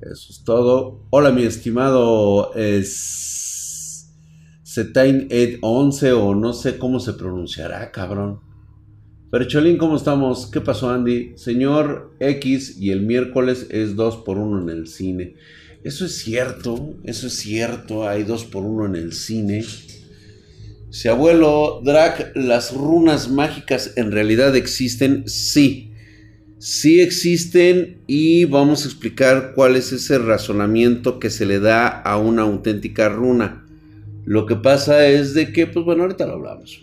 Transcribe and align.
Eso 0.00 0.28
es 0.30 0.44
todo. 0.44 1.00
Hola, 1.10 1.32
mi 1.32 1.42
estimado 1.42 2.54
es 2.54 4.14
Zetain 4.64 5.26
Ed 5.28 5.58
11 5.60 6.12
o 6.12 6.36
no 6.36 6.52
sé 6.52 6.78
cómo 6.78 7.00
se 7.00 7.14
pronunciará, 7.14 7.90
cabrón. 7.90 8.38
Percholín, 9.32 9.76
¿cómo 9.76 9.96
estamos? 9.96 10.46
¿Qué 10.52 10.60
pasó, 10.60 10.90
Andy? 10.90 11.32
Señor 11.36 12.14
X 12.20 12.80
y 12.80 12.90
el 12.90 13.00
miércoles 13.02 13.66
es 13.70 13.96
2 13.96 14.18
por 14.18 14.38
1 14.38 14.70
en 14.70 14.78
el 14.78 14.86
cine. 14.86 15.34
Eso 15.82 16.04
es 16.04 16.16
cierto, 16.16 16.94
eso 17.02 17.26
es 17.26 17.34
cierto. 17.34 18.08
Hay 18.08 18.22
2 18.22 18.44
por 18.44 18.64
1 18.64 18.86
en 18.86 18.94
el 18.94 19.12
cine. 19.12 19.64
Si 20.90 21.08
abuelo 21.08 21.80
Drac, 21.84 22.36
¿las 22.36 22.72
runas 22.72 23.28
mágicas 23.28 23.94
en 23.96 24.12
realidad 24.12 24.54
existen? 24.54 25.24
Sí 25.26 25.87
sí 26.58 27.00
existen 27.00 28.02
y 28.06 28.44
vamos 28.44 28.84
a 28.84 28.88
explicar 28.88 29.52
cuál 29.54 29.76
es 29.76 29.92
ese 29.92 30.18
razonamiento 30.18 31.20
que 31.20 31.30
se 31.30 31.46
le 31.46 31.60
da 31.60 31.88
a 31.88 32.18
una 32.18 32.42
auténtica 32.42 33.08
runa. 33.08 33.64
Lo 34.24 34.46
que 34.46 34.56
pasa 34.56 35.06
es 35.06 35.34
de 35.34 35.52
que, 35.52 35.66
pues 35.66 35.84
bueno, 35.84 36.02
ahorita 36.02 36.26
lo 36.26 36.34
hablamos. 36.34 36.82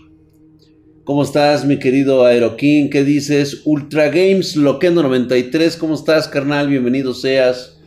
¿Cómo 1.03 1.21
estás, 1.21 1.65
mi 1.65 1.77
querido 1.77 2.25
Aerokin? 2.25 2.89
¿Qué 2.89 3.03
dices? 3.03 3.61
Ultra 3.65 4.07
Games 4.07 4.55
Loquendo 4.55 5.03
93, 5.03 5.77
¿cómo 5.77 5.93
estás, 5.93 6.27
carnal? 6.27 6.67
Bienvenido 6.67 7.13
seas. 7.13 7.77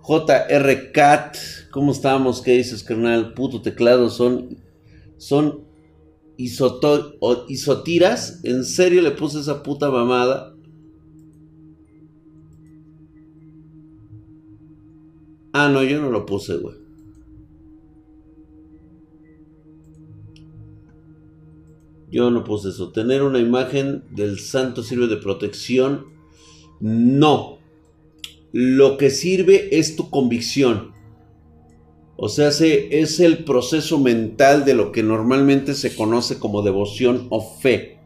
JR 0.00 0.92
Cat, 0.92 1.36
¿cómo 1.70 1.92
estamos? 1.92 2.42
¿Qué 2.42 2.56
dices, 2.56 2.82
carnal? 2.82 3.32
Puto 3.32 3.62
teclado, 3.62 4.10
son, 4.10 4.58
son 5.16 5.60
isotiras. 6.36 8.40
¿En 8.42 8.64
serio 8.64 9.00
le 9.00 9.12
puse 9.12 9.40
esa 9.40 9.62
puta 9.62 9.90
mamada? 9.90 10.51
Ah, 15.52 15.68
no, 15.68 15.82
yo 15.82 16.00
no 16.00 16.10
lo 16.10 16.24
puse, 16.24 16.56
güey. 16.56 16.76
Yo 22.10 22.30
no 22.30 22.44
puse 22.44 22.70
eso. 22.70 22.92
Tener 22.92 23.22
una 23.22 23.38
imagen 23.38 24.04
del 24.10 24.38
santo 24.38 24.82
sirve 24.82 25.06
de 25.06 25.16
protección. 25.16 26.06
No. 26.80 27.58
Lo 28.52 28.98
que 28.98 29.10
sirve 29.10 29.78
es 29.78 29.96
tu 29.96 30.10
convicción. 30.10 30.92
O 32.16 32.28
sea, 32.28 32.48
es 32.48 33.20
el 33.20 33.44
proceso 33.44 33.98
mental 33.98 34.64
de 34.64 34.74
lo 34.74 34.92
que 34.92 35.02
normalmente 35.02 35.74
se 35.74 35.94
conoce 35.96 36.38
como 36.38 36.62
devoción 36.62 37.26
o 37.30 37.40
fe. 37.40 37.98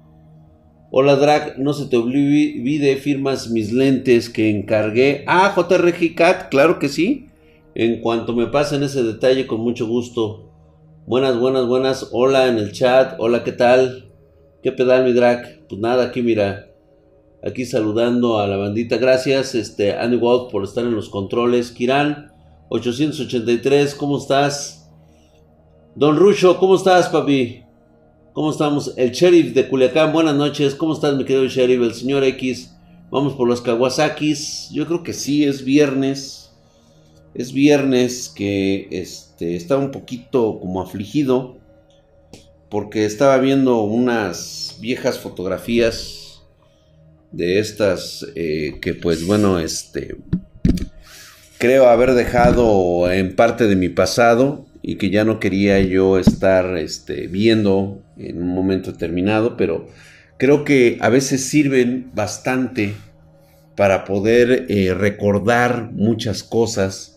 Hola 0.91 1.17
Drag, 1.17 1.59
no 1.59 1.75
se 1.75 1.87
te 1.87 1.97
olvide, 1.97 2.97
firmas 2.97 3.51
mis 3.51 3.73
lentes 3.73 4.31
que 4.31 4.49
encargué. 4.49 5.25
Ah, 5.27 5.53
JRG 5.55 6.15
Cat, 6.15 6.49
claro 6.49 6.79
que 6.79 6.89
sí. 6.89 7.27
En 7.79 8.01
cuanto 8.01 8.33
me 8.33 8.47
pasen 8.47 8.83
ese 8.85 9.03
detalle, 9.03 9.47
con 9.47 9.61
mucho 9.61 9.87
gusto. 9.87 10.51
Buenas, 11.07 11.39
buenas, 11.39 11.67
buenas. 11.67 12.09
Hola 12.11 12.47
en 12.47 12.57
el 12.57 12.73
chat. 12.73 13.17
Hola, 13.19 13.45
¿qué 13.45 13.53
tal? 13.53 14.11
¿Qué 14.63 14.73
pedal, 14.73 15.05
mi 15.05 15.13
drag? 15.13 15.67
Pues 15.69 15.79
nada, 15.79 16.05
aquí 16.05 16.23
mira. 16.23 16.71
Aquí 17.45 17.67
saludando 17.67 18.39
a 18.39 18.47
la 18.47 18.57
bandita. 18.57 18.97
Gracias, 18.97 19.55
este, 19.55 19.93
Andy 19.93 20.17
por 20.17 20.65
estar 20.65 20.85
en 20.85 20.95
los 20.95 21.11
controles. 21.11 21.71
Kiran, 21.71 22.33
883, 22.71 23.95
¿cómo 23.95 24.17
estás? 24.17 24.91
Don 25.95 26.17
Rucho, 26.17 26.57
¿cómo 26.57 26.77
estás, 26.77 27.11
papi? 27.11 27.63
¿Cómo 28.33 28.53
estamos? 28.53 28.95
El 28.97 29.11
sheriff 29.11 29.53
de 29.53 29.69
Culiacán, 29.69 30.15
buenas 30.15 30.35
noches. 30.35 30.75
¿Cómo 30.75 30.95
estás, 30.95 31.15
mi 31.15 31.27
querido 31.27 31.45
sheriff? 31.45 31.83
El 31.83 31.93
señor 31.93 32.25
X. 32.25 32.75
Vamos 33.11 33.35
por 33.35 33.47
los 33.47 33.61
Kawasakis. 33.61 34.71
Yo 34.73 34.87
creo 34.87 35.03
que 35.03 35.13
sí, 35.13 35.45
es 35.45 35.63
viernes. 35.63 36.46
Es 37.37 37.53
viernes 37.53 38.33
que 38.35 38.89
este, 38.91 39.57
estaba 39.57 39.83
un 39.83 39.91
poquito 39.91 40.59
como 40.59 40.81
afligido 40.81 41.59
porque 42.71 43.05
estaba 43.05 43.37
viendo 43.37 43.83
unas 43.83 44.79
viejas 44.81 45.19
fotografías 45.19 46.43
de 47.33 47.59
estas 47.59 48.27
eh, 48.35 48.79
que 48.81 48.95
pues 48.95 49.27
bueno, 49.27 49.59
este, 49.59 50.17
creo 51.59 51.89
haber 51.89 52.15
dejado 52.15 53.13
en 53.13 53.37
parte 53.37 53.67
de 53.67 53.77
mi 53.77 53.91
pasado 53.91 54.65
y 54.81 54.97
que 54.97 55.11
ya 55.11 55.25
no 55.25 55.39
quería 55.39 55.79
yo 55.81 56.19
estar 56.19 56.79
este, 56.79 57.27
viendo 57.27 58.03
en 58.17 58.41
un 58.41 58.49
momento 58.49 58.93
determinado, 58.93 59.59
pero 59.59 59.89
creo 60.39 60.65
que 60.65 60.97
a 61.03 61.11
veces 61.11 61.45
sirven 61.45 62.11
bastante 62.15 62.95
para 63.77 64.05
poder 64.05 64.65
eh, 64.71 64.95
recordar 64.95 65.91
muchas 65.93 66.43
cosas 66.43 67.16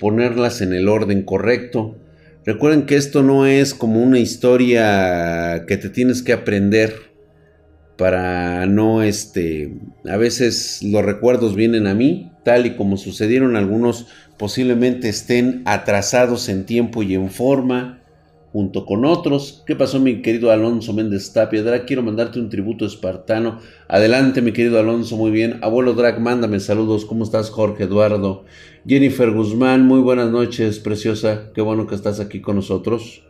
ponerlas 0.00 0.62
en 0.62 0.72
el 0.72 0.88
orden 0.88 1.22
correcto. 1.22 1.96
Recuerden 2.44 2.86
que 2.86 2.96
esto 2.96 3.22
no 3.22 3.46
es 3.46 3.74
como 3.74 4.02
una 4.02 4.18
historia 4.18 5.66
que 5.68 5.76
te 5.76 5.90
tienes 5.90 6.22
que 6.22 6.32
aprender 6.32 7.10
para 7.96 8.64
no 8.64 9.02
este 9.02 9.74
a 10.08 10.16
veces 10.16 10.82
los 10.82 11.04
recuerdos 11.04 11.54
vienen 11.54 11.86
a 11.86 11.92
mí 11.92 12.32
tal 12.46 12.64
y 12.64 12.74
como 12.74 12.96
sucedieron 12.96 13.56
algunos 13.56 14.06
posiblemente 14.38 15.10
estén 15.10 15.60
atrasados 15.66 16.48
en 16.48 16.64
tiempo 16.64 17.02
y 17.02 17.14
en 17.14 17.30
forma 17.30 17.99
junto 18.52 18.84
con 18.84 19.04
otros. 19.04 19.62
¿Qué 19.66 19.76
pasó 19.76 20.00
mi 20.00 20.22
querido 20.22 20.50
Alonso 20.50 20.92
Méndez 20.92 21.32
Tapia? 21.32 21.62
Drag, 21.62 21.86
quiero 21.86 22.02
mandarte 22.02 22.40
un 22.40 22.48
tributo 22.48 22.84
espartano. 22.84 23.60
Adelante 23.88 24.42
mi 24.42 24.52
querido 24.52 24.78
Alonso, 24.78 25.16
muy 25.16 25.30
bien. 25.30 25.58
Abuelo 25.62 25.94
Drag, 25.94 26.20
mándame 26.20 26.60
saludos. 26.60 27.04
¿Cómo 27.04 27.24
estás 27.24 27.50
Jorge 27.50 27.84
Eduardo? 27.84 28.44
Jennifer 28.86 29.30
Guzmán, 29.30 29.86
muy 29.86 30.00
buenas 30.00 30.30
noches, 30.30 30.78
preciosa. 30.78 31.50
Qué 31.54 31.60
bueno 31.60 31.86
que 31.86 31.94
estás 31.94 32.18
aquí 32.18 32.40
con 32.40 32.56
nosotros. 32.56 33.22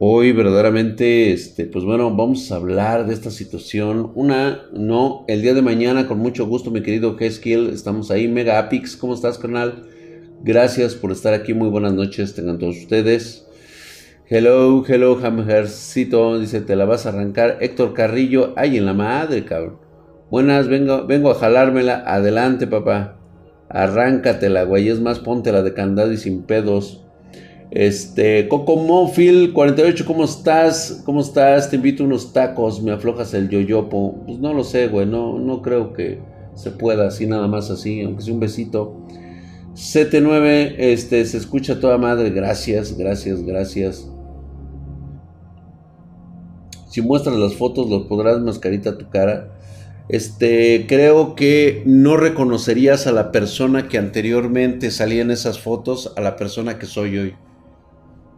Hoy 0.00 0.30
verdaderamente, 0.30 1.32
este, 1.32 1.66
pues 1.66 1.84
bueno, 1.84 2.14
vamos 2.14 2.52
a 2.52 2.56
hablar 2.56 3.08
de 3.08 3.14
esta 3.14 3.32
situación. 3.32 4.12
Una, 4.14 4.62
no, 4.72 5.24
el 5.26 5.42
día 5.42 5.54
de 5.54 5.62
mañana, 5.62 6.06
con 6.06 6.18
mucho 6.18 6.46
gusto, 6.46 6.70
mi 6.70 6.82
querido 6.82 7.16
Keskiel, 7.16 7.70
estamos 7.70 8.12
ahí. 8.12 8.28
Mega 8.28 8.60
Apix, 8.60 8.96
¿cómo 8.96 9.14
estás, 9.14 9.38
canal? 9.38 9.88
Gracias 10.44 10.94
por 10.94 11.10
estar 11.10 11.34
aquí, 11.34 11.52
muy 11.52 11.68
buenas 11.68 11.94
noches, 11.94 12.32
tengan 12.32 12.58
todos 12.58 12.76
ustedes. 12.76 13.47
Hello, 14.30 14.84
hello, 14.86 15.18
Hammercito, 15.24 16.38
dice, 16.38 16.60
te 16.60 16.76
la 16.76 16.84
vas 16.84 17.06
a 17.06 17.08
arrancar. 17.08 17.56
Héctor 17.62 17.94
Carrillo, 17.94 18.52
ay, 18.56 18.76
en 18.76 18.84
la 18.84 18.92
madre, 18.92 19.46
cabrón. 19.46 19.78
Buenas, 20.30 20.68
vengo, 20.68 21.06
vengo 21.06 21.30
a 21.30 21.34
jalármela. 21.34 22.02
Adelante, 22.06 22.66
papá. 22.66 23.16
Arráncatela, 23.70 24.64
güey. 24.64 24.90
Es 24.90 25.00
más, 25.00 25.18
póntela 25.18 25.62
de 25.62 25.72
candado 25.72 26.12
y 26.12 26.18
sin 26.18 26.42
pedos. 26.42 27.06
Este, 27.70 28.48
Coco 28.48 28.76
Mófil 28.76 29.54
48, 29.54 30.04
¿cómo 30.06 30.24
estás? 30.24 31.00
¿Cómo 31.06 31.22
estás? 31.22 31.70
Te 31.70 31.76
invito 31.76 32.02
a 32.02 32.06
unos 32.06 32.34
tacos, 32.34 32.82
me 32.82 32.92
aflojas 32.92 33.32
el 33.32 33.48
yoyopo. 33.48 34.24
Pues 34.26 34.38
no 34.40 34.52
lo 34.52 34.62
sé, 34.62 34.88
güey, 34.88 35.06
no, 35.06 35.38
no 35.38 35.62
creo 35.62 35.94
que 35.94 36.18
se 36.52 36.70
pueda 36.70 37.06
así, 37.06 37.26
nada 37.26 37.48
más 37.48 37.70
así, 37.70 38.02
aunque 38.02 38.20
sea 38.20 38.34
un 38.34 38.40
besito. 38.40 39.06
79, 39.72 40.92
este, 40.92 41.24
se 41.24 41.38
escucha 41.38 41.80
toda 41.80 41.96
madre, 41.96 42.28
gracias, 42.28 42.94
gracias, 42.94 43.42
gracias. 43.42 44.06
Si 46.88 47.02
muestras 47.02 47.36
las 47.36 47.54
fotos, 47.54 47.88
lo 47.88 48.08
podrás 48.08 48.40
mascarita 48.40 48.90
a 48.90 48.98
tu 48.98 49.08
cara 49.10 49.58
este, 50.08 50.86
creo 50.88 51.34
que 51.34 51.82
no 51.84 52.16
reconocerías 52.16 53.06
a 53.06 53.12
la 53.12 53.30
persona 53.30 53.88
que 53.88 53.98
anteriormente 53.98 54.90
salía 54.90 55.20
en 55.20 55.30
esas 55.30 55.60
fotos 55.60 56.14
a 56.16 56.22
la 56.22 56.36
persona 56.36 56.78
que 56.78 56.86
soy 56.86 57.18
hoy. 57.18 57.36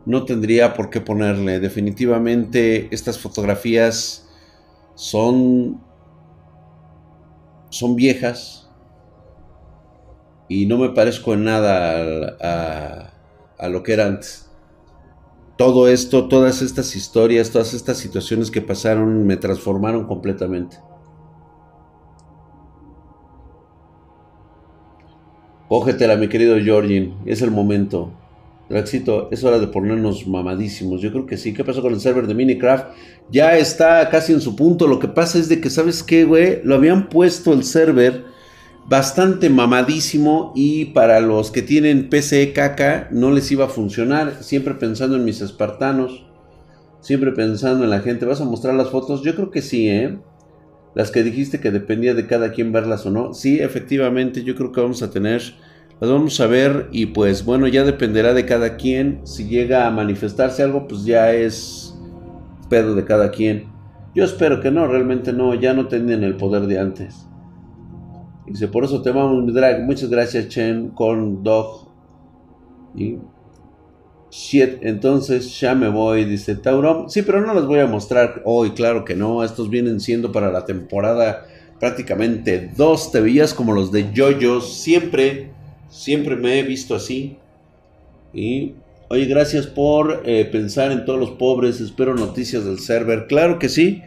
No 0.05 0.25
tendría 0.25 0.75
por 0.75 0.91
qué 0.91 1.01
ponerle. 1.01 1.61
Definitivamente 1.61 2.89
estas 2.91 3.19
fotografías 3.19 4.29
son 4.97 5.81
son 7.71 7.95
viejas 7.95 8.69
y 10.49 10.67
no 10.67 10.77
me 10.77 10.89
parezco 10.89 11.35
en 11.35 11.45
nada 11.45 12.37
a, 12.41 13.13
a 13.59 13.69
lo 13.69 13.85
que 13.85 13.93
era 13.93 14.07
antes. 14.07 14.50
Todo 15.61 15.89
esto, 15.89 16.27
todas 16.27 16.63
estas 16.63 16.97
historias, 16.97 17.51
todas 17.51 17.75
estas 17.75 17.99
situaciones 17.99 18.51
que 18.51 18.63
pasaron 18.63 19.27
me 19.27 19.37
transformaron 19.37 20.07
completamente. 20.07 20.79
Cógetela, 25.69 26.17
mi 26.17 26.29
querido 26.29 26.57
Georgin. 26.59 27.15
Es 27.27 27.43
el 27.43 27.51
momento. 27.51 28.11
Draxito, 28.71 29.29
es 29.31 29.45
hora 29.45 29.59
de 29.59 29.67
ponernos 29.67 30.27
mamadísimos. 30.27 31.03
Yo 31.03 31.13
creo 31.13 31.27
que 31.27 31.37
sí. 31.37 31.53
¿Qué 31.53 31.63
pasó 31.63 31.83
con 31.83 31.93
el 31.93 32.01
server 32.01 32.27
de 32.27 32.33
Minecraft? 32.33 32.97
Ya 33.31 33.59
está 33.59 34.09
casi 34.09 34.33
en 34.33 34.41
su 34.41 34.57
punto. 34.57 34.87
Lo 34.87 34.99
que 34.99 35.09
pasa 35.09 35.39
es 35.39 35.51
de 35.51 35.61
que, 35.61 35.69
¿sabes 35.69 36.03
qué, 36.03 36.25
güey? 36.25 36.63
Lo 36.65 36.77
habían 36.77 37.11
puesto 37.11 37.53
el 37.53 37.65
server 37.65 38.25
bastante 38.89 39.51
mamadísimo 39.51 40.53
y 40.55 40.87
para 40.87 41.21
los 41.21 41.51
que 41.51 41.63
tienen 41.63 42.09
PC 42.09 42.53
caca 42.53 43.09
no 43.11 43.31
les 43.31 43.51
iba 43.53 43.67
a 43.67 43.69
funcionar. 43.69 44.43
Siempre 44.43 44.75
pensando 44.75 45.17
en 45.17 45.25
mis 45.25 45.41
espartanos. 45.41 46.27
Siempre 47.01 47.33
pensando 47.33 47.85
en 47.85 47.91
la 47.91 48.01
gente. 48.01 48.27
¿Vas 48.27 48.41
a 48.41 48.45
mostrar 48.45 48.75
las 48.75 48.91
fotos? 48.91 49.23
Yo 49.23 49.35
creo 49.35 49.51
que 49.51 49.63
sí, 49.63 49.89
¿eh? 49.89 50.19
Las 50.95 51.11
que 51.11 51.23
dijiste 51.23 51.61
que 51.61 51.71
dependía 51.71 52.15
de 52.15 52.27
cada 52.27 52.53
quien 52.53 52.73
verlas 52.73 53.07
o 53.07 53.11
no. 53.11 53.33
Sí, 53.33 53.61
efectivamente, 53.61 54.43
yo 54.43 54.57
creo 54.57 54.73
que 54.73 54.81
vamos 54.81 55.03
a 55.03 55.11
tener 55.11 55.41
Las 56.01 56.11
vamos 56.11 56.41
a 56.41 56.47
ver 56.47 56.89
y 56.91 57.07
pues 57.07 57.45
bueno, 57.45 57.69
ya 57.69 57.85
dependerá 57.85 58.35
de 58.35 58.45
cada 58.45 58.77
quien. 58.77 59.21
Si 59.25 59.47
llega 59.49 59.87
a 59.87 59.91
manifestarse 59.91 60.63
algo, 60.63 60.89
pues 60.89 61.05
ya 61.05 61.33
es 61.33 61.95
pedo 62.69 62.95
de 62.95 63.05
cada 63.05 63.31
quien. 63.31 63.67
Yo 64.15 64.25
espero 64.25 64.61
que 64.61 64.73
no, 64.73 64.89
realmente 64.89 65.33
no, 65.33 65.55
ya 65.55 65.73
no 65.73 65.87
tienen 65.87 66.25
el 66.25 66.37
poder 66.37 66.67
de 66.67 66.81
antes. 66.81 67.30
Dice, 68.51 68.67
por 68.67 68.85
eso 68.85 69.01
te 69.01 69.11
amamos, 69.11 69.45
mi 69.45 69.53
drag. 69.53 69.85
Muchas 69.85 70.11
gracias, 70.11 70.49
Chen, 70.49 70.89
con 70.89 71.43
Dog. 71.45 71.89
Y 72.97 73.17
Shit, 74.31 74.83
entonces 74.83 75.59
ya 75.59 75.75
me 75.75 75.89
voy, 75.89 76.25
dice 76.25 76.55
Tauron. 76.55 77.11
Sí, 77.11 77.23
pero 77.23 77.41
no 77.41 77.53
los 77.53 77.67
voy 77.67 77.81
a 77.81 77.87
mostrar 77.87 78.43
hoy, 78.45 78.71
claro 78.71 79.05
que 79.05 79.17
no. 79.17 79.43
Estos 79.43 79.71
vienen 79.71 80.01
siendo 80.01 80.31
para 80.31 80.53
la 80.53 80.65
temporada 80.65 81.47
prácticamente 81.81 82.71
dos 82.77 83.11
tevillas 83.11 83.55
como 83.55 83.73
los 83.73 83.91
de 83.91 84.11
Jojo. 84.17 84.61
Siempre, 84.61 85.51
siempre 85.89 86.37
me 86.37 86.59
he 86.59 86.63
visto 86.63 86.95
así. 86.95 87.39
Y, 88.33 88.75
oye, 89.09 89.27
gracias 89.27 89.67
por 89.67 90.23
eh, 90.25 90.45
pensar 90.45 90.93
en 90.93 91.05
todos 91.05 91.19
los 91.19 91.31
pobres. 91.33 91.81
Espero 91.81 92.15
noticias 92.15 92.65
del 92.65 92.79
server. 92.79 93.27
Claro 93.29 93.59
que 93.59 93.69
sí. 93.69 94.03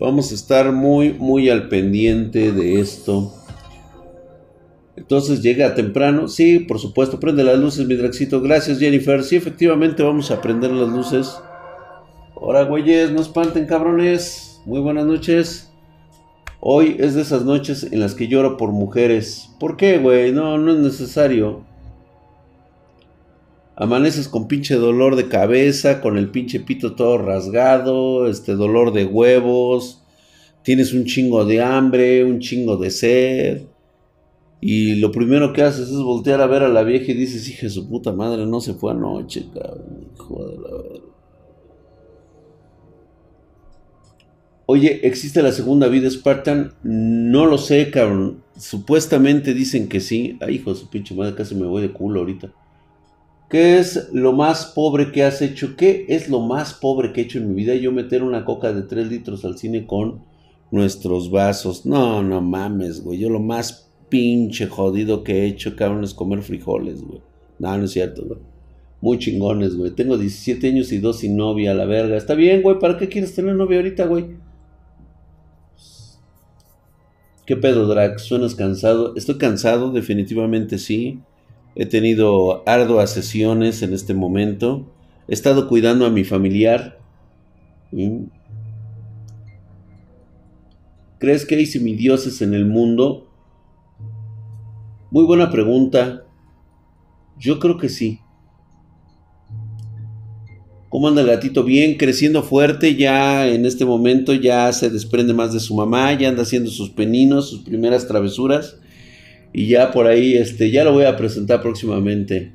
Vamos 0.00 0.32
a 0.32 0.34
estar 0.34 0.72
muy, 0.72 1.12
muy 1.12 1.48
al 1.48 1.68
pendiente 1.68 2.50
de 2.50 2.80
esto. 2.80 3.32
Entonces 4.96 5.42
llega 5.42 5.74
temprano. 5.74 6.28
Sí, 6.28 6.58
por 6.58 6.78
supuesto, 6.78 7.18
prende 7.18 7.44
las 7.44 7.58
luces, 7.58 7.86
mi 7.86 7.94
Draxito. 7.94 8.40
Gracias, 8.40 8.78
Jennifer. 8.78 9.22
Sí, 9.22 9.36
efectivamente, 9.36 10.02
vamos 10.02 10.30
a 10.30 10.40
prender 10.40 10.70
las 10.70 10.88
luces. 10.88 11.34
Ahora, 12.36 12.64
güeyes, 12.64 13.10
no 13.10 13.20
espanten, 13.20 13.66
cabrones. 13.66 14.60
Muy 14.66 14.80
buenas 14.80 15.06
noches. 15.06 15.70
Hoy 16.60 16.96
es 17.00 17.14
de 17.14 17.22
esas 17.22 17.44
noches 17.44 17.88
en 17.90 18.00
las 18.00 18.14
que 18.14 18.28
lloro 18.28 18.56
por 18.56 18.70
mujeres. 18.70 19.48
¿Por 19.58 19.76
qué, 19.76 19.98
güey? 19.98 20.32
No, 20.32 20.58
no 20.58 20.72
es 20.72 20.78
necesario. 20.78 21.64
Amaneces 23.74 24.28
con 24.28 24.46
pinche 24.46 24.74
dolor 24.74 25.16
de 25.16 25.28
cabeza, 25.28 26.00
con 26.00 26.18
el 26.18 26.30
pinche 26.30 26.60
pito 26.60 26.94
todo 26.94 27.18
rasgado, 27.18 28.28
este 28.28 28.54
dolor 28.54 28.92
de 28.92 29.06
huevos. 29.06 30.04
Tienes 30.62 30.92
un 30.92 31.06
chingo 31.06 31.44
de 31.44 31.62
hambre, 31.62 32.24
un 32.24 32.38
chingo 32.38 32.76
de 32.76 32.90
sed 32.90 33.62
y 34.64 34.94
lo 34.94 35.10
primero 35.10 35.52
que 35.52 35.62
haces 35.62 35.88
es 35.88 35.96
voltear 35.96 36.40
a 36.40 36.46
ver 36.46 36.62
a 36.62 36.68
la 36.68 36.84
vieja 36.84 37.10
y 37.10 37.14
dices, 37.14 37.48
hija 37.48 37.66
de 37.66 37.70
su 37.70 37.88
puta 37.88 38.12
madre, 38.12 38.46
no 38.46 38.60
se 38.60 38.74
fue 38.74 38.92
anoche, 38.92 39.46
cabrón. 39.52 40.06
Hijo 40.14 40.46
de 40.46 40.56
la 40.56 41.02
Oye, 44.66 45.00
¿existe 45.02 45.42
la 45.42 45.50
segunda 45.50 45.88
vida 45.88 46.08
Spartan? 46.08 46.74
No 46.84 47.46
lo 47.46 47.58
sé, 47.58 47.90
cabrón. 47.90 48.44
Supuestamente 48.56 49.52
dicen 49.52 49.88
que 49.88 49.98
sí. 49.98 50.38
Ay, 50.40 50.54
hijo 50.54 50.72
de 50.72 50.78
su 50.78 50.88
pinche 50.88 51.12
madre, 51.16 51.34
casi 51.34 51.56
me 51.56 51.66
voy 51.66 51.82
de 51.82 51.92
culo 51.92 52.20
ahorita. 52.20 52.52
¿Qué 53.50 53.80
es 53.80 54.10
lo 54.12 54.32
más 54.32 54.66
pobre 54.66 55.10
que 55.10 55.24
has 55.24 55.42
hecho? 55.42 55.74
¿Qué 55.76 56.06
es 56.08 56.28
lo 56.28 56.38
más 56.38 56.72
pobre 56.72 57.12
que 57.12 57.22
he 57.22 57.24
hecho 57.24 57.38
en 57.38 57.48
mi 57.48 57.54
vida? 57.56 57.74
Yo 57.74 57.90
meter 57.90 58.22
una 58.22 58.44
coca 58.44 58.72
de 58.72 58.82
3 58.82 59.08
litros 59.08 59.44
al 59.44 59.58
cine 59.58 59.88
con 59.88 60.20
nuestros 60.70 61.32
vasos. 61.32 61.84
No, 61.84 62.22
no 62.22 62.40
mames, 62.40 63.02
güey. 63.02 63.18
Yo 63.18 63.28
lo 63.28 63.40
más 63.40 63.81
pinche 64.12 64.66
jodido 64.66 65.24
que 65.24 65.32
he 65.32 65.46
hecho, 65.46 65.74
cabrón, 65.74 66.04
es 66.04 66.12
comer 66.12 66.42
frijoles, 66.42 67.02
güey. 67.02 67.22
No, 67.58 67.78
no 67.78 67.84
es 67.84 67.92
cierto, 67.92 68.22
güey. 68.26 68.40
Muy 69.00 69.18
chingones, 69.18 69.74
güey. 69.74 69.90
Tengo 69.92 70.18
17 70.18 70.68
años 70.68 70.92
y 70.92 70.98
dos 70.98 71.20
sin 71.20 71.34
novia, 71.34 71.72
la 71.72 71.86
verga. 71.86 72.18
Está 72.18 72.34
bien, 72.34 72.60
güey. 72.60 72.78
¿Para 72.78 72.98
qué 72.98 73.08
quieres 73.08 73.34
tener 73.34 73.54
novia 73.54 73.78
ahorita, 73.78 74.04
güey? 74.04 74.36
¿Qué 77.46 77.56
pedo, 77.56 77.86
Drax? 77.86 78.24
¿Suenas 78.24 78.54
cansado? 78.54 79.14
Estoy 79.16 79.38
cansado, 79.38 79.90
definitivamente 79.92 80.76
sí. 80.76 81.20
He 81.74 81.86
tenido 81.86 82.68
arduas 82.68 83.14
sesiones 83.14 83.82
en 83.82 83.94
este 83.94 84.12
momento. 84.12 84.92
He 85.26 85.32
estado 85.32 85.68
cuidando 85.68 86.04
a 86.04 86.10
mi 86.10 86.24
familiar. 86.24 86.98
¿Crees 91.18 91.46
que 91.46 91.54
hay 91.54 91.64
semidioses 91.64 92.42
en 92.42 92.52
el 92.52 92.66
mundo? 92.66 93.31
Muy 95.12 95.24
buena 95.24 95.50
pregunta. 95.50 96.24
Yo 97.38 97.58
creo 97.58 97.76
que 97.76 97.90
sí. 97.90 98.20
¿Cómo 100.88 101.06
anda 101.06 101.20
el 101.20 101.26
gatito? 101.26 101.64
Bien, 101.64 101.98
creciendo 101.98 102.42
fuerte, 102.42 102.94
ya 102.96 103.46
en 103.46 103.66
este 103.66 103.84
momento 103.84 104.32
ya 104.32 104.72
se 104.72 104.88
desprende 104.88 105.34
más 105.34 105.52
de 105.52 105.60
su 105.60 105.74
mamá, 105.74 106.14
ya 106.14 106.30
anda 106.30 106.44
haciendo 106.44 106.70
sus 106.70 106.88
peninos, 106.88 107.50
sus 107.50 107.60
primeras 107.60 108.08
travesuras. 108.08 108.78
Y 109.52 109.66
ya 109.68 109.90
por 109.90 110.06
ahí, 110.06 110.32
este, 110.32 110.70
ya 110.70 110.82
lo 110.82 110.94
voy 110.94 111.04
a 111.04 111.18
presentar 111.18 111.60
próximamente. 111.60 112.52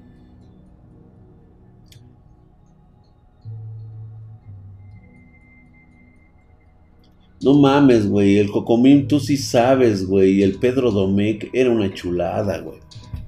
No 7.41 7.53
mames, 7.53 8.07
güey. 8.09 8.39
El 8.39 8.51
Cocomín, 8.51 9.07
tú 9.07 9.19
sí 9.19 9.37
sabes, 9.37 10.05
güey. 10.07 10.41
El 10.41 10.59
Pedro 10.59 10.91
Domecq 10.91 11.49
era 11.53 11.69
una 11.69 11.93
chulada, 11.93 12.59
güey. 12.59 12.79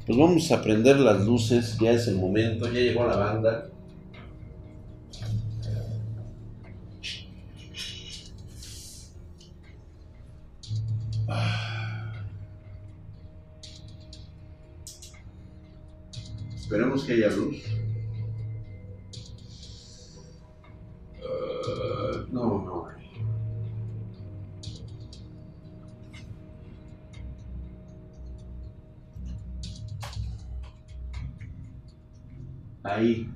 Pues 0.05 0.17
vamos 0.17 0.51
a 0.51 0.61
prender 0.63 0.99
las 0.99 1.25
luces. 1.25 1.77
Ya 1.79 1.91
es 1.91 2.07
el 2.07 2.15
momento. 2.15 2.65
Ya 2.65 2.79
llegó 2.79 3.05
la 3.05 3.15
banda. 3.15 3.69
Esperemos 16.55 17.03
que 17.03 17.13
haya 17.13 17.29
luz. 17.29 17.57
Uh, 21.21 22.31
no, 22.31 22.63
no. 22.63 22.98
Ahí. 32.83 33.29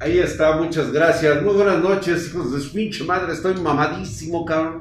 Ahí 0.00 0.18
está, 0.18 0.56
muchas 0.56 0.92
gracias. 0.92 1.42
Muy 1.42 1.54
buenas 1.54 1.80
noches, 1.80 2.28
hijos 2.28 2.52
de 2.52 2.60
su 2.60 2.72
pinche 2.72 3.04
madre. 3.04 3.32
Estoy 3.32 3.54
mamadísimo, 3.54 4.44
cabrón. 4.44 4.80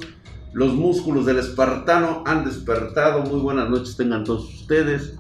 Los 0.54 0.74
músculos 0.74 1.26
del 1.26 1.38
espartano 1.38 2.24
han 2.26 2.44
despertado. 2.44 3.24
Muy 3.24 3.40
buenas 3.40 3.70
noches 3.70 3.96
tengan 3.96 4.24
todos 4.24 4.52
ustedes. 4.54 5.14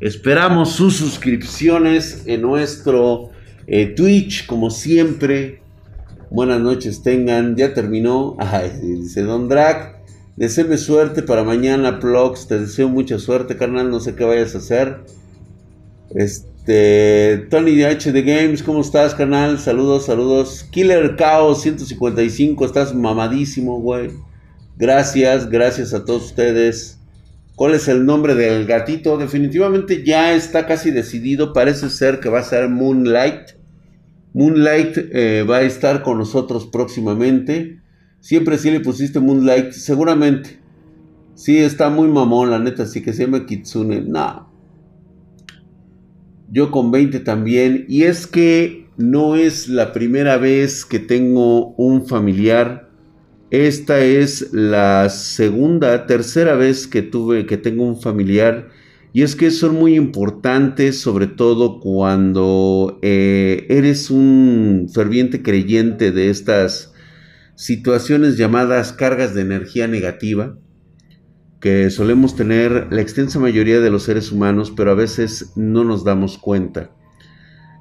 Esperamos 0.00 0.72
sus 0.72 0.96
suscripciones 0.96 2.24
en 2.26 2.42
nuestro 2.42 3.30
eh, 3.66 3.94
Twitch, 3.94 4.46
como 4.46 4.70
siempre. 4.70 5.62
Buenas 6.30 6.60
noches 6.60 7.02
tengan. 7.02 7.54
Ya 7.56 7.72
terminó. 7.72 8.36
Ay, 8.40 8.72
dice 8.82 9.22
Don 9.22 9.48
Drac. 9.48 9.93
Deseame 10.36 10.78
suerte 10.78 11.22
para 11.22 11.44
mañana, 11.44 12.00
Plox. 12.00 12.48
Te 12.48 12.58
deseo 12.58 12.88
mucha 12.88 13.18
suerte, 13.18 13.56
carnal. 13.56 13.90
No 13.90 14.00
sé 14.00 14.14
qué 14.16 14.24
vayas 14.24 14.54
a 14.54 14.58
hacer. 14.58 15.04
Este. 16.14 17.46
Tony 17.50 17.76
de 17.76 17.86
HD 17.86 18.22
Games, 18.24 18.62
¿cómo 18.62 18.80
estás, 18.80 19.14
carnal? 19.14 19.58
Saludos, 19.58 20.06
saludos. 20.06 20.64
Killer 20.70 21.14
Chaos 21.16 21.62
155, 21.62 22.64
estás 22.64 22.94
mamadísimo, 22.94 23.80
güey. 23.80 24.10
Gracias, 24.76 25.48
gracias 25.50 25.94
a 25.94 26.04
todos 26.04 26.24
ustedes. 26.26 26.98
¿Cuál 27.54 27.74
es 27.74 27.86
el 27.86 28.04
nombre 28.04 28.34
del 28.34 28.66
gatito? 28.66 29.16
Definitivamente 29.16 30.04
ya 30.04 30.34
está 30.34 30.66
casi 30.66 30.90
decidido. 30.90 31.52
Parece 31.52 31.88
ser 31.90 32.18
que 32.18 32.28
va 32.28 32.40
a 32.40 32.44
ser 32.44 32.68
Moonlight. 32.68 33.50
Moonlight 34.32 34.96
eh, 35.12 35.44
va 35.48 35.58
a 35.58 35.62
estar 35.62 36.02
con 36.02 36.18
nosotros 36.18 36.66
próximamente. 36.66 37.83
Siempre 38.24 38.56
sí 38.56 38.70
le 38.70 38.80
pusiste 38.80 39.20
Moonlight, 39.20 39.72
seguramente. 39.72 40.58
Sí, 41.34 41.58
está 41.58 41.90
muy 41.90 42.08
mamón, 42.08 42.50
la 42.50 42.58
neta, 42.58 42.84
así 42.84 43.02
que 43.02 43.12
se 43.12 43.26
llama 43.26 43.44
Kitsune. 43.44 44.00
No. 44.00 44.48
Yo 46.50 46.70
con 46.70 46.90
20 46.90 47.20
también. 47.20 47.84
Y 47.86 48.04
es 48.04 48.26
que 48.26 48.86
no 48.96 49.36
es 49.36 49.68
la 49.68 49.92
primera 49.92 50.38
vez 50.38 50.86
que 50.86 51.00
tengo 51.00 51.74
un 51.74 52.06
familiar. 52.06 52.88
Esta 53.50 54.00
es 54.00 54.54
la 54.54 55.10
segunda, 55.10 56.06
tercera 56.06 56.54
vez 56.54 56.86
que 56.86 57.02
tuve, 57.02 57.44
que 57.44 57.58
tengo 57.58 57.84
un 57.84 58.00
familiar. 58.00 58.70
Y 59.12 59.20
es 59.20 59.36
que 59.36 59.50
son 59.50 59.74
muy 59.74 59.96
importantes, 59.96 60.98
sobre 60.98 61.26
todo 61.26 61.78
cuando 61.78 62.98
eh, 63.02 63.66
eres 63.68 64.10
un 64.10 64.88
ferviente 64.90 65.42
creyente 65.42 66.10
de 66.10 66.30
estas 66.30 66.93
situaciones 67.56 68.36
llamadas 68.36 68.92
cargas 68.92 69.34
de 69.34 69.42
energía 69.42 69.88
negativa 69.88 70.58
que 71.60 71.90
solemos 71.90 72.36
tener 72.36 72.88
la 72.90 73.00
extensa 73.00 73.38
mayoría 73.38 73.80
de 73.80 73.90
los 73.90 74.02
seres 74.02 74.30
humanos, 74.30 74.72
pero 74.76 74.90
a 74.90 74.94
veces 74.94 75.52
no 75.56 75.84
nos 75.84 76.04
damos 76.04 76.36
cuenta. 76.36 76.90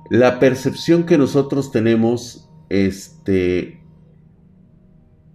La 0.10 0.40
percepción 0.40 1.06
que 1.06 1.18
nosotros 1.18 1.72
tenemos 1.72 2.50
este, 2.70 3.84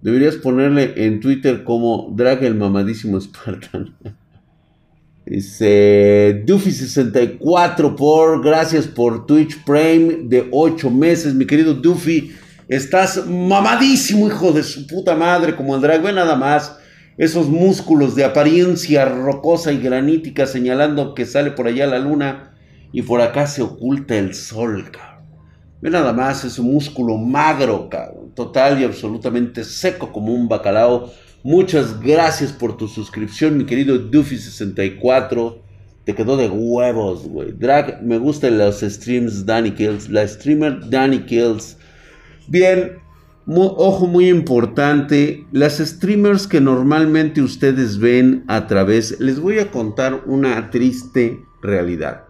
Deberías 0.00 0.36
ponerle 0.36 0.94
en 0.96 1.18
Twitter 1.18 1.64
como 1.64 2.12
Drag 2.14 2.44
el 2.44 2.54
mamadísimo 2.54 3.20
Spartan. 3.20 3.96
Dice 5.26 6.42
Duffy64 6.46 7.94
por 7.96 8.42
gracias 8.42 8.86
por 8.86 9.26
Twitch 9.26 9.62
Prime 9.64 10.20
de 10.22 10.48
8 10.50 10.90
meses, 10.90 11.34
mi 11.34 11.46
querido 11.46 11.74
Duffy. 11.74 12.32
Estás 12.68 13.26
mamadísimo, 13.26 14.26
hijo 14.26 14.52
de 14.52 14.62
su 14.62 14.86
puta 14.86 15.14
madre, 15.14 15.56
como 15.56 15.74
el 15.74 15.80
drag. 15.80 16.02
Ve 16.02 16.12
nada 16.12 16.36
más 16.36 16.76
esos 17.16 17.48
músculos 17.48 18.14
de 18.14 18.24
apariencia 18.24 19.06
rocosa 19.06 19.72
y 19.72 19.78
granítica 19.78 20.46
señalando 20.46 21.14
que 21.14 21.24
sale 21.24 21.50
por 21.50 21.66
allá 21.66 21.86
la 21.86 21.98
luna 21.98 22.52
y 22.92 23.00
por 23.00 23.22
acá 23.22 23.46
se 23.46 23.62
oculta 23.62 24.18
el 24.18 24.34
sol, 24.34 24.90
cabrón. 24.90 25.24
Ve 25.80 25.88
nada 25.88 26.12
más 26.12 26.44
ese 26.44 26.60
músculo 26.60 27.16
magro, 27.16 27.88
cabrón. 27.88 28.34
Total 28.34 28.78
y 28.78 28.84
absolutamente 28.84 29.64
seco 29.64 30.12
como 30.12 30.34
un 30.34 30.46
bacalao. 30.46 31.10
Muchas 31.42 31.98
gracias 31.98 32.52
por 32.52 32.76
tu 32.76 32.86
suscripción, 32.86 33.56
mi 33.56 33.64
querido 33.64 34.10
Duffy64. 34.10 35.62
Te 36.04 36.14
quedó 36.14 36.36
de 36.36 36.50
huevos, 36.50 37.26
güey. 37.28 37.52
Drag, 37.52 38.02
me 38.02 38.18
gustan 38.18 38.58
los 38.58 38.80
streams 38.80 39.46
Danny 39.46 39.70
Kills. 39.70 40.10
La 40.10 40.28
streamer 40.28 40.90
Danny 40.90 41.20
Kills 41.20 41.78
Bien, 42.50 42.92
ojo 43.46 44.06
muy 44.06 44.30
importante, 44.30 45.44
las 45.52 45.76
streamers 45.76 46.46
que 46.46 46.62
normalmente 46.62 47.42
ustedes 47.42 47.98
ven 47.98 48.44
a 48.46 48.66
través, 48.66 49.20
les 49.20 49.38
voy 49.38 49.58
a 49.58 49.70
contar 49.70 50.22
una 50.24 50.70
triste 50.70 51.42
realidad. 51.60 52.24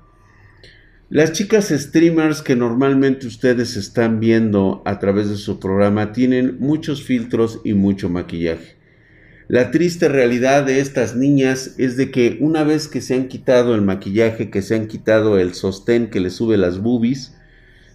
Las 1.08 1.30
chicas 1.30 1.68
streamers 1.68 2.42
que 2.42 2.56
normalmente 2.56 3.28
ustedes 3.28 3.76
están 3.76 4.18
viendo 4.18 4.82
a 4.84 4.98
través 4.98 5.30
de 5.30 5.36
su 5.36 5.60
programa 5.60 6.12
tienen 6.12 6.56
muchos 6.58 7.04
filtros 7.04 7.60
y 7.62 7.74
mucho 7.74 8.10
maquillaje. 8.10 8.76
La 9.46 9.70
triste 9.70 10.08
realidad 10.08 10.64
de 10.64 10.80
estas 10.80 11.14
niñas 11.14 11.76
es 11.78 11.96
de 11.96 12.10
que 12.10 12.38
una 12.40 12.64
vez 12.64 12.88
que 12.88 13.00
se 13.00 13.14
han 13.14 13.28
quitado 13.28 13.76
el 13.76 13.82
maquillaje, 13.82 14.50
que 14.50 14.62
se 14.62 14.74
han 14.74 14.88
quitado 14.88 15.38
el 15.38 15.54
sostén 15.54 16.10
que 16.10 16.18
les 16.18 16.34
sube 16.34 16.56
las 16.56 16.80
boobies, 16.80 17.37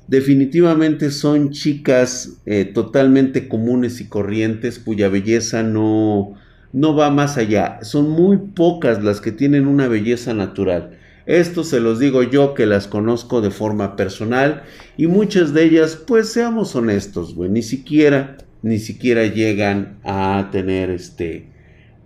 definitivamente 0.08 1.12
son 1.12 1.52
chicas 1.52 2.38
eh, 2.46 2.66
totalmente 2.66 3.48
comunes 3.48 4.02
y 4.02 4.08
corrientes 4.08 4.80
cuya 4.80 5.10
belleza 5.10 5.64
no, 5.64 6.34
no 6.74 6.96
va 6.96 7.10
más 7.10 7.38
allá. 7.38 7.80
Son 7.84 8.10
muy 8.10 8.38
pocas 8.38 9.04
las 9.04 9.22
que 9.22 9.32
tienen 9.32 9.68
una 9.68 9.88
belleza 9.88 10.34
natural. 10.34 10.98
Esto 11.26 11.64
se 11.64 11.80
los 11.80 12.00
digo 12.00 12.24
yo 12.24 12.54
que 12.54 12.66
las 12.66 12.88
conozco 12.88 13.40
de 13.40 13.50
forma 13.50 13.96
personal 13.96 14.64
y 14.98 15.08
muchas 15.08 15.54
de 15.54 15.64
ellas, 15.64 15.96
pues 15.96 16.30
seamos 16.30 16.76
honestos, 16.76 17.34
güey, 17.34 17.50
ni 17.50 17.62
siquiera, 17.62 18.38
ni 18.62 18.78
siquiera 18.78 19.26
llegan 19.28 20.00
a 20.04 20.50
tener 20.52 20.90
este, 20.90 21.48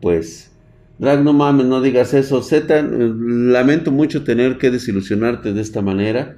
pues, 0.01 0.51
drag, 1.00 1.24
no 1.24 1.34
mames, 1.34 1.66
no 1.66 1.82
digas 1.82 2.13
eso, 2.13 2.44
Z, 2.44 2.84
lamento 2.84 3.92
mucho 3.92 4.24
tener 4.24 4.60
que 4.60 4.70
desilusionarte 4.70 5.51
de 5.51 5.62
esta 5.62 5.82
manera 5.82 6.38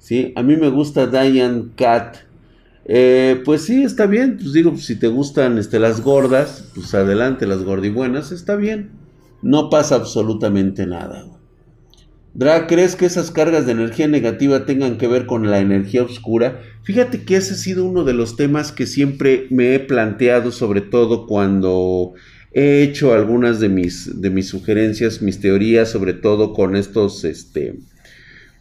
¿sí? 0.00 0.32
A 0.34 0.42
mí 0.42 0.56
me 0.56 0.68
gusta 0.68 1.06
Diane 1.06 1.66
Cat. 1.76 2.16
Eh, 2.86 3.40
pues 3.44 3.62
sí, 3.62 3.84
está 3.84 4.06
bien. 4.06 4.38
Pues 4.38 4.52
digo, 4.52 4.76
si 4.76 4.96
te 4.96 5.06
gustan 5.06 5.58
este, 5.58 5.78
las 5.78 6.00
gordas, 6.00 6.68
pues 6.74 6.92
adelante, 6.94 7.46
las 7.46 7.62
gordibuenas, 7.62 8.32
está 8.32 8.56
bien. 8.56 8.90
No 9.42 9.70
pasa 9.70 9.94
absolutamente 9.94 10.86
nada. 10.86 11.26
Dra, 12.32 12.66
¿crees 12.66 12.94
que 12.94 13.06
esas 13.06 13.30
cargas 13.30 13.66
de 13.66 13.72
energía 13.72 14.06
negativa 14.06 14.64
tengan 14.64 14.98
que 14.98 15.08
ver 15.08 15.26
con 15.26 15.50
la 15.50 15.58
energía 15.58 16.04
oscura? 16.04 16.60
Fíjate 16.84 17.24
que 17.24 17.36
ese 17.36 17.54
ha 17.54 17.56
sido 17.56 17.84
uno 17.84 18.04
de 18.04 18.14
los 18.14 18.36
temas 18.36 18.70
que 18.70 18.86
siempre 18.86 19.46
me 19.50 19.74
he 19.74 19.80
planteado, 19.80 20.52
sobre 20.52 20.80
todo 20.80 21.26
cuando 21.26 22.12
he 22.52 22.82
hecho 22.82 23.14
algunas 23.14 23.58
de 23.58 23.68
mis, 23.68 24.20
de 24.20 24.30
mis 24.30 24.48
sugerencias, 24.48 25.22
mis 25.22 25.40
teorías, 25.40 25.90
sobre 25.90 26.12
todo 26.12 26.52
con 26.52 26.76
estos, 26.76 27.24
este, 27.24 27.80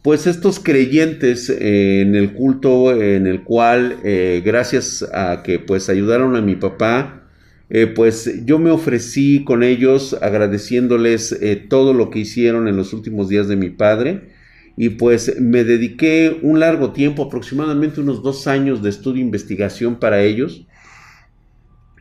pues 0.02 0.28
estos 0.28 0.60
creyentes 0.60 1.50
eh, 1.50 2.02
en 2.02 2.16
el 2.16 2.34
culto 2.34 2.94
en 2.94 3.28
el 3.28 3.44
cual 3.44 3.98
eh, 4.04 4.42
gracias 4.46 5.06
a 5.14 5.44
que 5.44 5.60
pues 5.60 5.90
ayudaron 5.90 6.36
a 6.36 6.42
mi 6.42 6.56
papá 6.56 7.24
eh, 7.70 7.88
pues 7.88 8.46
yo 8.46 8.60
me 8.60 8.72
ofrecí 8.72 9.44
con 9.44 9.62
ellos 9.62 10.18
agradeciéndoles 10.22 11.40
todo 11.70 11.94
lo 11.94 12.10
que 12.10 12.20
hicieron 12.20 12.68
en 12.68 12.76
los 12.76 12.94
últimos 12.94 13.30
días 13.30 13.48
de 13.48 13.58
mi 13.58 13.70
padre. 13.70 14.32
Y 14.76 14.90
pues 14.90 15.40
me 15.40 15.64
dediqué 15.64 16.40
un 16.42 16.60
largo 16.60 16.94
tiempo 16.94 17.26
aproximadamente 17.26 18.02
unos 18.02 18.24
dos 18.24 18.48
años 18.48 18.82
de 18.82 18.90
estudio 18.90 19.22
e 19.22 19.26
investigación 19.26 20.00
para 20.00 20.24
ellos 20.24 20.66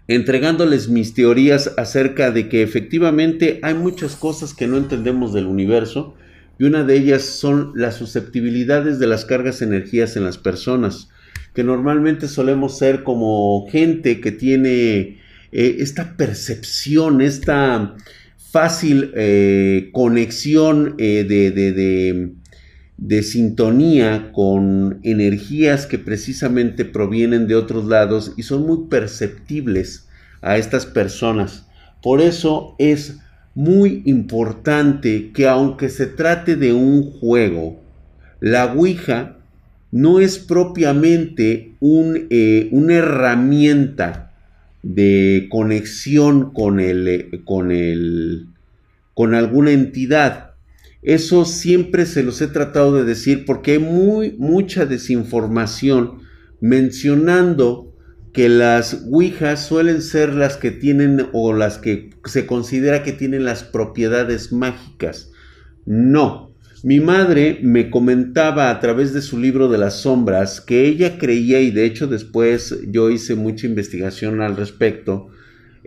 entregándoles 0.08 0.88
mis 0.88 1.12
teorías 1.12 1.74
acerca 1.76 2.30
de 2.30 2.48
que 2.48 2.62
efectivamente 2.62 3.60
hay 3.62 3.74
muchas 3.74 4.16
cosas 4.16 4.54
que 4.54 4.66
no 4.66 4.78
entendemos 4.78 5.34
del 5.34 5.46
universo 5.46 6.14
y 6.58 6.64
una 6.64 6.84
de 6.84 6.96
ellas 6.96 7.22
son 7.22 7.72
las 7.74 7.96
susceptibilidades 7.96 8.98
de 8.98 9.06
las 9.06 9.24
cargas 9.24 9.62
energías 9.62 10.16
en 10.16 10.24
las 10.24 10.38
personas, 10.38 11.08
que 11.54 11.62
normalmente 11.64 12.28
solemos 12.28 12.78
ser 12.78 13.04
como 13.04 13.66
gente 13.70 14.20
que 14.20 14.32
tiene 14.32 15.18
eh, 15.52 15.76
esta 15.78 16.16
percepción, 16.16 17.20
esta 17.20 17.94
fácil 18.50 19.12
eh, 19.14 19.90
conexión 19.92 20.94
eh, 20.98 21.24
de, 21.28 21.50
de, 21.50 22.32
de 22.96 23.22
sintonía 23.22 24.32
con 24.32 25.00
energías 25.02 25.86
que 25.86 25.98
precisamente 25.98 26.84
provienen 26.84 27.46
de 27.46 27.54
otros 27.54 27.84
lados 27.84 28.32
y 28.36 28.42
son 28.42 28.66
muy 28.66 28.88
perceptibles 28.88 30.08
a 30.40 30.56
estas 30.56 30.86
personas. 30.86 31.66
Por 32.02 32.20
eso 32.20 32.74
es 32.78 33.18
muy 33.58 34.02
importante 34.04 35.32
que 35.34 35.48
aunque 35.48 35.88
se 35.88 36.06
trate 36.06 36.54
de 36.54 36.72
un 36.72 37.02
juego, 37.02 37.82
la 38.38 38.72
Ouija 38.72 39.38
no 39.90 40.20
es 40.20 40.38
propiamente 40.38 41.72
un, 41.80 42.28
eh, 42.30 42.68
una 42.70 42.94
herramienta 42.94 44.32
de 44.84 45.48
conexión 45.50 46.52
con, 46.52 46.78
el, 46.78 47.42
con, 47.44 47.72
el, 47.72 48.46
con 49.12 49.34
alguna 49.34 49.72
entidad. 49.72 50.52
Eso 51.02 51.44
siempre 51.44 52.06
se 52.06 52.22
los 52.22 52.40
he 52.40 52.46
tratado 52.46 52.94
de 52.94 53.02
decir 53.02 53.44
porque 53.44 53.72
hay 53.72 53.78
muy, 53.80 54.36
mucha 54.38 54.86
desinformación 54.86 56.20
mencionando 56.60 57.87
que 58.32 58.48
las 58.48 59.04
Ouijas 59.10 59.66
suelen 59.66 60.02
ser 60.02 60.34
las 60.34 60.56
que 60.56 60.70
tienen 60.70 61.28
o 61.32 61.52
las 61.52 61.78
que 61.78 62.10
se 62.24 62.46
considera 62.46 63.02
que 63.02 63.12
tienen 63.12 63.44
las 63.44 63.64
propiedades 63.64 64.52
mágicas. 64.52 65.32
No. 65.86 66.48
Mi 66.84 67.00
madre 67.00 67.58
me 67.62 67.90
comentaba 67.90 68.70
a 68.70 68.78
través 68.78 69.12
de 69.12 69.22
su 69.22 69.38
libro 69.38 69.68
de 69.68 69.78
las 69.78 70.02
sombras 70.02 70.60
que 70.60 70.86
ella 70.86 71.18
creía, 71.18 71.60
y 71.60 71.72
de 71.72 71.84
hecho 71.84 72.06
después 72.06 72.78
yo 72.88 73.10
hice 73.10 73.34
mucha 73.34 73.66
investigación 73.66 74.40
al 74.40 74.56
respecto, 74.56 75.30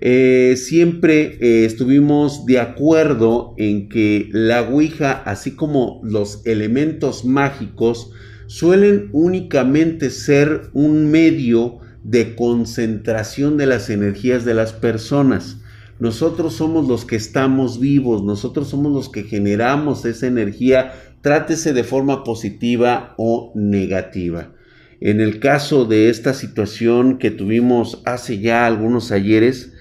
eh, 0.03 0.55
siempre 0.57 1.38
eh, 1.39 1.65
estuvimos 1.65 2.45
de 2.45 2.60
acuerdo 2.60 3.53
en 3.57 3.88
que 3.88 4.29
la 4.31 4.63
Ouija, 4.63 5.12
así 5.12 5.51
como 5.51 6.01
los 6.03 6.45
elementos 6.45 7.24
mágicos, 7.24 8.12
suelen 8.48 9.10
únicamente 9.13 10.10
ser 10.10 10.63
un 10.74 11.10
medio 11.10 11.77
de 12.03 12.36
concentración 12.36 13.58
de 13.58 13.67
las 13.67 13.89
energías 13.89 14.46
de 14.46 14.53
las 14.53 14.74
personas. 14.74 15.58
Nosotros 16.00 16.55
somos 16.55 16.88
los 16.88 17.05
que 17.05 17.15
estamos 17.15 17.79
vivos, 17.79 18.24
nosotros 18.24 18.70
somos 18.70 18.91
los 18.91 19.10
que 19.10 19.24
generamos 19.24 20.03
esa 20.05 20.25
energía, 20.25 20.93
trátese 21.22 21.74
de 21.74 21.84
forma 21.84 22.24
positiva 22.24 23.13
o 23.17 23.51
negativa. 23.55 24.53
En 25.00 25.22
el 25.22 25.39
caso 25.39 25.86
de 25.86 26.10
esta 26.10 26.34
situación 26.34 27.17
que 27.17 27.29
tuvimos 27.29 28.01
hace 28.05 28.39
ya 28.39 28.65
algunos 28.65 29.12
ayeres, 29.12 29.74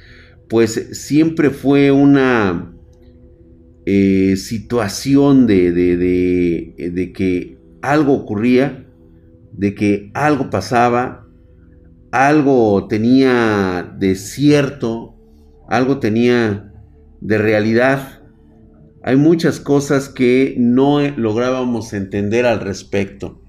pues 0.49 0.89
siempre 0.93 1.51
fue 1.51 1.91
una 1.91 2.75
eh, 3.87 4.35
situación 4.37 5.47
de, 5.47 5.73
de, 5.73 6.91
de 6.93 7.13
que 7.13 7.59
algo 7.83 8.13
ocurría, 8.13 8.87
de 9.53 9.75
que 9.75 10.11
algo 10.13 10.51
pasaba, 10.51 11.30
algo 12.11 12.87
tenía 12.89 13.95
de 13.99 14.15
cierto, 14.15 15.17
algo 15.69 15.99
tenía 15.99 16.73
de 17.21 17.39
realidad. 17.39 18.23
Hay 19.03 19.17
muchas 19.17 19.61
cosas 19.61 20.09
que 20.09 20.55
no 20.59 21.01
lográbamos 21.01 21.93
entender 21.93 22.47
al 22.47 22.61
respecto. 22.61 23.41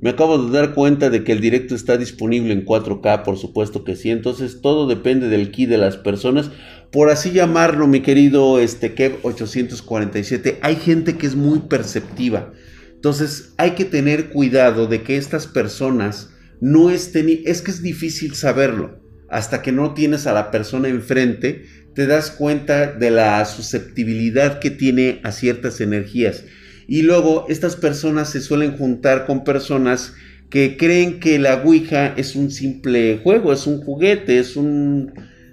Me 0.00 0.10
acabo 0.10 0.38
de 0.38 0.50
dar 0.50 0.72
cuenta 0.72 1.10
de 1.10 1.24
que 1.24 1.32
el 1.32 1.42
directo 1.42 1.74
está 1.74 1.98
disponible 1.98 2.54
en 2.54 2.64
4K, 2.64 3.22
por 3.22 3.36
supuesto 3.36 3.84
que 3.84 3.96
sí. 3.96 4.10
Entonces 4.10 4.62
todo 4.62 4.86
depende 4.86 5.28
del 5.28 5.50
key 5.50 5.66
de 5.66 5.76
las 5.76 5.98
personas. 5.98 6.50
Por 6.90 7.10
así 7.10 7.32
llamarlo, 7.32 7.86
mi 7.86 8.00
querido 8.00 8.58
este, 8.58 8.94
Kev 8.94 9.18
847, 9.22 10.58
hay 10.62 10.76
gente 10.76 11.18
que 11.18 11.26
es 11.26 11.36
muy 11.36 11.60
perceptiva. 11.60 12.52
Entonces 12.94 13.52
hay 13.58 13.72
que 13.72 13.84
tener 13.84 14.30
cuidado 14.30 14.86
de 14.86 15.02
que 15.02 15.18
estas 15.18 15.46
personas 15.46 16.29
no 16.60 16.90
es 16.90 17.14
es 17.14 17.62
que 17.62 17.70
es 17.70 17.82
difícil 17.82 18.34
saberlo. 18.34 19.00
hasta 19.28 19.62
que 19.62 19.70
no 19.70 19.94
tienes 19.94 20.26
a 20.26 20.32
la 20.32 20.50
persona 20.50 20.88
enfrente, 20.88 21.64
te 21.94 22.08
das 22.08 22.32
cuenta 22.32 22.92
de 22.92 23.12
la 23.12 23.44
susceptibilidad 23.44 24.58
que 24.58 24.70
tiene 24.70 25.20
a 25.22 25.30
ciertas 25.30 25.80
energías. 25.80 26.44
Y 26.88 27.02
luego 27.02 27.46
estas 27.48 27.76
personas 27.76 28.30
se 28.30 28.40
suelen 28.40 28.76
juntar 28.76 29.26
con 29.26 29.44
personas 29.44 30.14
que 30.50 30.76
creen 30.76 31.20
que 31.20 31.38
la 31.38 31.62
Ouija 31.62 32.12
es 32.16 32.34
un 32.34 32.50
simple 32.50 33.20
juego, 33.22 33.52
es 33.52 33.68
un 33.68 33.80
juguete, 33.82 34.40
es 34.40 34.56
un 34.56 35.12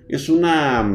es 0.09 0.27
una 0.27 0.89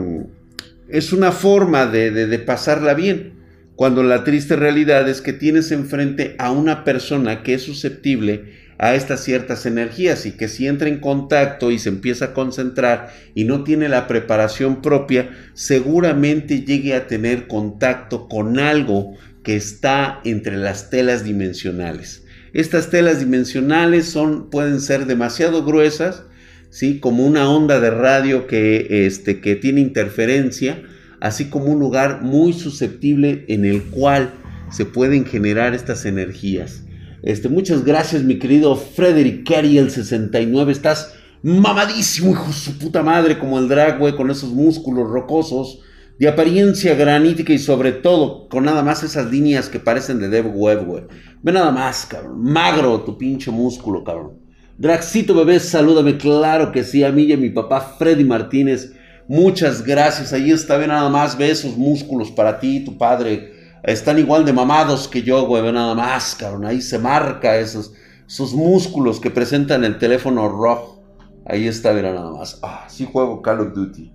es 0.89 1.13
una 1.13 1.31
forma 1.31 1.87
de, 1.87 2.11
de 2.11 2.39
pasarla 2.41 2.95
bien. 2.95 3.35
Cuando 3.77 4.03
la 4.03 4.25
triste 4.25 4.57
realidad 4.57 5.09
es 5.09 5.21
que 5.21 5.33
tienes 5.33 5.71
enfrente 5.71 6.35
a 6.39 6.51
una 6.51 6.83
persona 6.83 7.45
que 7.45 7.55
es 7.55 7.63
susceptible 7.63 8.62
a 8.83 8.97
estas 8.97 9.23
ciertas 9.23 9.65
energías 9.65 10.27
y 10.27 10.33
que 10.33 10.49
si 10.49 10.67
entra 10.67 10.89
en 10.89 10.99
contacto 10.99 11.71
y 11.71 11.79
se 11.79 11.89
empieza 11.89 12.25
a 12.25 12.35
concentrar 12.35 13.13
y 13.33 13.45
no 13.45 13.63
tiene 13.63 13.89
la 13.89 14.09
preparación 14.09 14.83
propia, 14.83 15.31
seguramente 15.55 16.63
llegue 16.63 16.97
a 16.97 17.07
tener 17.07 17.47
contacto 17.47 18.29
con 18.29 18.59
algo 18.59 19.15
que 19.45 19.55
está 19.55 20.21
entre 20.25 20.57
las 20.57 20.91
telas 20.91 21.23
dimensionales. 21.23 22.25
Estas 22.55 22.91
telas 22.91 23.21
dimensionales 23.21 24.07
son, 24.07 24.51
pueden 24.51 24.81
ser 24.81 25.07
demasiado 25.07 25.65
gruesas, 25.65 26.25
¿sí? 26.69 26.99
como 26.99 27.25
una 27.25 27.49
onda 27.49 27.79
de 27.79 27.91
radio 27.91 28.49
que, 28.49 29.07
este, 29.07 29.41
que 29.41 29.55
tiene 29.55 29.81
interferencia, 29.81 30.83
así 31.21 31.45
como 31.45 31.67
un 31.67 31.79
lugar 31.79 32.23
muy 32.23 32.53
susceptible 32.53 33.45
en 33.47 33.65
el 33.65 33.85
cual 33.85 34.35
se 34.73 34.87
pueden 34.87 35.25
generar 35.25 35.73
estas 35.73 36.05
energías. 36.05 36.83
Este, 37.23 37.49
muchas 37.49 37.85
gracias, 37.85 38.25
mi 38.25 38.41
querido 38.41 38.75
Frederick 38.75 39.49
Carey, 39.49 39.79
el 39.79 39.93
69. 39.93 40.73
Estás 40.73 41.15
mamadísimo, 41.43 42.33
hijo 42.33 42.49
de 42.49 42.53
su 42.53 42.77
puta 42.79 43.05
madre, 43.05 43.39
como 43.39 43.61
el 43.61 43.69
drag, 43.69 44.01
güey, 44.01 44.17
con 44.17 44.29
esos 44.29 44.51
músculos 44.51 45.09
rocosos, 45.09 45.83
de 46.19 46.27
apariencia 46.27 46.97
granítica 46.97 47.53
y 47.53 47.59
sobre 47.59 47.93
todo 47.93 48.49
con 48.49 48.65
nada 48.65 48.83
más 48.83 49.05
esas 49.05 49.31
líneas 49.31 49.69
que 49.69 49.79
parecen 49.79 50.19
de 50.19 50.29
Dev 50.29 50.49
Web, 50.53 50.85
güey. 50.85 51.05
Ve 51.43 51.53
nada 51.53 51.71
más, 51.71 52.07
cabrón. 52.07 52.43
Magro 52.43 53.01
tu 53.03 53.17
pinche 53.17 53.53
músculo, 53.53 54.03
cabrón. 54.03 54.41
Dragcito 54.77 55.33
bebé, 55.33 55.61
salúdame, 55.61 56.17
claro 56.17 56.73
que 56.73 56.83
sí, 56.83 57.05
a 57.05 57.13
mí 57.13 57.23
y 57.23 57.33
a 57.35 57.37
mi 57.37 57.51
papá 57.51 57.95
Freddy 57.99 58.25
Martínez. 58.25 58.95
Muchas 59.29 59.85
gracias, 59.85 60.33
ahí 60.33 60.51
está, 60.51 60.77
ve 60.77 60.89
nada 60.89 61.09
más, 61.09 61.39
ve 61.39 61.53
esos 61.53 61.77
músculos 61.77 62.33
para 62.33 62.59
ti, 62.59 62.85
tu 62.85 62.99
padre 62.99 63.62
están 63.83 64.19
igual 64.19 64.45
de 64.45 64.53
mamados 64.53 65.09
que 65.09 65.23
yo, 65.23 65.47
güey, 65.47 65.73
nada 65.73 65.95
más, 65.95 66.35
cabrón. 66.35 66.65
Ahí 66.65 66.81
se 66.81 66.99
marca 66.99 67.57
esos, 67.57 67.93
esos 68.27 68.55
músculos 68.55 69.21
que 69.21 69.31
presentan 69.31 69.85
el 69.85 69.99
teléfono 69.99 70.49
rojo. 70.49 71.03
Ahí 71.47 71.67
está, 71.67 71.93
mira 71.93 72.13
nada 72.13 72.31
más. 72.31 72.61
Ah, 72.63 72.87
sí 72.89 73.09
juego 73.11 73.43
Call 73.43 73.61
of 73.61 73.75
Duty. 73.75 74.13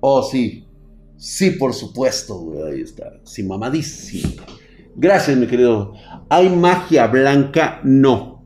Oh, 0.00 0.22
sí. 0.22 0.66
Sí, 1.16 1.52
por 1.52 1.74
supuesto, 1.74 2.38
güey. 2.38 2.72
Ahí 2.72 2.80
está. 2.82 3.12
Sí, 3.24 3.42
mamadísimo. 3.42 4.42
Gracias, 4.96 5.36
mi 5.36 5.46
querido. 5.46 5.94
¿Hay 6.28 6.48
magia 6.50 7.06
blanca? 7.06 7.80
No. 7.84 8.44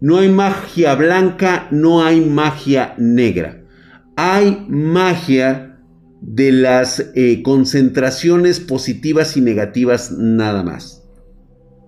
No 0.00 0.18
hay 0.18 0.28
magia 0.28 0.94
blanca, 0.96 1.68
no 1.70 2.04
hay 2.04 2.20
magia 2.20 2.94
negra. 2.98 3.62
Hay 4.16 4.66
magia 4.68 5.73
de 6.26 6.52
las 6.52 7.10
eh, 7.14 7.42
concentraciones 7.42 8.58
positivas 8.58 9.36
y 9.36 9.42
negativas 9.42 10.10
nada 10.10 10.62
más. 10.62 11.02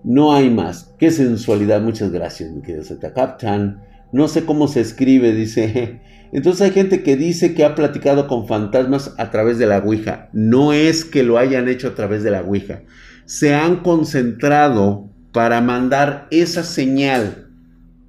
No 0.03 0.33
hay 0.33 0.51
más. 0.51 0.93
Qué 0.99 1.09
sensualidad. 1.09 1.81
Muchas 1.81 2.11
gracias, 2.11 2.51
mi 2.51 2.61
querido 2.61 2.83
Z 2.83 3.13
Captain. 3.13 3.79
No 4.11 4.27
sé 4.27 4.45
cómo 4.45 4.67
se 4.67 4.81
escribe, 4.81 5.33
dice. 5.33 6.01
Entonces 6.31 6.61
hay 6.61 6.71
gente 6.71 7.01
que 7.01 7.17
dice 7.17 7.55
que 7.55 7.65
ha 7.65 7.73
platicado 7.73 8.27
con 8.27 8.47
fantasmas 8.47 9.15
a 9.17 9.31
través 9.31 9.57
de 9.57 9.65
la 9.65 9.79
Ouija. 9.79 10.29
No 10.33 10.71
es 10.71 11.03
que 11.03 11.23
lo 11.23 11.39
hayan 11.39 11.67
hecho 11.67 11.87
a 11.87 11.95
través 11.95 12.21
de 12.21 12.29
la 12.29 12.41
Ouija. 12.41 12.83
Se 13.25 13.55
han 13.55 13.77
concentrado 13.77 15.09
para 15.31 15.61
mandar 15.61 16.27
esa 16.29 16.63
señal 16.63 17.49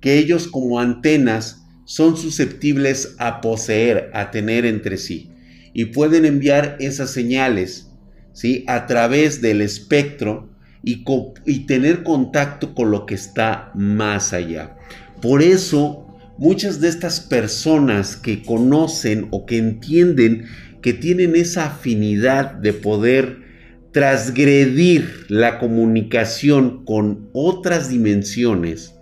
que 0.00 0.18
ellos 0.18 0.46
como 0.46 0.78
antenas 0.78 1.64
son 1.84 2.18
susceptibles 2.18 3.16
a 3.18 3.40
poseer, 3.40 4.10
a 4.12 4.30
tener 4.30 4.66
entre 4.66 4.98
sí 4.98 5.32
y 5.78 5.84
pueden 5.84 6.24
enviar 6.24 6.76
esas 6.80 7.12
señales 7.12 7.88
¿sí? 8.32 8.64
a 8.66 8.88
través 8.88 9.40
del 9.40 9.60
espectro 9.60 10.50
y, 10.82 11.04
y 11.46 11.66
tener 11.66 12.02
contacto 12.02 12.74
con 12.74 12.90
lo 12.90 13.06
que 13.06 13.14
está 13.14 13.70
más 13.76 14.32
allá. 14.32 14.76
Por 15.22 15.40
eso, 15.40 16.04
muchas 16.36 16.80
de 16.80 16.88
estas 16.88 17.20
personas 17.20 18.16
que 18.16 18.42
conocen 18.42 19.28
o 19.30 19.46
que 19.46 19.58
entienden 19.58 20.46
que 20.82 20.94
tienen 20.94 21.36
esa 21.36 21.66
afinidad 21.66 22.54
de 22.54 22.72
poder 22.72 23.36
transgredir 23.92 25.26
la 25.28 25.60
comunicación 25.60 26.84
con 26.84 27.30
otras 27.32 27.88
dimensiones, 27.88 28.96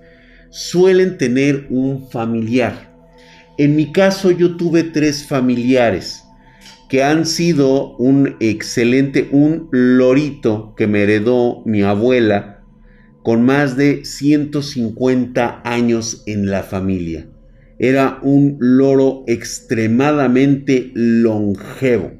suelen 0.50 1.16
tener 1.16 1.68
un 1.70 2.10
familiar. 2.10 2.94
En 3.56 3.76
mi 3.76 3.92
caso 3.92 4.30
yo 4.30 4.58
tuve 4.58 4.82
tres 4.82 5.26
familiares 5.26 6.24
que 6.88 7.02
han 7.02 7.26
sido 7.26 7.96
un 7.96 8.36
excelente, 8.40 9.28
un 9.32 9.68
lorito 9.72 10.74
que 10.76 10.86
me 10.86 11.02
heredó 11.02 11.62
mi 11.64 11.82
abuela 11.82 12.62
con 13.22 13.44
más 13.44 13.76
de 13.76 14.04
150 14.04 15.62
años 15.64 16.22
en 16.26 16.48
la 16.48 16.62
familia. 16.62 17.26
Era 17.78 18.20
un 18.22 18.56
loro 18.60 19.24
extremadamente 19.26 20.92
longevo. 20.94 22.12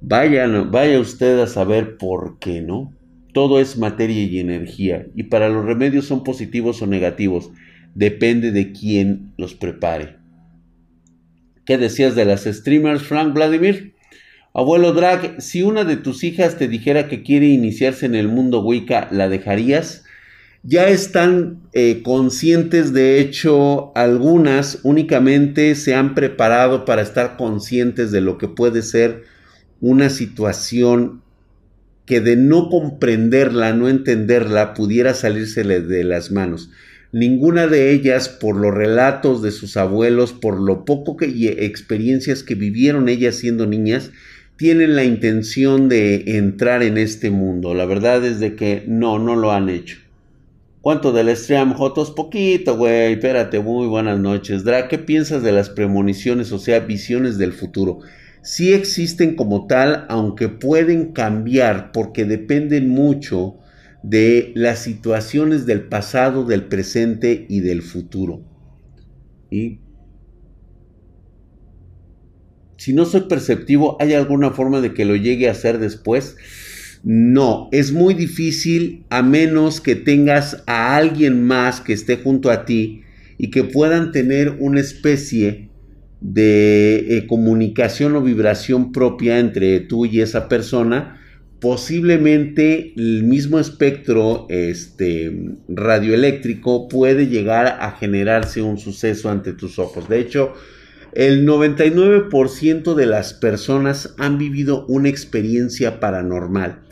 Vaya, 0.00 0.46
vaya 0.62 0.98
usted 0.98 1.38
a 1.38 1.46
saber 1.46 1.98
por 1.98 2.38
qué, 2.38 2.62
¿no? 2.62 2.94
Todo 3.32 3.60
es 3.60 3.76
materia 3.76 4.22
y 4.22 4.38
energía, 4.38 5.06
y 5.14 5.24
para 5.24 5.48
los 5.48 5.64
remedios 5.64 6.06
son 6.06 6.24
positivos 6.24 6.80
o 6.82 6.86
negativos, 6.86 7.50
depende 7.94 8.52
de 8.52 8.72
quién 8.72 9.32
los 9.36 9.54
prepare. 9.54 10.23
¿Qué 11.64 11.78
decías 11.78 12.14
de 12.14 12.26
las 12.26 12.44
streamers, 12.44 13.02
Frank 13.02 13.32
Vladimir? 13.32 13.94
Abuelo 14.52 14.92
Drag, 14.92 15.40
si 15.40 15.62
una 15.62 15.84
de 15.84 15.96
tus 15.96 16.22
hijas 16.22 16.58
te 16.58 16.68
dijera 16.68 17.08
que 17.08 17.22
quiere 17.22 17.46
iniciarse 17.46 18.06
en 18.06 18.14
el 18.14 18.28
mundo 18.28 18.60
Wicca, 18.62 19.08
¿la 19.10 19.28
dejarías? 19.28 20.04
Ya 20.62 20.88
están 20.88 21.62
eh, 21.72 22.02
conscientes, 22.04 22.92
de 22.92 23.18
hecho, 23.18 23.92
algunas 23.96 24.80
únicamente 24.82 25.74
se 25.74 25.94
han 25.94 26.14
preparado 26.14 26.84
para 26.84 27.02
estar 27.02 27.36
conscientes 27.36 28.12
de 28.12 28.20
lo 28.20 28.38
que 28.38 28.48
puede 28.48 28.82
ser 28.82 29.24
una 29.80 30.10
situación 30.10 31.22
que 32.06 32.20
de 32.20 32.36
no 32.36 32.68
comprenderla, 32.68 33.72
no 33.72 33.88
entenderla, 33.88 34.74
pudiera 34.74 35.14
salirse 35.14 35.64
de 35.64 36.04
las 36.04 36.30
manos. 36.30 36.70
Ninguna 37.14 37.68
de 37.68 37.92
ellas, 37.92 38.28
por 38.28 38.56
los 38.56 38.74
relatos 38.74 39.40
de 39.40 39.52
sus 39.52 39.76
abuelos, 39.76 40.32
por 40.32 40.60
lo 40.60 40.84
poco 40.84 41.16
que 41.16 41.26
experiencias 41.60 42.42
que 42.42 42.56
vivieron 42.56 43.08
ellas 43.08 43.36
siendo 43.36 43.66
niñas, 43.66 44.10
tienen 44.56 44.96
la 44.96 45.04
intención 45.04 45.88
de 45.88 46.36
entrar 46.38 46.82
en 46.82 46.98
este 46.98 47.30
mundo. 47.30 47.72
La 47.72 47.86
verdad 47.86 48.24
es 48.24 48.40
de 48.40 48.56
que 48.56 48.82
no, 48.88 49.20
no 49.20 49.36
lo 49.36 49.52
han 49.52 49.68
hecho. 49.68 49.98
¿Cuánto 50.80 51.12
del 51.12 51.36
stream, 51.36 51.74
Jotos? 51.74 52.10
Poquito, 52.10 52.76
güey. 52.76 53.12
Espérate, 53.12 53.60
muy 53.60 53.86
buenas 53.86 54.18
noches. 54.18 54.64
Dra, 54.64 54.88
¿qué 54.88 54.98
piensas 54.98 55.44
de 55.44 55.52
las 55.52 55.70
premoniciones, 55.70 56.50
o 56.50 56.58
sea, 56.58 56.80
visiones 56.80 57.38
del 57.38 57.52
futuro? 57.52 58.00
Sí 58.42 58.72
existen 58.72 59.36
como 59.36 59.68
tal, 59.68 60.04
aunque 60.08 60.48
pueden 60.48 61.12
cambiar 61.12 61.92
porque 61.92 62.24
dependen 62.24 62.88
mucho 62.88 63.60
de 64.04 64.52
las 64.54 64.80
situaciones 64.80 65.64
del 65.64 65.84
pasado, 65.84 66.44
del 66.44 66.64
presente 66.64 67.46
y 67.48 67.60
del 67.60 67.80
futuro. 67.80 68.42
Y 69.50 69.78
si 72.76 72.92
no 72.92 73.06
soy 73.06 73.22
perceptivo, 73.22 73.96
¿hay 74.00 74.12
alguna 74.12 74.50
forma 74.50 74.82
de 74.82 74.92
que 74.92 75.06
lo 75.06 75.16
llegue 75.16 75.48
a 75.48 75.52
hacer 75.52 75.78
después? 75.78 76.36
No, 77.02 77.70
es 77.72 77.92
muy 77.92 78.12
difícil 78.12 79.06
a 79.08 79.22
menos 79.22 79.80
que 79.80 79.94
tengas 79.94 80.62
a 80.66 80.96
alguien 80.96 81.42
más 81.42 81.80
que 81.80 81.94
esté 81.94 82.18
junto 82.18 82.50
a 82.50 82.66
ti 82.66 83.04
y 83.38 83.50
que 83.50 83.64
puedan 83.64 84.12
tener 84.12 84.50
una 84.60 84.80
especie 84.80 85.70
de 86.20 87.16
eh, 87.16 87.26
comunicación 87.26 88.16
o 88.16 88.22
vibración 88.22 88.92
propia 88.92 89.38
entre 89.38 89.80
tú 89.80 90.04
y 90.04 90.20
esa 90.20 90.46
persona 90.46 91.20
posiblemente 91.64 92.92
el 92.94 93.22
mismo 93.22 93.58
espectro 93.58 94.44
este, 94.50 95.56
radioeléctrico 95.66 96.88
puede 96.88 97.28
llegar 97.28 97.78
a 97.80 97.92
generarse 97.92 98.60
un 98.60 98.76
suceso 98.76 99.30
ante 99.30 99.54
tus 99.54 99.78
ojos. 99.78 100.06
De 100.06 100.20
hecho, 100.20 100.52
el 101.14 101.48
99% 101.48 102.92
de 102.92 103.06
las 103.06 103.32
personas 103.32 104.14
han 104.18 104.36
vivido 104.36 104.84
una 104.88 105.08
experiencia 105.08 106.00
paranormal. 106.00 106.82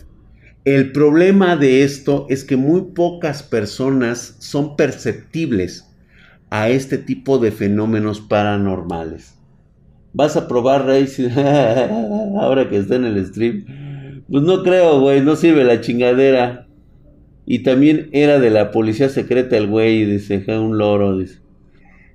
El 0.64 0.90
problema 0.92 1.56
de 1.56 1.82
esto 1.82 2.24
es 2.30 2.42
que 2.42 2.56
muy 2.56 2.94
pocas 2.94 3.42
personas 3.42 4.36
son 4.38 4.76
perceptibles 4.76 5.84
a 6.48 6.70
este 6.70 6.96
tipo 6.96 7.36
de 7.36 7.52
fenómenos 7.52 8.22
paranormales. 8.22 9.34
¿Vas 10.14 10.34
a 10.38 10.48
probar 10.48 10.86
Racing? 10.86 11.28
Ahora 12.40 12.70
que 12.70 12.78
está 12.78 12.96
en 12.96 13.04
el 13.04 13.26
stream. 13.26 13.81
Pues 14.32 14.44
no 14.44 14.62
creo, 14.62 14.98
güey, 14.98 15.20
no 15.20 15.36
sirve 15.36 15.62
la 15.62 15.82
chingadera. 15.82 16.66
Y 17.44 17.64
también 17.64 18.08
era 18.12 18.40
de 18.40 18.48
la 18.48 18.70
policía 18.70 19.10
secreta 19.10 19.58
el 19.58 19.66
güey, 19.66 20.06
dice, 20.06 20.42
un 20.58 20.78
loro. 20.78 21.22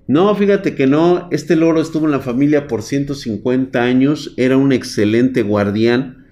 No, 0.08 0.34
fíjate 0.34 0.74
que 0.74 0.88
no, 0.88 1.28
este 1.30 1.56
loro 1.56 1.80
estuvo 1.80 2.06
en 2.06 2.12
la 2.14 2.20
familia 2.20 2.66
por 2.66 2.82
150 2.82 3.84
años, 3.84 4.34
era 4.36 4.58
un 4.58 4.72
excelente 4.72 5.44
guardián. 5.44 6.26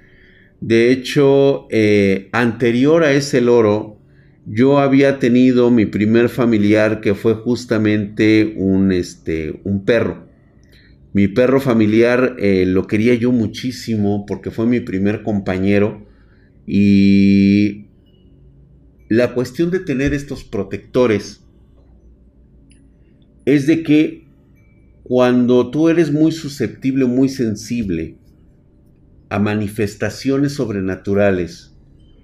De 0.59 0.89
hecho, 0.89 1.67
eh, 1.69 2.29
anterior 2.31 3.03
a 3.03 3.11
ese 3.11 3.39
loro, 3.41 3.99
yo 4.47 4.79
había 4.79 5.19
tenido 5.19 5.69
mi 5.69 5.85
primer 5.85 6.29
familiar 6.29 6.99
que 6.99 7.13
fue 7.13 7.35
justamente 7.35 8.55
un, 8.57 8.91
este, 8.91 9.59
un 9.63 9.85
perro. 9.85 10.24
Mi 11.15 11.29
perro 11.29 11.61
familiar 11.61 12.35
eh, 12.39 12.65
lo 12.65 12.87
quería 12.87 13.13
yo 13.13 13.31
muchísimo 13.31 14.25
porque 14.25 14.51
fue 14.51 14.65
mi 14.65 14.81
primer 14.81 15.23
compañero 15.23 16.05
y 16.67 17.85
la 19.07 19.33
cuestión 19.33 19.71
de 19.71 19.79
tener 19.79 20.13
estos 20.13 20.43
protectores 20.43 21.41
es 23.45 23.65
de 23.65 23.81
que 23.83 24.27
cuando 25.03 25.71
tú 25.71 25.87
eres 25.87 26.11
muy 26.11 26.33
susceptible, 26.33 27.05
muy 27.05 27.29
sensible 27.29 28.17
a 29.29 29.39
manifestaciones 29.39 30.51
sobrenaturales 30.51 31.77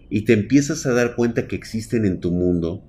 y 0.10 0.25
te 0.25 0.34
empiezas 0.34 0.86
a 0.86 0.91
dar 0.91 1.15
cuenta 1.15 1.47
que 1.47 1.56
existen 1.56 2.04
en 2.04 2.19
tu 2.19 2.30
mundo, 2.32 2.84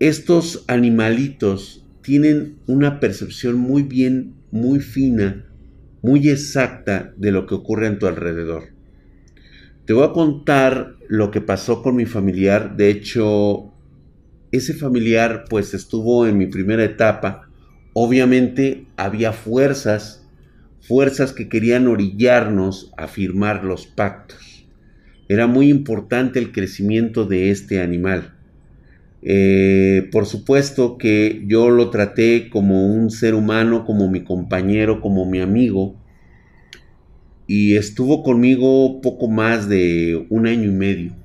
estos 0.00 0.64
animalitos 0.66 1.86
tienen 2.02 2.58
una 2.66 2.98
percepción 2.98 3.56
muy 3.56 3.84
bien 3.84 4.37
muy 4.50 4.80
fina, 4.80 5.46
muy 6.02 6.28
exacta 6.28 7.12
de 7.16 7.32
lo 7.32 7.46
que 7.46 7.54
ocurre 7.54 7.86
en 7.86 7.98
tu 7.98 8.06
alrededor. 8.06 8.64
Te 9.84 9.92
voy 9.92 10.04
a 10.04 10.12
contar 10.12 10.96
lo 11.08 11.30
que 11.30 11.40
pasó 11.40 11.82
con 11.82 11.96
mi 11.96 12.04
familiar. 12.04 12.76
De 12.76 12.90
hecho, 12.90 13.72
ese 14.52 14.74
familiar 14.74 15.44
pues 15.48 15.74
estuvo 15.74 16.26
en 16.26 16.38
mi 16.38 16.46
primera 16.46 16.84
etapa. 16.84 17.48
Obviamente 17.94 18.86
había 18.96 19.32
fuerzas, 19.32 20.26
fuerzas 20.80 21.32
que 21.32 21.48
querían 21.48 21.86
orillarnos 21.86 22.92
a 22.96 23.08
firmar 23.08 23.64
los 23.64 23.86
pactos. 23.86 24.66
Era 25.28 25.46
muy 25.46 25.68
importante 25.68 26.38
el 26.38 26.52
crecimiento 26.52 27.24
de 27.24 27.50
este 27.50 27.80
animal. 27.80 28.37
Eh, 29.22 30.08
por 30.12 30.26
supuesto 30.26 30.96
que 30.96 31.42
yo 31.46 31.70
lo 31.70 31.90
traté 31.90 32.48
como 32.50 32.86
un 32.86 33.10
ser 33.10 33.34
humano, 33.34 33.84
como 33.84 34.08
mi 34.08 34.22
compañero, 34.22 35.00
como 35.00 35.26
mi 35.26 35.40
amigo. 35.40 35.96
Y 37.46 37.76
estuvo 37.76 38.22
conmigo 38.22 39.00
poco 39.00 39.28
más 39.28 39.68
de 39.68 40.26
un 40.28 40.46
año 40.46 40.70
y 40.70 40.74
medio. 40.74 41.16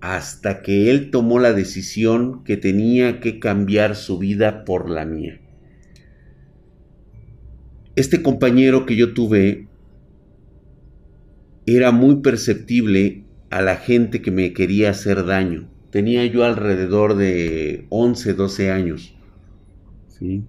Hasta 0.00 0.62
que 0.62 0.90
él 0.90 1.10
tomó 1.10 1.38
la 1.38 1.52
decisión 1.52 2.44
que 2.44 2.56
tenía 2.56 3.20
que 3.20 3.38
cambiar 3.38 3.96
su 3.96 4.18
vida 4.18 4.64
por 4.64 4.90
la 4.90 5.04
mía. 5.04 5.40
Este 7.94 8.22
compañero 8.22 8.84
que 8.86 8.96
yo 8.96 9.12
tuve 9.14 9.68
era 11.66 11.92
muy 11.92 12.16
perceptible 12.16 13.24
a 13.50 13.60
la 13.62 13.76
gente 13.76 14.22
que 14.22 14.30
me 14.30 14.52
quería 14.52 14.90
hacer 14.90 15.24
daño 15.24 15.71
tenía 15.92 16.24
yo 16.26 16.44
alrededor 16.44 17.16
de 17.16 17.86
11, 17.90 18.32
12 18.32 18.72
años. 18.72 19.14
¿sí? 20.08 20.42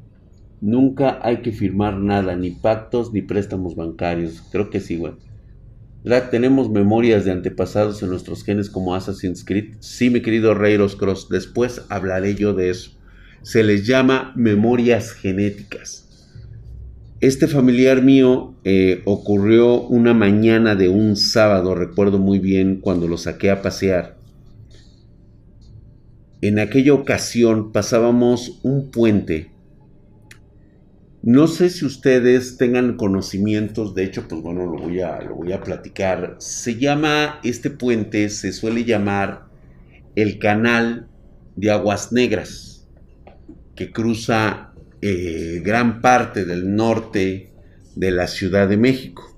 Nunca 0.61 1.19
hay 1.21 1.41
que 1.41 1.51
firmar 1.51 1.97
nada, 1.97 2.35
ni 2.35 2.51
pactos 2.51 3.11
ni 3.11 3.21
préstamos 3.21 3.75
bancarios. 3.75 4.41
Creo 4.51 4.69
que 4.69 4.79
sí, 4.79 4.95
güey. 4.95 5.13
¿Tenemos 6.31 6.69
memorias 6.69 7.25
de 7.25 7.31
antepasados 7.31 8.01
en 8.01 8.09
nuestros 8.09 8.43
genes 8.43 8.69
como 8.69 8.95
Assassin's 8.95 9.43
Creed? 9.43 9.75
Sí, 9.79 10.09
mi 10.09 10.21
querido 10.21 10.53
Reiros 10.53 10.95
Cross. 10.95 11.27
Después 11.29 11.85
hablaré 11.89 12.35
yo 12.35 12.53
de 12.53 12.69
eso. 12.69 12.91
Se 13.41 13.63
les 13.63 13.85
llama 13.85 14.31
memorias 14.37 15.11
genéticas. 15.11 15.99
Este 17.19 17.47
familiar 17.47 18.01
mío 18.01 18.55
eh, 18.63 19.01
ocurrió 19.05 19.81
una 19.81 20.13
mañana 20.13 20.75
de 20.75 20.87
un 20.87 21.15
sábado, 21.15 21.75
recuerdo 21.75 22.19
muy 22.19 22.39
bien, 22.39 22.79
cuando 22.81 23.07
lo 23.07 23.17
saqué 23.17 23.49
a 23.49 23.61
pasear 23.61 24.22
en 26.43 26.59
aquella 26.59 26.93
ocasión 26.93 27.71
pasábamos 27.71 28.59
un 28.63 28.91
puente. 28.91 29.49
No 31.21 31.47
sé 31.47 31.69
si 31.69 31.85
ustedes 31.85 32.57
tengan 32.57 32.97
conocimientos, 32.97 33.95
de 33.95 34.03
hecho, 34.03 34.27
pues 34.27 34.41
bueno, 34.41 34.65
lo 34.65 34.77
voy 34.77 34.99
a, 34.99 35.21
lo 35.21 35.35
voy 35.35 35.53
a 35.53 35.61
platicar. 35.61 36.35
Se 36.39 36.75
llama, 36.75 37.39
este 37.45 37.69
puente 37.69 38.27
se 38.27 38.51
suele 38.51 38.83
llamar 38.83 39.45
el 40.17 40.37
canal 40.37 41.07
de 41.55 41.71
Aguas 41.71 42.11
Negras, 42.11 42.89
que 43.73 43.93
cruza 43.93 44.73
eh, 45.01 45.61
gran 45.63 46.01
parte 46.01 46.43
del 46.43 46.75
norte 46.75 47.51
de 47.95 48.11
la 48.11 48.27
Ciudad 48.27 48.67
de 48.67 48.75
México. 48.75 49.33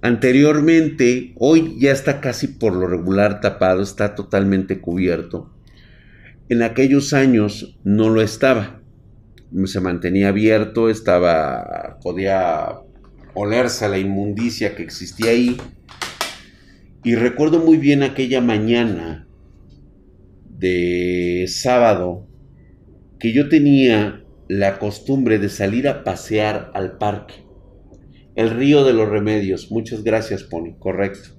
Anteriormente, 0.00 1.34
hoy 1.36 1.76
ya 1.78 1.92
está 1.92 2.22
casi 2.22 2.46
por 2.46 2.74
lo 2.74 2.86
regular 2.86 3.42
tapado, 3.42 3.82
está 3.82 4.14
totalmente 4.14 4.80
cubierto 4.80 5.57
en 6.48 6.62
aquellos 6.62 7.12
años 7.12 7.78
no 7.84 8.08
lo 8.08 8.22
estaba. 8.22 8.82
Se 9.64 9.80
mantenía 9.80 10.28
abierto, 10.28 10.90
estaba, 10.90 11.98
podía 12.02 12.80
olerse 13.34 13.88
la 13.88 13.98
inmundicia 13.98 14.74
que 14.74 14.82
existía 14.82 15.30
ahí. 15.30 15.56
Y 17.04 17.14
recuerdo 17.14 17.60
muy 17.60 17.76
bien 17.76 18.02
aquella 18.02 18.40
mañana 18.40 19.26
de 20.48 21.46
sábado 21.48 22.26
que 23.18 23.32
yo 23.32 23.48
tenía 23.48 24.24
la 24.48 24.78
costumbre 24.78 25.38
de 25.38 25.48
salir 25.48 25.88
a 25.88 26.04
pasear 26.04 26.70
al 26.74 26.98
parque. 26.98 27.46
El 28.34 28.50
río 28.50 28.84
de 28.84 28.92
los 28.92 29.08
remedios. 29.08 29.70
Muchas 29.70 30.04
gracias, 30.04 30.42
Pony. 30.44 30.78
Correcto. 30.78 31.37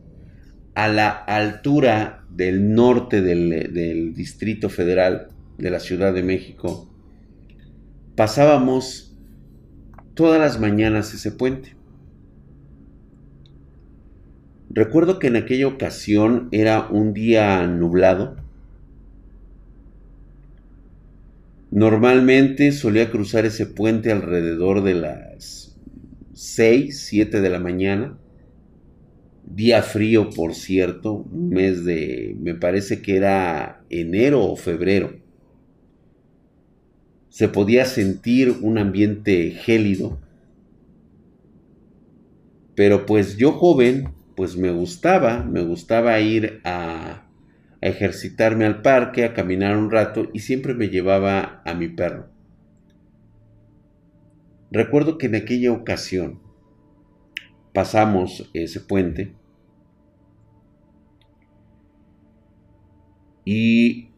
A 0.80 0.88
la 0.88 1.10
altura 1.10 2.24
del 2.30 2.74
norte 2.74 3.22
del, 3.22 4.14
Distrito 4.14 4.70
Federal 4.70 5.28
de 5.58 5.72
la 5.72 5.82
Ciudad 5.82 6.14
de 6.14 6.24
México, 6.24 6.90
pasábamos 8.16 9.14
todas 10.14 10.40
las 10.40 10.58
mañanas 10.58 11.14
ese 11.14 11.34
puente. 11.34 11.76
Recuerdo 14.70 15.20
que 15.20 15.28
en 15.28 15.36
aquella 15.36 15.68
ocasión 15.68 16.48
era 16.54 16.88
un 16.88 17.14
día 17.14 17.68
nublado. 17.68 18.38
Normalmente 21.72 22.72
solía 22.72 23.12
cruzar 23.12 23.46
ese 23.46 23.66
puente 23.66 24.14
alrededor 24.14 24.82
de 24.84 24.94
las 24.94 25.78
6, 26.36 26.98
7 26.98 27.42
de 27.42 27.50
la 27.50 27.60
mañana. 27.60 28.18
Día 29.50 29.82
frío, 29.82 30.30
por 30.30 30.54
cierto, 30.54 31.14
un 31.14 31.50
mes 31.50 31.84
de, 31.84 32.36
me 32.40 32.54
parece 32.54 33.02
que 33.02 33.18
era 33.18 33.84
enero 33.90 34.46
o 34.46 34.56
febrero. 34.56 35.18
Se 37.30 37.50
podía 37.50 37.86
sentir 37.86 38.56
un 38.62 38.78
ambiente 38.78 39.52
gélido. 39.52 40.20
Pero 42.76 43.08
pues 43.08 43.38
yo 43.38 43.54
joven, 43.54 44.10
pues 44.36 44.56
me 44.56 44.72
gustaba, 44.72 45.44
me 45.44 45.64
gustaba 45.64 46.20
ir 46.20 46.62
a, 46.64 47.26
ejercitarme 47.82 48.66
al 48.66 48.82
parque, 48.82 49.24
a 49.24 49.34
caminar 49.34 49.78
un 49.78 49.90
rato 49.90 50.30
y 50.34 50.40
siempre 50.40 50.74
me 50.74 50.90
llevaba 50.90 51.62
a 51.66 51.74
mi 51.74 51.88
perro. 51.88 52.28
Recuerdo 54.72 55.18
que 55.18 55.26
en 55.26 55.36
aquella 55.36 55.72
ocasión 55.72 56.40
pasamos 57.74 58.50
ese 58.54 58.80
puente 58.80 59.39
Y 63.52 64.12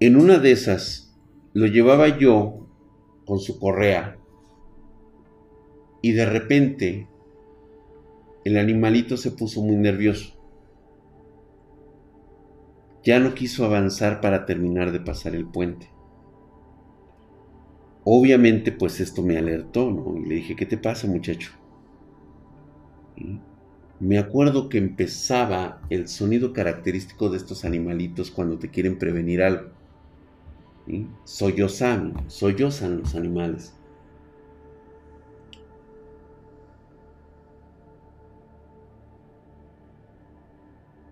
en 0.00 0.16
una 0.16 0.38
de 0.38 0.50
esas 0.50 1.16
lo 1.52 1.66
llevaba 1.66 2.18
yo 2.18 2.66
con 3.24 3.38
su 3.38 3.60
correa 3.60 4.18
y 6.02 6.10
de 6.10 6.26
repente 6.26 7.06
el 8.44 8.58
animalito 8.58 9.16
se 9.16 9.30
puso 9.30 9.62
muy 9.62 9.76
nervioso. 9.76 10.34
Ya 13.04 13.20
no 13.20 13.34
quiso 13.34 13.64
avanzar 13.64 14.20
para 14.20 14.46
terminar 14.46 14.90
de 14.90 14.98
pasar 14.98 15.36
el 15.36 15.46
puente. 15.46 15.88
Obviamente 18.02 18.72
pues 18.72 18.98
esto 18.98 19.22
me 19.22 19.38
alertó, 19.38 19.92
¿no? 19.92 20.16
Y 20.16 20.26
le 20.26 20.34
dije, 20.34 20.56
¿qué 20.56 20.66
te 20.66 20.76
pasa 20.76 21.06
muchacho? 21.06 21.52
me 24.00 24.18
acuerdo 24.18 24.68
que 24.68 24.78
empezaba 24.78 25.80
el 25.90 26.08
sonido 26.08 26.52
característico 26.52 27.30
de 27.30 27.38
estos 27.38 27.64
animalitos 27.64 28.30
cuando 28.30 28.58
te 28.58 28.70
quieren 28.70 28.98
prevenir 28.98 29.42
algo. 29.42 29.70
¿Sí? 30.86 31.06
Sollozan, 31.24 32.14
sollozan 32.28 32.98
los 32.98 33.14
animales. 33.14 33.74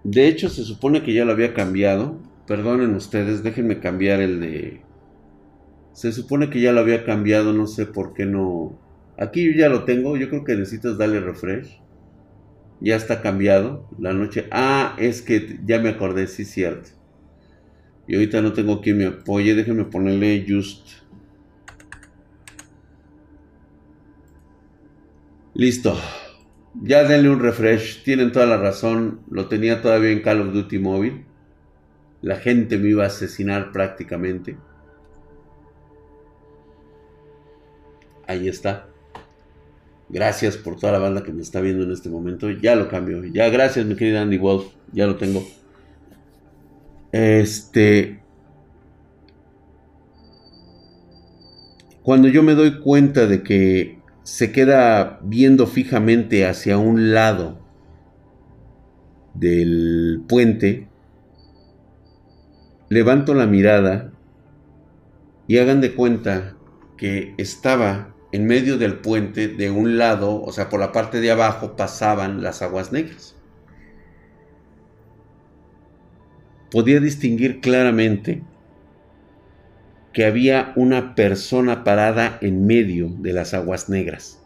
De 0.05 0.29
hecho, 0.29 0.49
se 0.49 0.63
supone 0.63 1.03
que 1.03 1.13
ya 1.13 1.25
lo 1.25 1.33
había 1.33 1.53
cambiado. 1.53 2.21
Perdonen 2.47 2.95
ustedes, 2.95 3.43
déjenme 3.43 3.81
cambiar 3.81 4.21
el 4.21 4.41
de... 4.41 4.81
Se 5.93 6.13
supone 6.13 6.49
que 6.49 6.61
ya 6.61 6.71
lo 6.73 6.81
había 6.81 7.05
cambiado, 7.05 7.53
no 7.53 7.67
sé 7.67 7.87
por 7.87 8.15
qué 8.15 8.25
no... 8.25 8.79
Aquí 9.19 9.45
yo 9.45 9.59
ya 9.59 9.69
lo 9.69 9.85
tengo, 9.85 10.17
yo 10.17 10.29
creo 10.29 10.45
que 10.45 10.55
necesitas 10.55 10.97
darle 10.97 11.19
refresh. 11.21 11.81
Ya 12.81 12.97
está 12.97 13.23
cambiado 13.23 13.89
la 13.99 14.13
noche. 14.13 14.47
Ah, 14.51 14.95
es 14.99 15.23
que 15.23 15.59
ya 15.65 15.79
me 15.79 15.91
acordé, 15.91 16.27
sí, 16.27 16.45
cierto. 16.45 16.91
Y 18.07 18.15
ahorita 18.15 18.43
no 18.43 18.53
tengo 18.53 18.81
quien 18.81 18.99
me 18.99 19.07
apoye, 19.07 19.55
déjenme 19.55 19.85
ponerle 19.85 20.45
just. 20.49 20.87
Listo. 25.55 25.99
Ya 26.83 27.05
denle 27.05 27.31
un 27.31 27.41
refresh. 27.41 28.03
Tienen 28.05 28.31
toda 28.31 28.47
la 28.47 28.59
razón. 28.59 29.21
Lo 29.31 29.47
tenía 29.49 29.81
todavía 29.81 30.11
en 30.11 30.21
Call 30.21 30.43
of 30.43 30.53
Duty 30.53 30.79
móvil. 30.79 31.25
La 32.21 32.37
gente 32.37 32.77
me 32.77 32.91
iba 32.91 33.05
a 33.05 33.07
asesinar 33.07 33.73
prácticamente. 33.73 34.59
Ahí 38.27 38.49
está. 38.49 38.89
Gracias 40.09 40.57
por 40.57 40.77
toda 40.77 40.93
la 40.93 40.99
banda 40.99 41.25
que 41.25 41.33
me 41.33 41.43
está 41.43 41.61
viendo 41.61 41.85
en 41.85 41.91
este 41.91 42.09
momento. 42.09 42.51
Ya 42.51 42.77
lo 42.77 42.89
cambio. 42.89 43.25
Ya, 43.25 43.49
gracias, 43.49 43.85
mi 43.87 43.97
querida 43.97 44.23
Andy 44.23 44.39
Wolf. 44.39 44.67
Ya 44.93 45.07
lo 45.07 45.17
tengo. 45.17 45.45
Este. 47.13 48.21
Cuando 52.03 52.29
yo 52.29 52.45
me 52.45 52.55
doy 52.55 52.79
cuenta 52.81 53.27
de 53.27 53.43
que 53.43 53.99
se 54.23 54.53
queda 54.53 55.19
viendo 55.23 55.67
fijamente 55.67 56.47
hacia 56.47 56.79
un 56.79 57.13
lado 57.13 57.59
del 59.35 60.23
puente, 60.29 60.89
levanto 62.89 63.35
la 63.35 63.47
mirada 63.47 64.13
y 65.49 65.59
hagan 65.59 65.81
de 65.81 65.95
cuenta 65.95 66.57
que 66.97 67.35
estaba 67.39 68.16
en 68.33 68.47
medio 68.47 68.79
del 68.79 68.99
puente, 68.99 69.49
de 69.49 69.71
un 69.71 69.99
lado, 69.99 70.43
o 70.43 70.53
sea, 70.53 70.69
por 70.69 70.81
la 70.81 70.93
parte 70.93 71.21
de 71.21 71.31
abajo 71.31 71.77
pasaban 71.77 72.43
las 72.43 72.63
aguas 72.63 72.93
negras. 72.93 73.37
Podía 76.71 77.01
distinguir 77.01 77.61
claramente 77.61 78.43
que 80.13 80.25
había 80.25 80.73
una 80.77 81.15
persona 81.15 81.85
parada 81.85 82.39
en 82.41 82.67
medio 82.67 83.11
de 83.19 83.33
las 83.33 83.55
aguas 83.55 83.89
negras. 83.89 84.43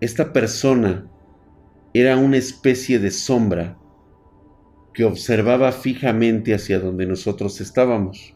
Esta 0.00 0.32
persona 0.32 1.06
era 1.92 2.16
una 2.16 2.36
especie 2.36 2.98
de 2.98 3.10
sombra 3.10 3.76
que 4.94 5.04
observaba 5.04 5.72
fijamente 5.72 6.54
hacia 6.54 6.80
donde 6.80 7.06
nosotros 7.06 7.60
estábamos. 7.60 8.34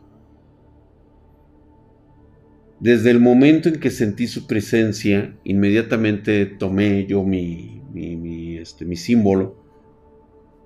Desde 2.83 3.13
el 3.13 3.21
momento 3.21 3.69
en 3.69 3.79
que 3.79 3.91
sentí 3.91 4.27
su 4.27 4.49
presencia, 4.49 5.37
inmediatamente 5.45 6.47
tomé 6.47 7.07
yo 7.07 7.23
mi, 7.23 7.81
mi, 7.93 8.57
este, 8.57 8.85
mi 8.85 8.97
símbolo, 8.97 9.55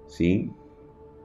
¿sí? 0.08 0.50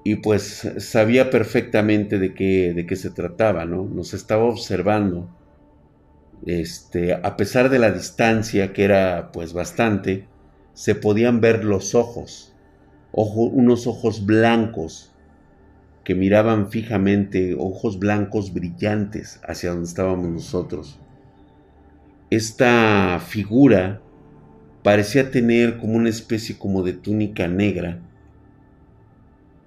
Y 0.04 0.15
pues 0.17 0.69
sabía 0.80 1.30
perfectamente 1.30 2.19
de 2.19 2.34
qué, 2.34 2.73
de 2.73 2.86
qué 2.86 2.97
se 2.97 3.10
trataba, 3.10 3.63
¿no? 3.63 3.86
Nos 3.86 4.13
estaba 4.13 4.43
observando. 4.43 5.30
Este, 6.45 7.13
a 7.13 7.38
pesar 7.38 7.69
de 7.69 7.80
la 7.80 7.91
distancia, 7.91 8.73
que 8.73 8.84
era 8.84 9.32
pues 9.32 9.54
bastante, 9.54 10.27
se 10.73 10.95
podían 10.95 11.39
ver 11.39 11.63
los 11.63 11.95
ojos, 11.95 12.54
unos 13.13 13.88
ojos 13.88 14.25
blancos, 14.25 15.11
que 16.03 16.15
miraban 16.15 16.71
fijamente, 16.71 17.55
ojos 17.57 17.99
blancos 17.99 18.53
brillantes 18.53 19.39
hacia 19.47 19.71
donde 19.71 19.87
estábamos 19.87 20.29
nosotros. 20.29 20.99
Esta 22.29 23.19
figura 23.19 24.01
parecía 24.83 25.31
tener 25.31 25.77
como 25.77 25.93
una 25.93 26.09
especie 26.09 26.57
como 26.57 26.81
de 26.83 26.93
túnica 26.93 27.47
negra 27.47 27.99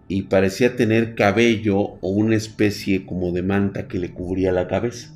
y 0.08 0.22
parecía 0.22 0.76
tener 0.76 1.14
cabello 1.14 1.78
o 1.78 2.08
una 2.10 2.36
especie 2.36 3.06
como 3.06 3.32
de 3.32 3.42
manta 3.42 3.88
que 3.88 3.98
le 3.98 4.12
cubría 4.12 4.52
la 4.52 4.66
cabeza. 4.66 5.10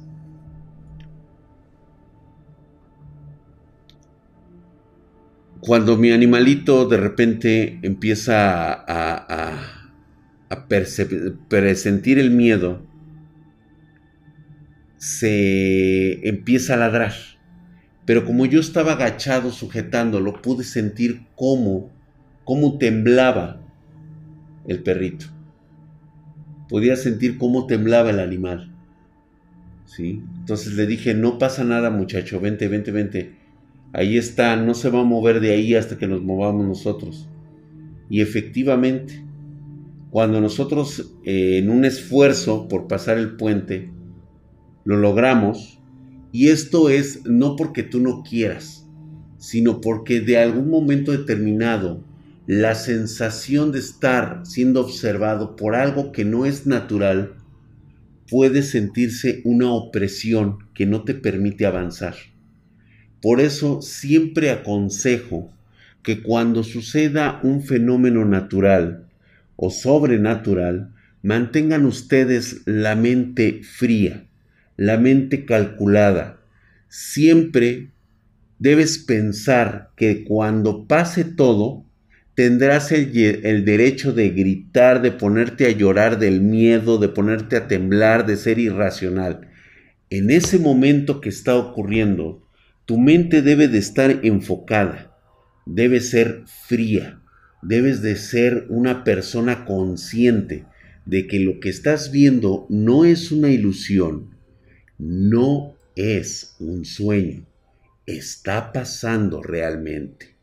Cuando 5.60 5.96
mi 5.96 6.12
animalito 6.12 6.86
de 6.86 6.96
repente 6.96 7.78
empieza 7.82 8.72
a, 8.72 9.77
a 10.50 10.66
presentir 10.66 12.18
el 12.18 12.30
miedo, 12.30 12.82
se 14.96 16.28
empieza 16.28 16.74
a 16.74 16.78
ladrar. 16.78 17.12
Pero 18.04 18.24
como 18.24 18.46
yo 18.46 18.60
estaba 18.60 18.92
agachado 18.92 19.52
sujetándolo, 19.52 20.40
pude 20.40 20.64
sentir 20.64 21.26
cómo, 21.36 21.90
cómo 22.44 22.78
temblaba 22.78 23.60
el 24.66 24.82
perrito. 24.82 25.26
Podía 26.68 26.96
sentir 26.96 27.38
cómo 27.38 27.66
temblaba 27.66 28.10
el 28.10 28.20
animal. 28.20 28.74
¿Sí? 29.84 30.22
Entonces 30.38 30.74
le 30.74 30.86
dije, 30.86 31.14
no 31.14 31.38
pasa 31.38 31.64
nada 31.64 31.90
muchacho, 31.90 32.40
vente, 32.40 32.68
vente, 32.68 32.90
vente. 32.90 33.36
Ahí 33.92 34.18
está, 34.18 34.56
no 34.56 34.74
se 34.74 34.90
va 34.90 35.00
a 35.00 35.04
mover 35.04 35.40
de 35.40 35.52
ahí 35.52 35.74
hasta 35.74 35.96
que 35.96 36.06
nos 36.06 36.22
movamos 36.22 36.66
nosotros. 36.66 37.28
Y 38.10 38.20
efectivamente, 38.20 39.22
cuando 40.10 40.40
nosotros 40.40 41.12
eh, 41.24 41.58
en 41.58 41.70
un 41.70 41.84
esfuerzo 41.84 42.68
por 42.68 42.88
pasar 42.88 43.18
el 43.18 43.36
puente 43.36 43.90
lo 44.84 44.96
logramos, 44.96 45.80
y 46.32 46.48
esto 46.48 46.90
es 46.90 47.24
no 47.24 47.56
porque 47.56 47.82
tú 47.82 48.00
no 48.00 48.22
quieras, 48.22 48.86
sino 49.38 49.80
porque 49.80 50.20
de 50.20 50.38
algún 50.38 50.70
momento 50.70 51.12
determinado 51.12 52.04
la 52.46 52.74
sensación 52.74 53.72
de 53.72 53.78
estar 53.78 54.40
siendo 54.44 54.80
observado 54.80 55.56
por 55.56 55.74
algo 55.74 56.12
que 56.12 56.24
no 56.24 56.46
es 56.46 56.66
natural 56.66 57.34
puede 58.30 58.62
sentirse 58.62 59.42
una 59.44 59.70
opresión 59.70 60.58
que 60.74 60.86
no 60.86 61.04
te 61.04 61.14
permite 61.14 61.66
avanzar. 61.66 62.14
Por 63.20 63.40
eso 63.40 63.82
siempre 63.82 64.50
aconsejo 64.50 65.50
que 66.02 66.22
cuando 66.22 66.62
suceda 66.62 67.40
un 67.42 67.62
fenómeno 67.62 68.24
natural, 68.24 69.07
o 69.60 69.70
sobrenatural, 69.70 70.94
mantengan 71.20 71.84
ustedes 71.84 72.62
la 72.64 72.94
mente 72.94 73.62
fría, 73.64 74.28
la 74.76 74.98
mente 74.98 75.44
calculada. 75.44 76.40
Siempre 76.88 77.90
debes 78.60 78.98
pensar 78.98 79.90
que 79.96 80.22
cuando 80.22 80.86
pase 80.86 81.24
todo, 81.24 81.84
tendrás 82.34 82.92
el, 82.92 83.10
el, 83.16 83.64
derecho 83.64 84.12
de 84.12 84.30
gritar, 84.30 85.02
de 85.02 85.10
ponerte 85.10 85.66
a 85.66 85.72
llorar 85.72 86.20
del 86.20 86.40
miedo, 86.40 86.98
de 86.98 87.08
ponerte 87.08 87.56
a 87.56 87.66
temblar, 87.66 88.26
de 88.26 88.36
ser 88.36 88.60
irracional. 88.60 89.48
En 90.08 90.30
ese 90.30 90.60
momento 90.60 91.20
que 91.20 91.30
está 91.30 91.56
ocurriendo, 91.56 92.46
tu 92.84 92.96
mente 92.96 93.42
debe 93.42 93.66
de 93.66 93.78
estar 93.78 94.20
enfocada, 94.22 95.18
debe 95.66 95.98
ser 96.00 96.44
fría, 96.46 97.20
debes 97.62 98.02
de 98.02 98.16
ser 98.16 98.66
una 98.68 99.04
persona 99.04 99.64
consciente 99.64 100.64
de 101.06 101.26
que 101.26 101.40
lo 101.40 101.60
que 101.60 101.70
estás 101.70 102.10
viendo 102.12 102.66
no 102.68 103.04
es 103.04 103.32
una 103.32 103.50
ilusión, 103.50 104.36
no 104.98 105.74
es 105.96 106.54
un 106.60 106.84
sueño, 106.84 107.46
está 108.06 108.72
pasando 108.72 109.42
realmente. 109.42 110.34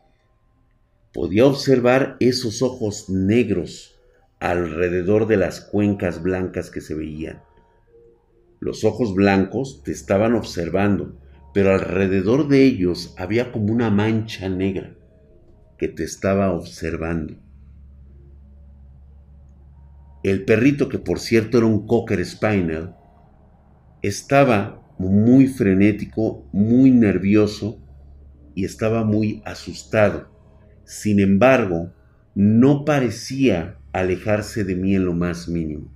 Podía 1.14 1.46
observar 1.46 2.18
esos 2.20 2.62
ojos 2.62 3.10
negros 3.10 3.96
alrededor 4.40 5.28
de 5.28 5.38
las 5.38 5.62
cuencas 5.62 6.22
blancas 6.22 6.70
que 6.70 6.82
se 6.82 6.94
veían. 6.94 7.42
Los 8.60 8.84
ojos 8.84 9.14
blancos 9.14 9.82
te 9.84 9.92
estaban 9.92 10.34
observando, 10.34 11.18
pero 11.54 11.74
alrededor 11.74 12.50
de 12.50 12.64
ellos 12.64 13.14
había 13.18 13.52
como 13.52 13.72
una 13.72 13.90
mancha 13.90 14.50
negra 14.50 14.96
que 15.78 15.88
te 15.88 16.04
estaba 16.04 16.52
observando. 16.52 17.36
El 20.24 20.46
perrito, 20.46 20.90
que 20.90 20.98
por 20.98 21.20
cierto 21.20 21.58
era 21.58 21.68
un 21.68 21.86
Cocker 21.86 22.26
Spaniel, 22.26 22.92
estaba 24.02 24.82
muy 24.98 25.48
frenético, 25.48 26.48
muy 26.52 26.92
nervioso 26.92 27.80
y 28.56 28.66
estaba 28.66 29.04
muy 29.04 29.42
asustado. 29.46 30.30
Sin 30.84 31.20
embargo, 31.20 31.92
no 32.34 32.86
parecía 32.86 33.78
alejarse 33.92 34.64
de 34.64 34.76
mí 34.76 34.96
en 34.96 35.06
lo 35.06 35.14
más 35.14 35.48
mínimo. 35.48 35.92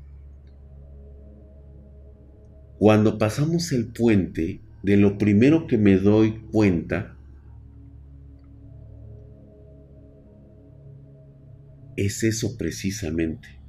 Cuando 2.78 3.18
pasamos 3.18 3.72
el 3.72 3.88
puente, 3.88 4.62
de 4.84 4.96
lo 4.96 5.18
primero 5.18 5.68
que 5.68 5.78
me 5.78 5.98
doy 5.98 6.40
cuenta 6.52 7.18
es 12.06 12.24
eso 12.24 12.58
precisamente. 12.58 13.60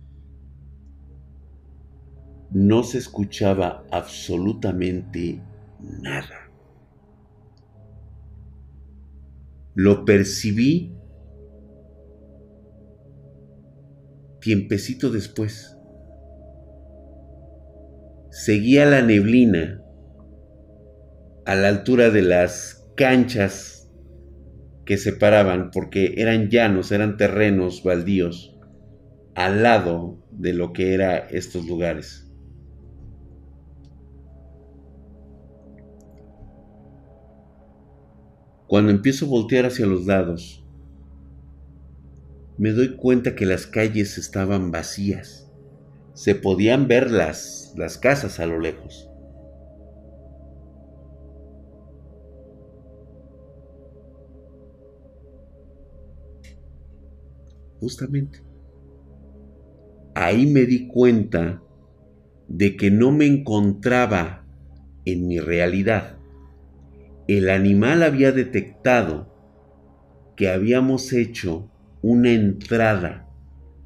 No 2.51 2.83
se 2.83 2.99
escuchaba 2.99 3.85
absolutamente 3.91 5.41
nada. 5.81 6.51
Lo 9.75 10.05
percibí 10.05 10.93
tiempecito 14.41 15.11
después. 15.11 15.77
Seguía 18.31 18.87
la 18.87 19.03
neblina 19.03 19.83
a 21.47 21.55
la 21.55 21.69
altura 21.69 22.11
de 22.11 22.23
las 22.23 22.87
canchas 22.97 23.80
que 24.85 24.97
separaban, 24.99 25.71
porque 25.71 26.15
eran 26.17 26.49
llanos, 26.49 26.93
eran 26.93 27.17
terrenos 27.17 27.83
baldíos, 27.83 28.57
al 29.35 29.63
lado 29.63 30.19
de 30.31 30.53
lo 30.53 30.73
que 30.73 30.95
eran 30.95 31.23
estos 31.31 31.67
lugares. 31.67 32.31
Cuando 38.71 38.93
empiezo 38.93 39.27
a 39.27 39.29
voltear 39.31 39.67
hacia 39.67 39.85
los 39.85 40.07
lados, 40.07 40.65
me 42.57 42.71
doy 42.71 42.95
cuenta 42.95 43.35
que 43.35 43.45
las 43.45 43.67
calles 43.67 44.17
estaban 44.17 44.71
vacías. 44.71 45.51
Se 46.15 46.37
podían 46.37 46.87
ver 46.87 47.11
las, 47.11 47.75
las 47.77 47.99
casas 47.99 48.39
a 48.39 48.47
lo 48.47 48.61
lejos. 48.61 49.10
Justamente. 57.81 58.43
Ahí 60.15 60.47
me 60.47 60.63
di 60.63 60.87
cuenta 60.87 61.63
de 62.49 62.77
que 62.77 62.91
no 62.91 63.11
me 63.11 63.27
encontraba 63.27 64.47
en 65.05 65.27
mi 65.27 65.39
realidad 65.39 66.21
el 67.37 67.49
animal 67.49 68.03
había 68.03 68.33
detectado 68.33 69.33
que 70.35 70.49
habíamos 70.49 71.13
hecho 71.13 71.71
una 72.03 72.33
entrada 72.33 73.29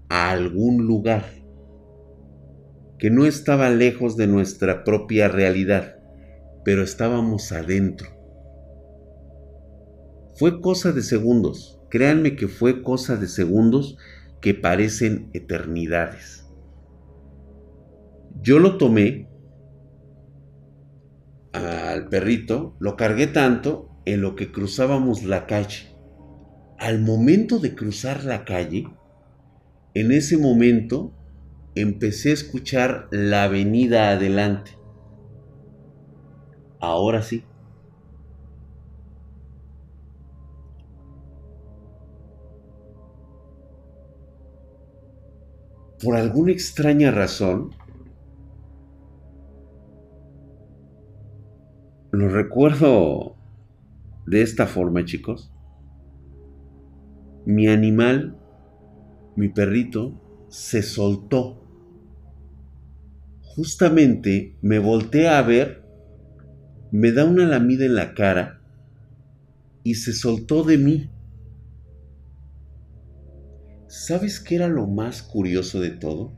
a 0.08 0.30
algún 0.30 0.86
lugar 0.86 1.26
que 2.98 3.10
no 3.10 3.26
estaba 3.26 3.68
lejos 3.68 4.16
de 4.16 4.28
nuestra 4.28 4.82
propia 4.82 5.28
realidad, 5.28 5.96
pero 6.64 6.82
estábamos 6.82 7.52
adentro. 7.52 8.08
Fue 10.36 10.62
cosa 10.62 10.92
de 10.92 11.02
segundos, 11.02 11.73
créanme 11.94 12.34
que 12.34 12.48
fue 12.48 12.82
cosa 12.82 13.14
de 13.14 13.28
segundos 13.28 13.96
que 14.40 14.52
parecen 14.52 15.30
eternidades. 15.32 16.44
Yo 18.42 18.58
lo 18.58 18.78
tomé 18.78 19.28
al 21.52 22.08
perrito, 22.08 22.74
lo 22.80 22.96
cargué 22.96 23.28
tanto 23.28 23.90
en 24.06 24.22
lo 24.22 24.34
que 24.34 24.50
cruzábamos 24.50 25.22
la 25.22 25.46
calle. 25.46 25.96
Al 26.80 27.00
momento 27.00 27.60
de 27.60 27.76
cruzar 27.76 28.24
la 28.24 28.44
calle, 28.44 28.88
en 29.94 30.10
ese 30.10 30.36
momento 30.36 31.14
empecé 31.76 32.30
a 32.30 32.34
escuchar 32.34 33.06
la 33.12 33.44
avenida 33.44 34.10
adelante. 34.10 34.72
Ahora 36.80 37.22
sí. 37.22 37.44
Por 46.04 46.16
alguna 46.16 46.52
extraña 46.52 47.10
razón, 47.10 47.70
Lo 52.14 52.28
recuerdo 52.28 53.34
de 54.24 54.42
esta 54.42 54.68
forma, 54.68 55.04
chicos. 55.04 55.52
Mi 57.44 57.66
animal, 57.66 58.38
mi 59.34 59.48
perrito, 59.48 60.46
se 60.48 60.82
soltó. 60.82 61.60
Justamente 63.42 64.56
me 64.62 64.78
volteé 64.78 65.26
a 65.26 65.42
ver, 65.42 65.82
me 66.92 67.10
da 67.10 67.24
una 67.24 67.46
lamida 67.46 67.84
en 67.84 67.96
la 67.96 68.14
cara 68.14 68.60
y 69.82 69.96
se 69.96 70.12
soltó 70.12 70.62
de 70.62 70.78
mí. 70.78 71.10
¿Sabes 73.96 74.40
qué 74.40 74.56
era 74.56 74.66
lo 74.66 74.88
más 74.88 75.22
curioso 75.22 75.80
de 75.80 75.90
todo? 75.90 76.32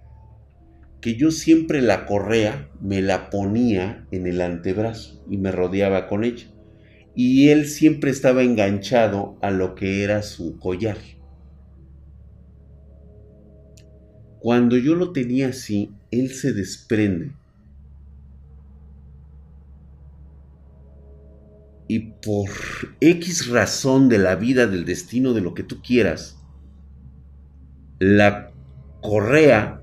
que 1.00 1.14
yo 1.14 1.30
siempre 1.30 1.80
la 1.82 2.04
correa 2.04 2.68
me 2.80 3.00
la 3.00 3.30
ponía 3.30 4.06
en 4.10 4.26
el 4.26 4.40
antebrazo 4.40 5.24
y 5.30 5.38
me 5.38 5.52
rodeaba 5.52 6.06
con 6.08 6.24
ella. 6.24 6.48
Y 7.14 7.48
él 7.48 7.66
siempre 7.66 8.10
estaba 8.10 8.42
enganchado 8.42 9.38
a 9.40 9.50
lo 9.50 9.74
que 9.74 10.02
era 10.02 10.22
su 10.22 10.58
collar. 10.58 10.98
Cuando 14.40 14.76
yo 14.76 14.94
lo 14.94 15.12
tenía 15.12 15.48
así, 15.48 15.92
él 16.10 16.30
se 16.30 16.52
desprende. 16.52 17.32
Y 21.88 22.00
por 22.00 22.50
X 23.00 23.48
razón 23.48 24.08
de 24.08 24.18
la 24.18 24.34
vida, 24.34 24.66
del 24.66 24.84
destino, 24.84 25.32
de 25.32 25.40
lo 25.40 25.54
que 25.54 25.62
tú 25.62 25.80
quieras, 25.80 26.35
la 27.98 28.52
correa 29.00 29.82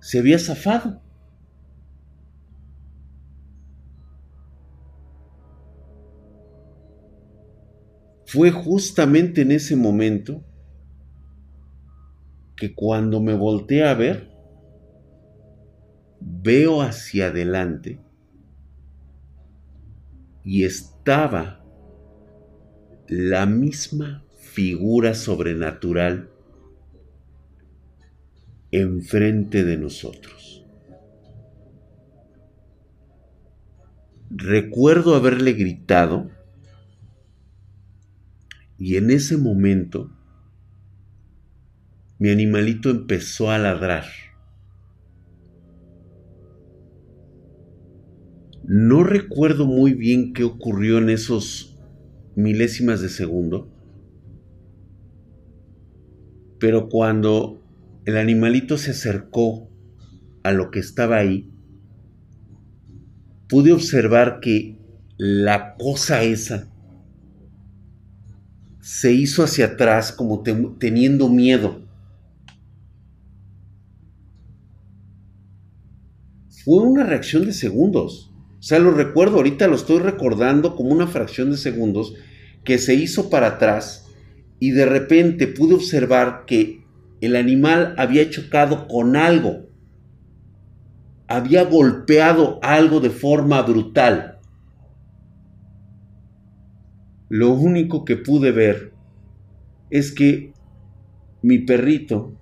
se 0.00 0.18
había 0.18 0.38
zafado. 0.38 1.02
Fue 8.26 8.50
justamente 8.50 9.42
en 9.42 9.52
ese 9.52 9.76
momento 9.76 10.44
que 12.56 12.74
cuando 12.74 13.20
me 13.20 13.34
volteé 13.34 13.84
a 13.84 13.94
ver, 13.94 14.30
veo 16.20 16.82
hacia 16.82 17.28
adelante 17.28 18.00
y 20.42 20.64
estaba 20.64 21.64
la 23.08 23.46
misma 23.46 24.24
figura 24.38 25.14
sobrenatural 25.14 26.30
enfrente 28.80 29.64
de 29.64 29.76
nosotros. 29.76 30.64
Recuerdo 34.30 35.14
haberle 35.14 35.52
gritado 35.52 36.30
y 38.78 38.96
en 38.96 39.10
ese 39.10 39.36
momento 39.36 40.10
mi 42.18 42.30
animalito 42.30 42.90
empezó 42.90 43.50
a 43.50 43.58
ladrar. 43.58 44.04
No 48.64 49.04
recuerdo 49.04 49.66
muy 49.66 49.94
bien 49.94 50.32
qué 50.32 50.42
ocurrió 50.42 50.98
en 50.98 51.10
esos 51.10 51.78
milésimas 52.34 53.00
de 53.00 53.08
segundo, 53.08 53.68
pero 56.58 56.88
cuando 56.88 57.62
el 58.06 58.16
animalito 58.16 58.78
se 58.78 58.92
acercó 58.92 59.68
a 60.44 60.52
lo 60.52 60.70
que 60.70 60.78
estaba 60.78 61.16
ahí, 61.16 61.50
pude 63.48 63.72
observar 63.72 64.38
que 64.40 64.78
la 65.18 65.74
cosa 65.76 66.22
esa 66.22 66.68
se 68.80 69.12
hizo 69.12 69.42
hacia 69.42 69.66
atrás 69.66 70.12
como 70.12 70.44
teniendo 70.78 71.28
miedo. 71.28 71.84
Fue 76.64 76.82
una 76.82 77.04
reacción 77.04 77.44
de 77.46 77.52
segundos. 77.52 78.32
O 78.58 78.62
sea, 78.62 78.78
lo 78.78 78.92
recuerdo, 78.92 79.36
ahorita 79.36 79.66
lo 79.66 79.74
estoy 79.74 79.98
recordando 79.98 80.76
como 80.76 80.90
una 80.90 81.08
fracción 81.08 81.50
de 81.50 81.56
segundos 81.56 82.14
que 82.64 82.78
se 82.78 82.94
hizo 82.94 83.30
para 83.30 83.48
atrás 83.48 84.06
y 84.60 84.70
de 84.70 84.86
repente 84.86 85.48
pude 85.48 85.74
observar 85.74 86.44
que 86.46 86.85
el 87.26 87.36
animal 87.36 87.94
había 87.98 88.30
chocado 88.30 88.88
con 88.88 89.16
algo, 89.16 89.66
había 91.28 91.64
golpeado 91.64 92.58
algo 92.62 93.00
de 93.00 93.10
forma 93.10 93.60
brutal. 93.62 94.38
Lo 97.28 97.52
único 97.52 98.04
que 98.04 98.16
pude 98.16 98.52
ver 98.52 98.92
es 99.90 100.12
que 100.12 100.52
mi 101.42 101.58
perrito 101.58 102.32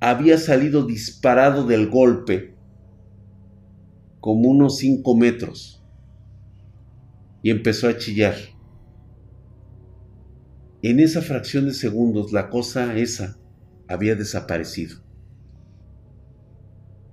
había 0.00 0.38
salido 0.38 0.86
disparado 0.86 1.66
del 1.66 1.88
golpe 1.88 2.54
como 4.20 4.48
unos 4.48 4.78
5 4.78 5.16
metros 5.16 5.82
y 7.42 7.50
empezó 7.50 7.88
a 7.88 7.98
chillar. 7.98 8.36
En 10.82 11.00
esa 11.00 11.20
fracción 11.22 11.64
de 11.66 11.74
segundos 11.74 12.32
la 12.32 12.48
cosa 12.50 12.96
esa 12.96 13.38
había 13.88 14.14
desaparecido. 14.14 14.98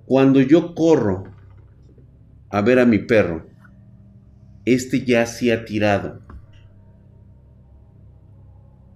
Cuando 0.06 0.40
yo 0.40 0.74
corro 0.74 1.24
a 2.50 2.60
ver 2.60 2.78
a 2.78 2.86
mi 2.86 2.98
perro, 2.98 3.46
este 4.64 5.04
ya 5.04 5.26
se 5.26 5.52
ha 5.52 5.64
tirado 5.64 6.20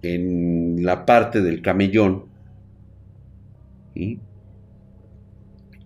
en 0.01 0.83
la 0.85 1.05
parte 1.05 1.41
del 1.41 1.61
camellón 1.61 2.25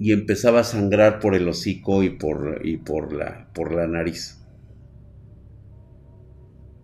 y 0.01 0.11
empezaba 0.11 0.61
a 0.61 0.63
sangrar 0.63 1.19
por 1.19 1.35
el 1.35 1.47
hocico 1.47 2.03
y 2.03 2.09
por, 2.09 2.61
y 2.63 2.77
por, 2.77 3.13
la, 3.13 3.47
por 3.53 3.73
la 3.73 3.87
nariz. 3.87 4.41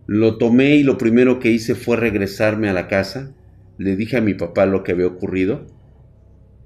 Lo 0.06 0.38
tomé 0.38 0.76
y 0.76 0.84
lo 0.84 0.98
primero 0.98 1.40
que 1.40 1.52
hice 1.52 1.76
fue 1.76 1.98
regresarme 1.98 2.70
a 2.70 2.74
la 2.74 2.88
casa. 2.88 3.36
Le 3.78 3.96
dije 3.96 4.18
a 4.18 4.22
mi 4.22 4.34
papá 4.34 4.66
lo 4.66 4.84
que 4.84 4.92
había 4.92 5.08
ocurrido. 5.08 5.68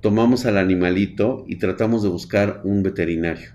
Tomamos 0.01 0.45
al 0.45 0.57
animalito 0.57 1.45
y 1.47 1.57
tratamos 1.57 2.03
de 2.03 2.09
buscar 2.09 2.61
un 2.63 2.83
veterinario. 2.83 3.51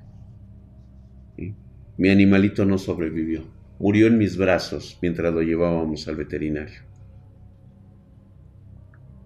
Mi 1.96 2.11
animalito 2.11 2.66
no 2.66 2.76
sobrevivió. 2.76 3.42
Murió 3.78 4.07
en 4.07 4.18
mis 4.18 4.36
brazos 4.36 4.98
mientras 5.00 5.32
lo 5.32 5.42
llevábamos 5.42 6.07
al 6.09 6.16
veterinario. 6.16 6.80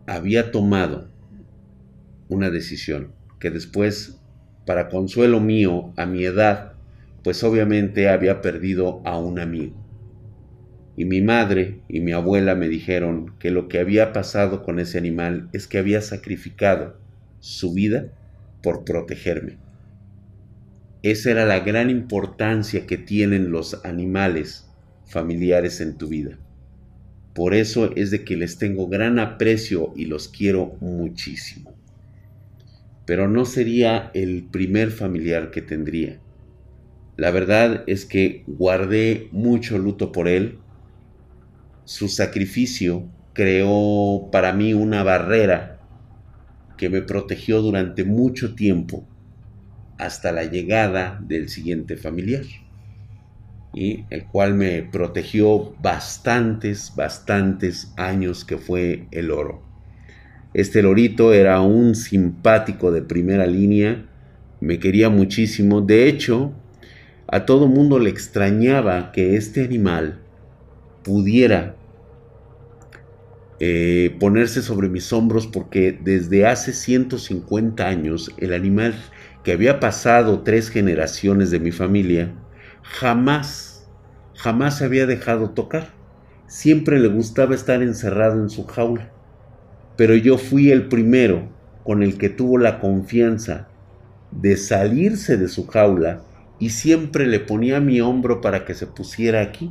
Había 0.07 0.51
tomado 0.51 1.09
una 2.29 2.51
decisión 2.51 3.13
que 3.41 3.51
después, 3.51 4.21
para 4.67 4.89
consuelo 4.89 5.41
mío, 5.41 5.93
a 5.97 6.07
mi 6.07 6.25
edad, 6.25 6.75
pues 7.25 7.43
obviamente 7.43 8.09
había 8.09 8.41
perdido 8.41 9.03
a 9.05 9.19
un 9.19 9.41
amigo. 9.41 9.75
Y 11.01 11.07
mi 11.07 11.23
madre 11.23 11.81
y 11.89 12.01
mi 12.01 12.13
abuela 12.13 12.55
me 12.55 12.69
dijeron 12.69 13.33
que 13.39 13.51
lo 13.51 13.69
que 13.69 13.79
había 13.79 14.13
pasado 14.13 14.63
con 14.63 14.79
ese 14.79 14.99
animal 14.99 15.49
es 15.55 15.67
que 15.67 15.79
había 15.79 16.03
sacrificado 16.03 16.99
su 17.39 17.73
vida 17.73 18.13
por 18.63 18.85
protegerme. 18.85 19.57
Esa 21.03 21.31
era 21.31 21.47
la 21.47 21.61
gran 21.61 21.89
importancia 21.89 22.85
que 22.85 22.99
tienen 22.99 23.51
los 23.51 23.83
animales 23.83 24.69
familiares 25.07 25.81
en 25.81 25.97
tu 25.97 26.07
vida. 26.07 26.37
Por 27.33 27.55
eso 27.55 27.97
es 27.97 28.11
de 28.11 28.23
que 28.23 28.37
les 28.37 28.59
tengo 28.59 28.87
gran 28.87 29.19
aprecio 29.19 29.95
y 29.97 30.05
los 30.05 30.29
quiero 30.29 30.77
muchísimo. 30.81 31.73
Pero 33.07 33.27
no 33.27 33.47
sería 33.47 34.11
el 34.13 34.49
primer 34.53 34.91
familiar 34.91 35.51
que 35.51 35.63
tendría. 35.63 36.21
La 37.17 37.31
verdad 37.31 37.85
es 37.87 38.05
que 38.05 38.45
guardé 38.47 39.29
mucho 39.33 39.79
luto 39.79 40.13
por 40.13 40.29
él 40.29 40.59
su 41.91 42.07
sacrificio 42.07 43.03
creó 43.33 44.29
para 44.31 44.53
mí 44.53 44.75
una 44.75 45.03
barrera 45.03 45.81
que 46.77 46.89
me 46.89 47.03
protegió 47.03 47.63
durante 47.63 48.05
mucho 48.05 48.55
tiempo 48.55 49.05
hasta 49.99 50.31
la 50.31 50.45
llegada 50.45 51.19
del 51.21 51.49
siguiente 51.49 51.97
familiar 51.97 52.45
y 53.75 54.05
el 54.11 54.25
cual 54.27 54.55
me 54.55 54.85
protegió 54.85 55.75
bastantes, 55.83 56.93
bastantes 56.95 57.93
años 57.97 58.45
que 58.45 58.57
fue 58.57 59.09
el 59.11 59.33
oro. 59.33 59.61
Este 60.55 60.83
lorito 60.83 61.33
era 61.33 61.61
un 61.61 61.97
simpático 61.97 62.93
de 62.93 63.03
primera 63.03 63.47
línea, 63.47 64.07
me 64.61 64.79
quería 64.79 65.11
muchísimo, 65.11 65.81
de 65.81 66.09
hecho, 66.09 66.53
a 67.27 67.45
todo 67.47 67.67
mundo 67.67 67.99
le 67.99 68.11
extrañaba 68.11 69.11
que 69.11 69.35
este 69.35 69.65
animal 69.65 70.21
pudiera 71.03 71.80
eh, 73.63 74.17
ponerse 74.19 74.63
sobre 74.63 74.89
mis 74.89 75.13
hombros 75.13 75.47
porque 75.47 75.93
desde 75.93 76.47
hace 76.47 76.73
150 76.73 77.87
años 77.87 78.33
el 78.39 78.55
animal 78.55 78.95
que 79.45 79.53
había 79.53 79.81
pasado 79.81 80.41
tres 80.41 80.71
generaciones 80.71 81.51
de 81.51 81.61
mi 81.61 81.71
familia 81.71 82.33
jamás, 82.83 83.87
jamás 84.35 84.79
se 84.79 84.85
había 84.85 85.07
dejado 85.07 85.51
tocar. 85.51 85.89
Siempre 86.47 86.99
le 86.99 87.09
gustaba 87.09 87.55
estar 87.55 87.83
encerrado 87.83 88.41
en 88.41 88.51
su 88.51 88.65
jaula. 88.65 89.11
Pero 89.97 90.15
yo 90.15 90.39
fui 90.39 90.71
el 90.71 90.89
primero 90.89 91.49
con 91.85 92.03
el 92.03 92.17
que 92.17 92.31
tuvo 92.31 92.59
la 92.59 92.81
confianza 92.81 93.69
de 94.31 94.57
salirse 94.57 95.37
de 95.37 95.49
su 95.49 95.67
jaula 95.67 96.23
y 96.59 96.71
siempre 96.71 97.27
le 97.27 97.41
ponía 97.41 97.81
mi 97.81 98.01
hombro 98.01 98.41
para 98.41 98.65
que 98.65 98.75
se 98.75 98.87
pusiera 98.87 99.43
aquí. 99.43 99.71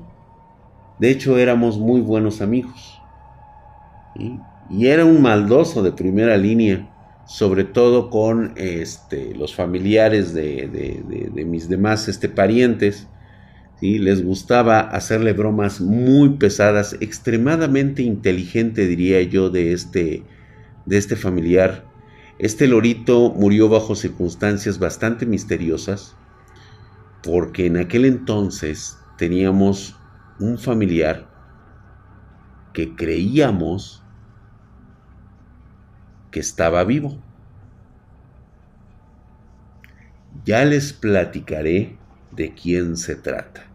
De 0.99 1.09
hecho, 1.09 1.37
éramos 1.37 1.79
muy 1.79 2.01
buenos 2.01 2.41
amigos. 2.41 2.98
Y 4.69 4.87
era 4.87 5.05
un 5.05 5.21
maldoso 5.21 5.81
de 5.81 5.91
primera 5.91 6.37
línea, 6.37 6.87
sobre 7.25 7.63
todo 7.63 8.09
con 8.09 8.53
este, 8.55 9.33
los 9.35 9.55
familiares 9.55 10.33
de, 10.33 11.45
mis 11.47 11.69
demás 11.69 12.07
este, 12.07 12.29
parientes. 12.29 13.07
Les 13.81 14.23
gustaba 14.23 14.79
hacerle 14.79 15.33
bromas 15.33 15.79
muy 15.79 16.37
pesadas, 16.37 16.97
extremadamente 16.99 18.03
inteligente, 18.03 18.87
diría 18.87 19.21
yo, 19.23 19.49
de 19.49 19.73
este, 19.73 20.23
de 20.85 20.97
este 20.97 21.15
familiar. 21.15 21.85
Este 22.39 22.67
lorito 22.67 23.31
murió 23.31 23.69
bajo 23.69 23.95
circunstancias 23.95 24.79
bastante 24.79 25.25
misteriosas, 25.25 26.15
porque 27.23 27.65
en 27.65 27.77
aquel 27.77 28.05
entonces 28.05 28.97
teníamos 29.17 29.95
un 30.39 30.57
familiar 30.57 31.27
que 32.73 32.95
creíamos 32.95 34.03
que 36.31 36.39
estaba 36.39 36.83
vivo. 36.83 37.17
Ya 40.45 40.65
les 40.65 40.93
platicaré 40.93 41.97
de 42.31 42.53
quién 42.53 42.97
se 42.97 43.15
trata. 43.15 43.65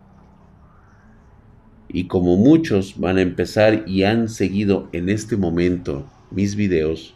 Y 1.88 2.06
como 2.06 2.36
muchos 2.36 2.98
van 2.98 3.18
a 3.18 3.22
empezar 3.22 3.84
y 3.86 4.04
han 4.04 4.28
seguido 4.28 4.88
en 4.92 5.08
este 5.08 5.36
momento 5.36 6.10
mis 6.30 6.56
videos, 6.56 7.14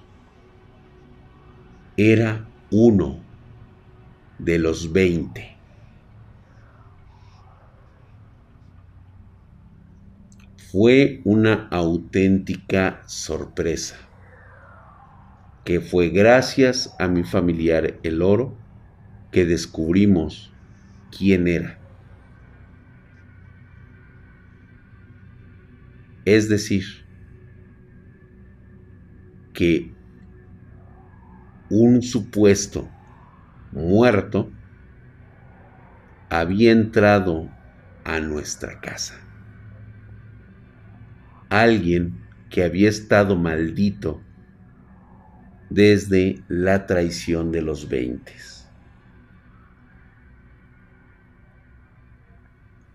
era 1.97 2.47
uno 2.70 3.18
de 4.39 4.59
los 4.59 4.93
20. 4.93 5.57
Fue 10.70 11.22
una 11.24 11.66
auténtica 11.70 13.03
sorpresa, 13.07 13.97
que 15.68 15.82
fue 15.82 16.08
gracias 16.08 16.96
a 16.98 17.08
mi 17.08 17.24
familiar 17.24 17.98
el 18.02 18.22
oro 18.22 18.56
que 19.30 19.44
descubrimos 19.44 20.50
quién 21.14 21.46
era. 21.46 21.78
Es 26.24 26.48
decir, 26.48 26.84
que 29.52 29.92
un 31.68 32.00
supuesto 32.00 32.88
muerto 33.70 34.50
había 36.30 36.72
entrado 36.72 37.50
a 38.04 38.20
nuestra 38.20 38.80
casa 38.80 39.20
alguien 41.50 42.18
que 42.48 42.64
había 42.64 42.88
estado 42.88 43.36
maldito 43.36 44.22
desde 45.70 46.42
la 46.48 46.86
traición 46.86 47.52
de 47.52 47.62
los 47.62 47.88
veintes. 47.88 48.68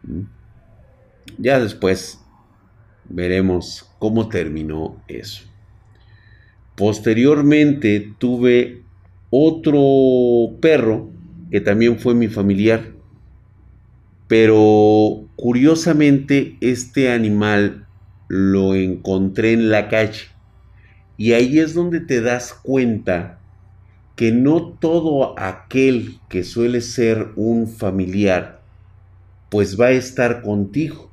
¿Mm? 0.04 0.24
Ya 1.38 1.60
después 1.60 2.20
veremos 3.10 3.90
cómo 4.00 4.30
terminó 4.30 5.02
eso. 5.08 5.44
Posteriormente 6.76 8.14
tuve 8.18 8.84
otro 9.30 10.60
perro 10.60 11.10
que 11.52 11.62
también 11.62 12.00
fue 12.00 12.16
mi 12.16 12.28
familiar. 12.28 12.94
Pero 14.28 15.28
curiosamente 15.36 16.58
este 16.62 17.12
animal 17.12 17.88
lo 18.28 18.74
encontré 18.74 19.54
en 19.54 19.70
la 19.70 19.90
calle. 19.90 20.33
Y 21.18 21.34
ahí 21.34 21.60
es 21.60 21.74
donde 21.74 22.00
te 22.00 22.22
das 22.22 22.54
cuenta 22.54 23.40
que 24.16 24.32
no 24.32 24.74
todo 24.80 25.38
aquel 25.40 26.20
que 26.30 26.44
suele 26.44 26.82
ser 26.82 27.30
un 27.36 27.68
familiar, 27.68 28.62
pues 29.50 29.80
va 29.80 29.88
a 29.88 29.92
estar 29.92 30.42
contigo. 30.42 31.12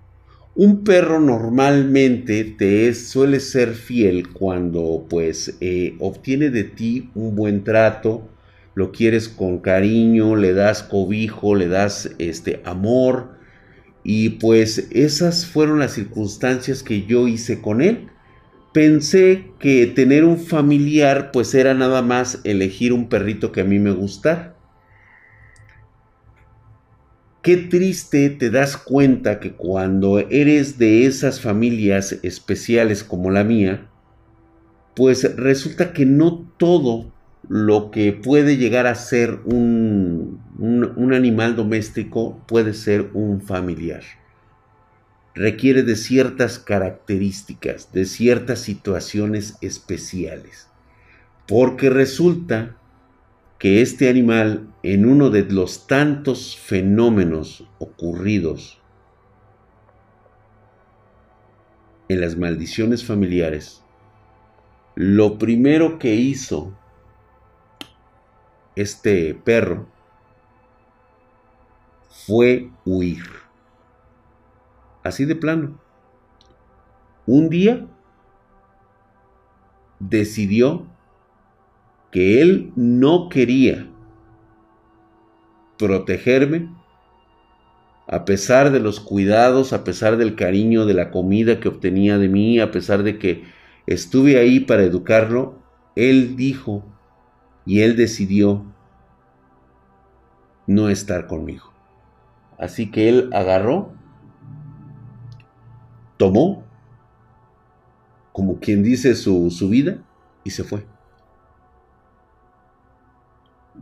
Un 0.54 0.84
perro 0.84 1.20
normalmente 1.20 2.44
te 2.44 2.92
suele 2.94 3.40
ser 3.40 3.74
fiel 3.74 4.28
cuando 4.32 5.06
pues 5.08 5.56
eh, 5.60 5.96
obtiene 6.00 6.50
de 6.50 6.64
ti 6.64 7.10
un 7.14 7.36
buen 7.36 7.64
trato, 7.64 8.28
lo 8.74 8.92
quieres 8.92 9.28
con 9.28 9.58
cariño, 9.58 10.36
le 10.36 10.52
das 10.52 10.82
cobijo, 10.82 11.54
le 11.54 11.68
das 11.68 12.10
este 12.18 12.60
amor, 12.64 13.38
y 14.02 14.30
pues 14.30 14.88
esas 14.90 15.46
fueron 15.46 15.78
las 15.78 15.92
circunstancias 15.92 16.82
que 16.82 17.04
yo 17.06 17.28
hice 17.28 17.60
con 17.60 17.82
él. 17.82 18.08
Pensé 18.72 19.52
que 19.58 19.86
tener 19.86 20.24
un 20.24 20.38
familiar 20.38 21.30
pues 21.32 21.54
era 21.54 21.74
nada 21.74 22.02
más 22.02 22.40
elegir 22.44 22.92
un 22.92 23.08
perrito 23.08 23.52
que 23.52 23.60
a 23.60 23.64
mí 23.64 23.78
me 23.78 23.92
gustara. 23.92 24.56
Qué 27.42 27.56
triste 27.56 28.28
te 28.28 28.50
das 28.50 28.76
cuenta 28.76 29.40
que 29.40 29.52
cuando 29.52 30.18
eres 30.18 30.76
de 30.76 31.06
esas 31.06 31.40
familias 31.40 32.18
especiales 32.22 33.02
como 33.02 33.30
la 33.30 33.44
mía, 33.44 33.88
pues 34.94 35.36
resulta 35.36 35.94
que 35.94 36.04
no 36.04 36.46
todo 36.58 37.10
lo 37.48 37.90
que 37.90 38.12
puede 38.12 38.58
llegar 38.58 38.86
a 38.86 38.94
ser 38.94 39.40
un, 39.46 40.40
un, 40.58 41.14
animal 41.14 41.56
doméstico 41.56 42.44
puede 42.46 42.74
ser 42.74 43.10
un 43.14 43.40
familiar. 43.40 44.02
Requiere 45.34 45.82
de 45.82 45.96
ciertas 45.96 46.58
características, 46.58 47.92
de 47.92 48.04
ciertas 48.04 48.60
situaciones 48.60 49.56
especiales. 49.60 50.68
Porque 51.46 51.88
resulta 51.90 52.76
que 53.58 53.82
este 53.82 54.08
animal, 54.08 54.72
en 54.82 55.06
uno 55.06 55.30
de 55.30 55.44
los 55.44 55.86
tantos 55.86 56.56
fenómenos 56.56 57.68
ocurridos 57.78 58.80
en 62.08 62.20
las 62.20 62.36
maldiciones 62.36 63.04
familiares, 63.04 63.82
lo 64.94 65.38
primero 65.38 65.98
que 65.98 66.14
hizo 66.14 66.76
este 68.74 69.34
perro 69.34 69.86
fue 72.26 72.70
huir. 72.84 73.49
Así 75.02 75.24
de 75.24 75.36
plano. 75.36 75.78
Un 77.26 77.48
día 77.48 77.86
decidió 79.98 80.86
que 82.10 82.42
él 82.42 82.72
no 82.76 83.28
quería 83.28 83.88
protegerme 85.78 86.68
a 88.12 88.24
pesar 88.24 88.72
de 88.72 88.80
los 88.80 88.98
cuidados, 88.98 89.72
a 89.72 89.84
pesar 89.84 90.16
del 90.16 90.34
cariño, 90.34 90.84
de 90.84 90.94
la 90.94 91.12
comida 91.12 91.60
que 91.60 91.68
obtenía 91.68 92.18
de 92.18 92.28
mí, 92.28 92.58
a 92.58 92.72
pesar 92.72 93.04
de 93.04 93.20
que 93.20 93.44
estuve 93.86 94.36
ahí 94.36 94.58
para 94.58 94.82
educarlo, 94.82 95.60
él 95.94 96.34
dijo 96.34 96.84
y 97.64 97.82
él 97.82 97.94
decidió 97.94 98.64
no 100.66 100.88
estar 100.88 101.28
conmigo. 101.28 101.72
Así 102.58 102.90
que 102.90 103.08
él 103.08 103.30
agarró, 103.32 103.92
tomó, 106.20 106.62
como 108.32 108.60
quien 108.60 108.82
dice, 108.82 109.14
su, 109.14 109.50
su 109.50 109.70
vida 109.70 110.04
y 110.44 110.50
se 110.50 110.64
fue. 110.64 110.84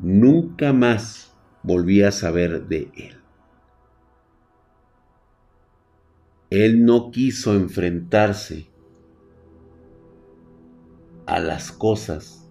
Nunca 0.01 0.72
más 0.72 1.36
volví 1.64 2.05
a 2.05 2.12
saber 2.12 2.68
de 2.68 2.93
él. 2.95 3.20
Él 6.51 6.84
no 6.84 7.11
quiso 7.11 7.57
enfrentarse 7.57 8.70
a 11.26 11.41
las 11.41 11.72
cosas 11.72 12.49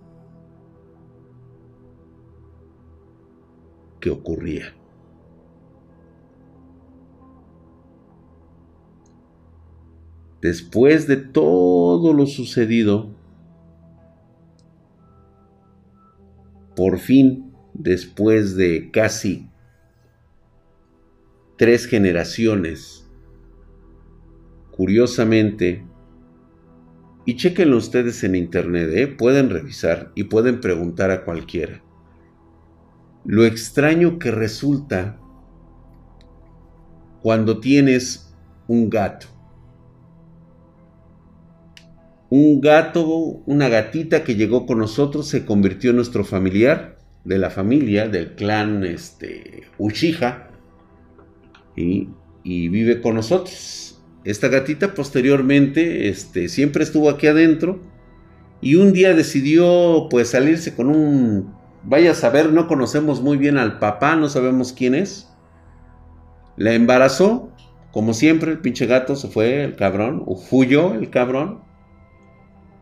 que 4.01 4.09
ocurrían. 4.09 4.86
Después 10.47 11.07
de 11.07 11.17
todo 11.17 12.13
lo 12.13 12.25
sucedido, 12.25 13.13
por 16.73 16.99
fin, 16.99 17.51
después 17.73 18.55
de 18.55 18.89
casi 18.89 19.49
tres 21.57 21.85
generaciones, 21.85 23.11
curiosamente, 24.71 25.85
y 27.25 27.35
chequenlo 27.35 27.75
ustedes 27.75 28.23
en 28.23 28.35
internet, 28.35 28.89
¿eh? 28.93 29.07
pueden 29.07 29.49
revisar 29.49 30.13
y 30.15 30.23
pueden 30.23 30.61
preguntar 30.61 31.11
a 31.11 31.25
cualquiera. 31.25 31.83
Lo 33.25 33.45
extraño 33.45 34.17
que 34.17 34.31
resulta 34.31 35.19
cuando 37.21 37.59
tienes 37.59 38.33
un 38.69 38.89
gato. 38.89 39.36
Un 42.29 42.59
gato, 42.59 43.05
una 43.45 43.69
gatita 43.69 44.23
que 44.23 44.35
llegó 44.35 44.65
con 44.65 44.79
nosotros, 44.79 45.27
se 45.27 45.45
convirtió 45.45 45.91
en 45.91 45.95
nuestro 45.95 46.25
familiar, 46.25 46.97
de 47.23 47.37
la 47.37 47.49
familia, 47.49 48.07
del 48.07 48.35
clan 48.35 48.83
este, 48.85 49.63
y, 51.75 52.07
vive 52.43 53.01
con 53.01 53.15
nosotros. 53.15 54.01
Esta 54.23 54.47
gatita 54.47 54.93
posteriormente 54.93 56.07
este, 56.09 56.47
siempre 56.49 56.83
estuvo 56.83 57.09
aquí 57.09 57.27
adentro 57.27 57.81
y 58.61 58.75
un 58.75 58.93
día 58.93 59.13
decidió 59.13 60.07
pues 60.09 60.29
salirse 60.29 60.75
con 60.75 60.87
un, 60.87 61.53
vaya 61.83 62.11
a 62.11 62.15
saber, 62.15 62.51
no 62.51 62.67
conocemos 62.67 63.21
muy 63.21 63.37
bien 63.37 63.57
al 63.57 63.79
papá, 63.79 64.15
no 64.15 64.29
sabemos 64.29 64.73
quién 64.73 64.95
es. 64.95 65.29
La 66.55 66.73
embarazó, 66.73 67.51
como 67.91 68.13
siempre, 68.13 68.51
el 68.51 68.59
pinche 68.59 68.85
gato 68.85 69.15
se 69.15 69.27
fue, 69.27 69.63
el 69.63 69.75
cabrón, 69.75 70.23
o 70.25 70.41
huyó 70.51 70.93
el 70.93 71.09
cabrón. 71.09 71.66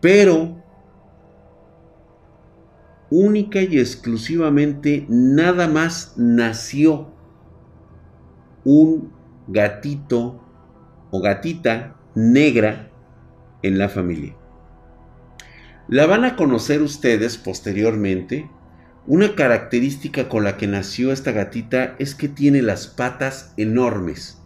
Pero 0.06 0.62
única 3.10 3.60
y 3.64 3.80
exclusivamente 3.80 5.08
nada 5.10 5.68
más 5.68 6.14
nació 6.16 7.12
un 8.64 9.12
gatito 9.48 10.44
o 11.10 11.22
gatita 11.22 11.96
negra 12.14 12.92
en 13.64 13.80
la 13.80 13.90
familia. 13.90 14.36
La 15.88 16.06
van 16.06 16.24
a 16.24 16.36
conocer 16.36 16.84
ustedes 16.84 17.40
posteriormente. 17.40 18.48
Una 19.08 19.34
característica 19.34 20.30
con 20.30 20.44
la 20.44 20.56
que 20.56 20.68
nació 20.68 21.14
esta 21.14 21.32
gatita 21.32 21.96
es 21.98 22.14
que 22.14 22.28
tiene 22.28 22.62
las 22.62 22.86
patas 22.86 23.56
enormes. 23.58 24.40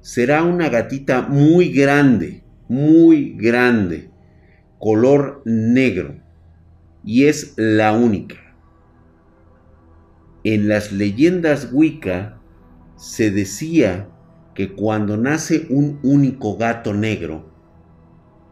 Será 0.00 0.42
una 0.42 0.70
gatita 0.70 1.20
muy 1.20 1.70
grande, 1.70 2.44
muy 2.66 3.36
grande 3.36 4.09
color 4.80 5.42
negro 5.44 6.16
y 7.04 7.26
es 7.26 7.54
la 7.56 7.92
única. 7.92 8.36
En 10.42 10.68
las 10.68 10.90
leyendas 10.90 11.68
Wicca 11.70 12.40
se 12.96 13.30
decía 13.30 14.08
que 14.54 14.72
cuando 14.72 15.16
nace 15.16 15.66
un 15.68 16.00
único 16.02 16.56
gato 16.56 16.94
negro 16.94 17.50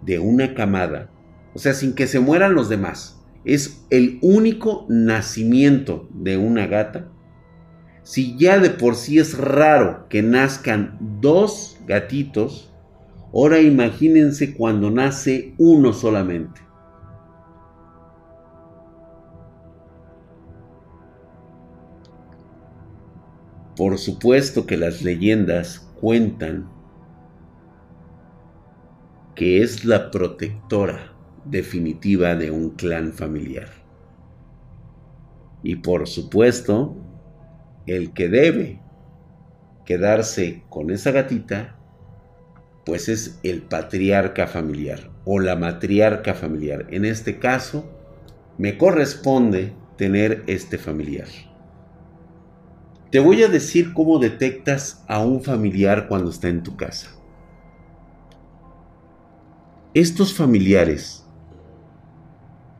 de 0.02 0.18
una 0.18 0.54
camada, 0.54 1.10
o 1.54 1.58
sea, 1.58 1.72
sin 1.72 1.94
que 1.94 2.06
se 2.06 2.20
mueran 2.20 2.54
los 2.54 2.68
demás, 2.68 3.20
es 3.44 3.86
el 3.88 4.18
único 4.20 4.84
nacimiento 4.88 6.08
de 6.12 6.36
una 6.36 6.66
gata, 6.66 7.08
si 8.02 8.36
ya 8.36 8.58
de 8.58 8.70
por 8.70 8.96
sí 8.96 9.18
es 9.18 9.36
raro 9.36 10.06
que 10.08 10.22
nazcan 10.22 10.98
dos 11.20 11.78
gatitos, 11.86 12.72
Ahora 13.32 13.60
imagínense 13.60 14.54
cuando 14.54 14.90
nace 14.90 15.54
uno 15.58 15.92
solamente. 15.92 16.62
Por 23.76 23.98
supuesto 23.98 24.66
que 24.66 24.76
las 24.76 25.02
leyendas 25.02 25.88
cuentan 26.00 26.68
que 29.34 29.62
es 29.62 29.84
la 29.84 30.10
protectora 30.10 31.12
definitiva 31.44 32.34
de 32.34 32.50
un 32.50 32.70
clan 32.70 33.12
familiar. 33.12 33.68
Y 35.62 35.76
por 35.76 36.08
supuesto, 36.08 36.96
el 37.86 38.12
que 38.14 38.28
debe 38.28 38.80
quedarse 39.84 40.64
con 40.68 40.90
esa 40.90 41.12
gatita 41.12 41.77
pues 42.88 43.10
es 43.10 43.38
el 43.42 43.60
patriarca 43.60 44.46
familiar 44.46 45.10
o 45.26 45.40
la 45.40 45.56
matriarca 45.56 46.32
familiar. 46.32 46.86
En 46.88 47.04
este 47.04 47.38
caso, 47.38 47.84
me 48.56 48.78
corresponde 48.78 49.74
tener 49.98 50.42
este 50.46 50.78
familiar. 50.78 51.28
Te 53.10 53.20
voy 53.20 53.42
a 53.42 53.48
decir 53.48 53.92
cómo 53.92 54.18
detectas 54.18 55.04
a 55.06 55.22
un 55.22 55.42
familiar 55.42 56.08
cuando 56.08 56.30
está 56.30 56.48
en 56.48 56.62
tu 56.62 56.78
casa. 56.78 57.10
Estos 59.92 60.32
familiares 60.32 61.26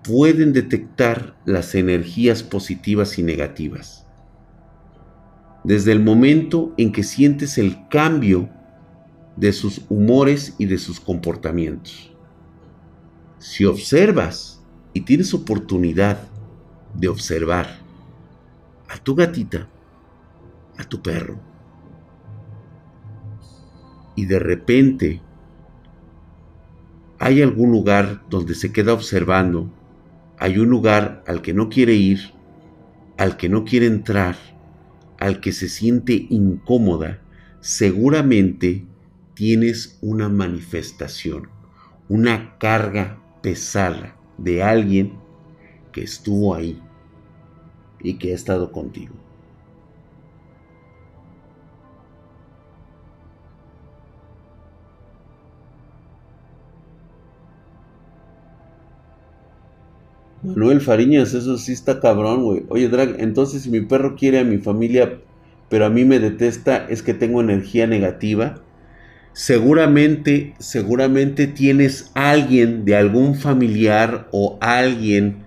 pueden 0.05 0.55
detectar 0.55 1.37
las 1.45 1.75
energías 1.75 2.43
positivas 2.43 3.19
y 3.19 3.23
negativas. 3.23 4.07
Desde 5.65 5.93
el 5.93 6.01
momento 6.01 6.73
en 6.79 6.93
que 6.93 7.03
sientes 7.03 7.59
el 7.59 7.87
cambio 7.91 8.49
de 9.39 9.53
sus 9.53 9.83
humores 9.89 10.55
y 10.59 10.67
de 10.67 10.79
sus 10.79 10.99
comportamientos. 10.99 12.13
Si 13.39 13.65
observas 13.65 14.61
y 14.93 15.03
tienes 15.03 15.33
oportunidad 15.33 16.19
de 16.95 17.07
observar 17.07 17.79
a 18.89 18.99
tu 18.99 19.15
gatita, 19.15 19.69
a 20.77 20.85
tu 20.85 21.01
perro, 21.01 21.39
y 24.17 24.27
de 24.27 24.41
repente 24.41 25.23
hay 27.21 27.41
algún 27.41 27.71
lugar 27.71 28.23
donde 28.29 28.57
se 28.57 28.73
queda 28.73 28.93
observando, 28.93 29.71
hay 30.37 30.59
un 30.59 30.69
lugar 30.69 31.23
al 31.29 31.43
que 31.43 31.55
no 31.55 31.69
quiere 31.69 31.95
ir, 31.95 32.33
al 33.19 33.37
que 33.37 33.49
no 33.49 33.65
quiere 33.65 33.87
entrar, 33.87 34.37
al 35.21 35.39
que 35.41 35.53
se 35.53 35.69
siente 35.69 36.27
incómoda, 36.29 37.21
seguramente 37.61 38.85
tienes 39.39 39.97
una 40.03 40.29
manifestación, 40.29 41.49
una 42.09 42.59
carga 42.59 43.23
pesada 43.41 44.17
de 44.37 44.65
alguien 44.65 45.13
que 45.93 46.03
estuvo 46.03 46.57
ahí 46.57 46.83
y 48.01 48.15
que 48.19 48.33
ha 48.33 48.35
estado 48.35 48.73
contigo. 48.73 49.15
Manuel 60.43 60.81
Fariñas, 60.81 61.33
eso 61.35 61.57
sí 61.59 61.73
está 61.73 62.01
cabrón, 62.01 62.43
güey. 62.43 62.65
Oye, 62.71 62.89
Drag, 62.89 63.21
entonces 63.21 63.63
si 63.63 63.71
mi 63.71 63.83
perro 63.83 64.17
quiere 64.17 64.41
a 64.41 64.45
mi 64.45 64.59
familia, 64.59 65.21
pero 65.69 65.87
a 65.87 65.91
mí 65.91 66.05
me 66.05 66.19
detesta, 66.19 66.89
es 66.89 67.05
que 67.05 67.15
tengo 67.15 67.41
energía 67.41 67.87
negativa. 67.87 68.65
Seguramente, 69.39 70.57
seguramente 70.59 71.47
tienes 71.47 72.11
alguien 72.15 72.85
de 72.85 72.97
algún 72.97 73.37
familiar 73.37 74.27
o 74.33 74.59
alguien, 74.61 75.45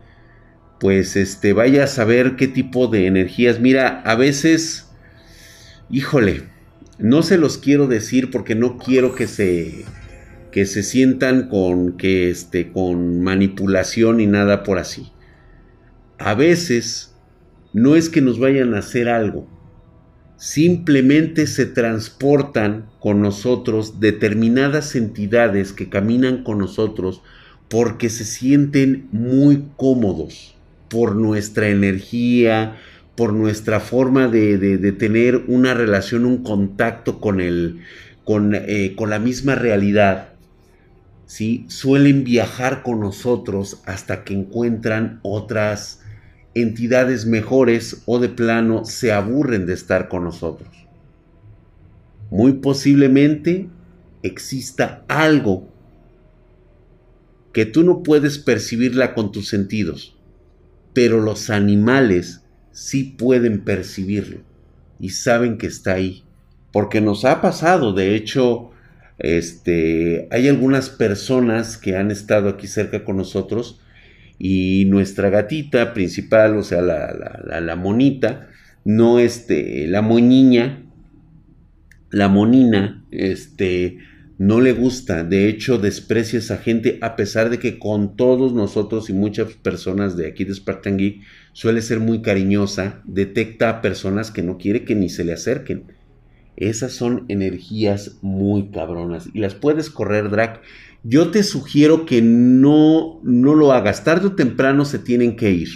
pues 0.80 1.18
este, 1.18 1.52
vaya 1.52 1.84
a 1.84 1.88
saber 1.88 2.38
qué 2.38 2.48
tipo 2.48 2.88
de 2.88 3.06
energías. 3.06 3.60
Mira, 3.60 4.02
a 4.06 4.16
veces, 4.16 4.88
híjole, 5.90 6.44
no 7.00 7.22
se 7.22 7.38
los 7.38 7.58
quiero 7.58 7.88
decir 7.88 8.32
porque 8.32 8.56
no 8.56 8.78
quiero 8.78 9.14
que 9.14 9.28
se 9.28 9.84
que 10.54 10.66
se 10.66 10.84
sientan 10.84 11.50
con 11.50 11.98
que 11.98 12.30
este 12.30 12.72
con 12.72 13.22
manipulación 13.22 14.22
y 14.22 14.26
nada 14.26 14.64
por 14.64 14.80
así. 14.80 15.12
A 16.18 16.34
veces 16.34 17.14
no 17.74 17.98
es 17.98 18.08
que 18.08 18.22
nos 18.22 18.40
vayan 18.40 18.74
a 18.74 18.80
hacer 18.80 19.10
algo, 19.10 19.50
simplemente 20.42 21.46
se 21.46 21.68
transportan 21.68 22.88
con 23.00 23.22
nosotros 23.22 24.00
determinadas 24.00 24.96
entidades 24.96 25.72
que 25.72 25.88
caminan 25.88 26.44
con 26.44 26.58
nosotros 26.58 27.22
porque 27.70 28.10
se 28.10 28.26
sienten 28.26 29.08
muy 29.12 29.66
cómodos 29.78 30.56
por 30.90 31.16
nuestra 31.16 31.70
energía, 31.70 32.76
por 33.16 33.34
nuestra 33.34 33.80
forma 33.80 34.28
de, 34.28 34.92
tener 34.94 35.44
una 35.48 35.76
relación, 35.76 36.26
un 36.26 36.42
contacto 36.42 37.22
con, 37.22 37.40
el, 37.40 37.82
con, 38.26 38.56
eh, 38.56 38.96
con 38.98 39.12
la 39.12 39.20
misma 39.20 39.54
realidad 39.54 40.30
suelen 41.68 42.24
viajar 42.24 42.82
con 42.82 43.00
nosotros 43.00 43.82
hasta 43.86 44.24
que 44.24 44.34
encuentran 44.34 45.20
otras 45.22 46.01
entidades 46.54 47.26
mejores 47.26 48.02
o 48.06 48.20
de 48.20 48.30
plano 48.30 48.86
se 48.86 49.12
aburren 49.12 49.66
de 49.66 49.74
estar 49.74 50.10
con 50.10 50.24
nosotros. 50.24 50.70
Muy 52.30 52.54
posiblemente 52.54 53.68
exista 54.24 55.04
algo 55.08 55.70
que 57.54 57.66
tú 57.66 57.84
no 57.84 58.04
puedes 58.04 58.38
percibirla 58.38 59.14
con 59.14 59.32
tus 59.32 59.50
sentidos, 59.50 60.18
pero 60.94 61.20
los 61.20 61.50
animales 61.50 62.42
sí 62.72 63.04
pueden 63.04 63.62
percibirlo 63.64 64.40
y 65.00 65.10
saben 65.10 65.58
que 65.58 65.68
está 65.68 65.94
ahí, 65.94 66.24
porque 66.72 67.02
nos 67.02 67.26
ha 67.26 67.42
pasado, 67.42 67.94
de 67.94 68.16
hecho, 68.16 68.72
este, 69.18 70.28
hay 70.32 70.48
algunas 70.48 70.90
personas 70.90 71.78
que 71.78 71.98
han 71.98 72.12
estado 72.12 72.50
aquí 72.50 72.68
cerca 72.68 73.04
con 73.04 73.18
nosotros 73.18 73.80
y 74.44 74.86
nuestra 74.86 75.30
gatita 75.30 75.94
principal, 75.94 76.58
o 76.58 76.64
sea, 76.64 76.82
la, 76.82 77.76
monita, 77.76 78.50
no 78.84 79.20
este, 79.20 79.86
la 79.88 80.02
moñiña, 80.02 80.82
la 82.10 82.28
monina, 82.28 83.06
este, 83.12 84.00
no 84.40 84.60
le 84.60 84.74
gusta, 84.74 85.24
de 85.24 85.48
hecho 85.48 85.78
desprecia 85.78 86.40
a 86.40 86.42
esa 86.42 86.58
gente, 86.58 86.98
a 87.02 87.16
pesar 87.16 87.52
de 87.52 87.60
que 87.60 87.78
con 87.78 88.16
todos 88.16 88.52
nosotros 88.52 89.12
y 89.12 89.14
muchas 89.14 89.54
personas 89.54 90.18
de 90.18 90.26
aquí 90.26 90.44
de 90.44 90.56
Spartan 90.56 90.98
suele 91.54 91.84
ser 91.84 92.00
muy 92.00 92.24
cariñosa, 92.24 93.04
detecta 93.06 93.70
a 93.70 93.82
personas 93.84 94.32
que 94.32 94.42
no 94.42 94.58
quiere 94.58 94.86
que 94.86 94.96
ni 94.96 95.10
se 95.10 95.24
le 95.24 95.34
acerquen 95.34 95.84
esas 96.62 96.92
son 96.92 97.26
energías 97.28 98.20
muy 98.22 98.70
cabronas 98.70 99.30
y 99.34 99.40
las 99.40 99.56
puedes 99.56 99.90
correr, 99.90 100.30
Drac. 100.30 100.62
Yo 101.04 101.32
te 101.32 101.44
sugiero 101.44 102.06
que 102.06 102.22
no, 102.22 103.20
no 103.24 103.56
lo 103.56 103.72
hagas. 103.72 104.04
Tarde 104.04 104.28
o 104.28 104.36
temprano 104.36 104.86
se 104.86 105.00
tienen 105.00 105.36
que 105.36 105.52
ir. 105.52 105.70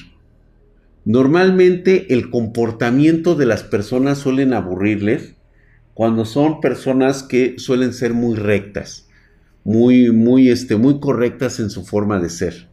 Normalmente 1.04 2.14
el 2.14 2.30
comportamiento 2.30 3.36
de 3.36 3.46
las 3.46 3.64
personas 3.64 4.18
suelen 4.18 4.54
aburrirles 4.54 5.36
cuando 5.94 6.26
son 6.26 6.62
personas 6.62 7.24
que 7.24 7.56
suelen 7.58 7.94
ser 7.94 8.14
muy 8.14 8.36
rectas, 8.36 9.08
muy, 9.64 10.12
muy, 10.12 10.50
este, 10.50 10.76
muy 10.76 11.00
correctas 11.00 11.60
en 11.60 11.70
su 11.70 11.86
forma 11.86 12.20
de 12.20 12.30
ser. 12.30 12.68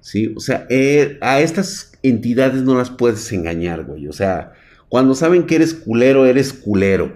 ¿sí? 0.00 0.32
O 0.36 0.40
sea, 0.40 0.66
eh, 0.68 1.18
a 1.20 1.40
estas 1.40 1.92
entidades 2.02 2.62
no 2.62 2.76
las 2.76 2.90
puedes 2.90 3.32
engañar, 3.32 3.84
güey. 3.84 4.06
O 4.06 4.12
sea, 4.12 4.52
cuando 4.88 5.14
saben 5.14 5.46
que 5.46 5.56
eres 5.56 5.74
culero, 5.74 6.26
eres 6.26 6.52
culero, 6.52 7.14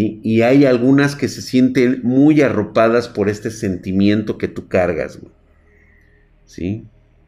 Y 0.00 0.42
hay 0.42 0.64
algunas 0.64 1.16
que 1.16 1.28
se 1.28 1.42
sienten 1.42 2.02
muy 2.04 2.40
arropadas 2.40 3.08
por 3.08 3.28
este 3.28 3.50
sentimiento 3.50 4.38
que 4.38 4.46
tú 4.46 4.68
cargas. 4.68 5.18
¿Sí? 6.44 6.84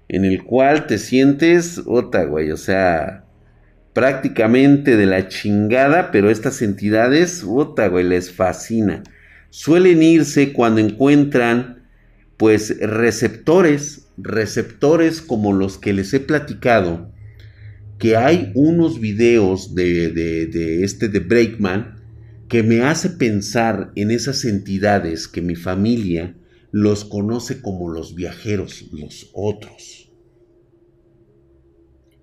En 0.08 0.24
el 0.24 0.44
cual 0.44 0.86
te 0.86 0.98
sientes, 0.98 1.80
otra, 1.86 2.24
güey, 2.24 2.50
o 2.50 2.56
sea, 2.56 3.24
prácticamente 3.92 4.96
de 4.96 5.06
la 5.06 5.28
chingada, 5.28 6.10
pero 6.10 6.30
estas 6.30 6.62
entidades, 6.62 7.44
otra, 7.46 7.88
güey, 7.88 8.04
les 8.04 8.32
fascina. 8.32 9.02
Suelen 9.50 10.02
irse 10.02 10.52
cuando 10.52 10.80
encuentran, 10.80 11.84
pues, 12.36 12.78
receptores, 12.80 14.08
receptores 14.16 15.20
como 15.20 15.52
los 15.52 15.76
que 15.76 15.92
les 15.92 16.14
he 16.14 16.20
platicado, 16.20 17.10
que 17.98 18.16
hay 18.16 18.52
unos 18.54 19.00
videos 19.00 19.74
de, 19.74 20.10
de, 20.10 20.46
de 20.46 20.84
este 20.84 21.08
de 21.08 21.18
Breakman, 21.18 21.99
que 22.50 22.64
me 22.64 22.82
hace 22.82 23.10
pensar 23.10 23.92
en 23.94 24.10
esas 24.10 24.44
entidades 24.44 25.28
que 25.28 25.40
mi 25.40 25.54
familia 25.54 26.36
los 26.72 27.04
conoce 27.04 27.62
como 27.62 27.92
los 27.92 28.16
viajeros, 28.16 28.90
los 28.90 29.30
otros. 29.34 30.12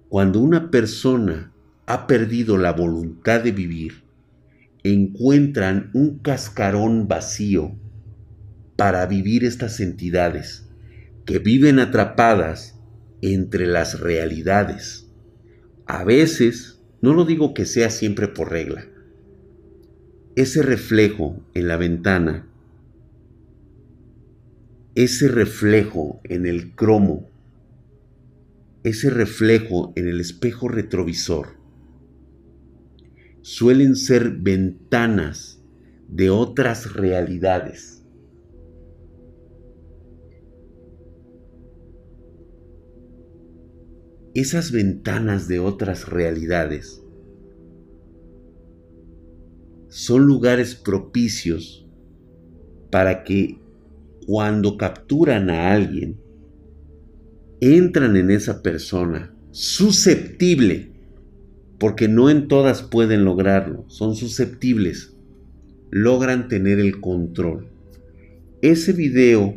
Cuando 0.10 0.42
una 0.42 0.70
persona 0.70 1.54
ha 1.86 2.08
perdido 2.08 2.58
la 2.58 2.74
voluntad 2.74 3.40
de 3.42 3.54
vivir, 3.54 4.04
encuentran 4.84 5.92
un 5.94 6.20
cascarón 6.20 7.08
vacío 7.08 7.80
para 8.76 9.06
vivir 9.06 9.46
estas 9.46 9.80
entidades 9.80 10.68
que 11.26 11.40
viven 11.40 11.80
atrapadas 11.80 12.78
entre 13.22 13.66
las 13.66 14.02
realidades. 14.02 15.10
A 15.86 16.04
veces, 16.04 16.82
no 17.02 17.14
lo 17.14 17.24
digo 17.24 17.54
que 17.54 17.66
sea 17.66 17.90
siempre 17.90 18.28
por 18.28 18.52
regla, 18.52 18.88
ese 20.38 20.62
reflejo 20.62 21.42
en 21.56 21.68
la 21.68 21.78
ventana, 21.78 22.48
ese 24.94 25.30
reflejo 25.30 26.22
en 26.26 26.46
el 26.46 26.76
cromo, 26.76 27.28
ese 28.84 29.10
reflejo 29.10 29.94
en 29.96 30.08
el 30.08 30.20
espejo 30.22 30.68
retrovisor, 30.68 31.56
suelen 33.42 33.96
ser 33.96 34.30
ventanas 34.30 35.60
de 36.08 36.30
otras 36.30 36.94
realidades. 36.94 38.04
Esas 44.36 44.72
ventanas 44.72 45.48
de 45.48 45.58
otras 45.58 46.08
realidades 46.08 47.02
son 49.98 50.28
lugares 50.28 50.76
propicios 50.76 51.84
para 52.92 53.24
que 53.24 53.58
cuando 54.28 54.78
capturan 54.78 55.50
a 55.50 55.74
alguien, 55.74 56.18
entran 57.62 58.16
en 58.16 58.30
esa 58.30 58.62
persona 58.62 59.34
susceptible, 59.50 60.92
porque 61.80 62.08
no 62.08 62.30
en 62.30 62.48
todas 62.48 62.84
pueden 62.84 63.26
lograrlo, 63.26 63.86
son 63.88 64.16
susceptibles, 64.16 65.16
logran 65.90 66.48
tener 66.48 66.80
el 66.80 67.02
control. 67.02 67.68
Ese 68.62 68.94
video 68.94 69.56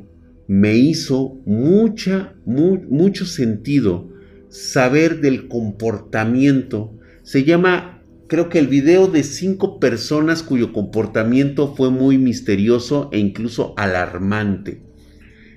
me 0.49 0.75
hizo 0.75 1.39
mucha, 1.45 2.35
mucho 2.47 3.27
sentido 3.27 4.09
saber 4.49 5.21
del 5.21 5.49
comportamiento. 5.49 6.95
Se 7.25 7.45
llama, 7.45 8.00
creo 8.31 8.49
que 8.49 8.61
el 8.61 8.69
video 8.69 9.09
de 9.09 9.25
cinco 9.25 9.81
personas 9.81 10.45
cuyo 10.45 10.73
comportamiento 10.73 11.75
fue 11.75 11.91
muy 11.91 12.17
misterioso 12.17 13.09
e 13.13 13.19
incluso 13.19 13.75
alarmante. 13.77 14.85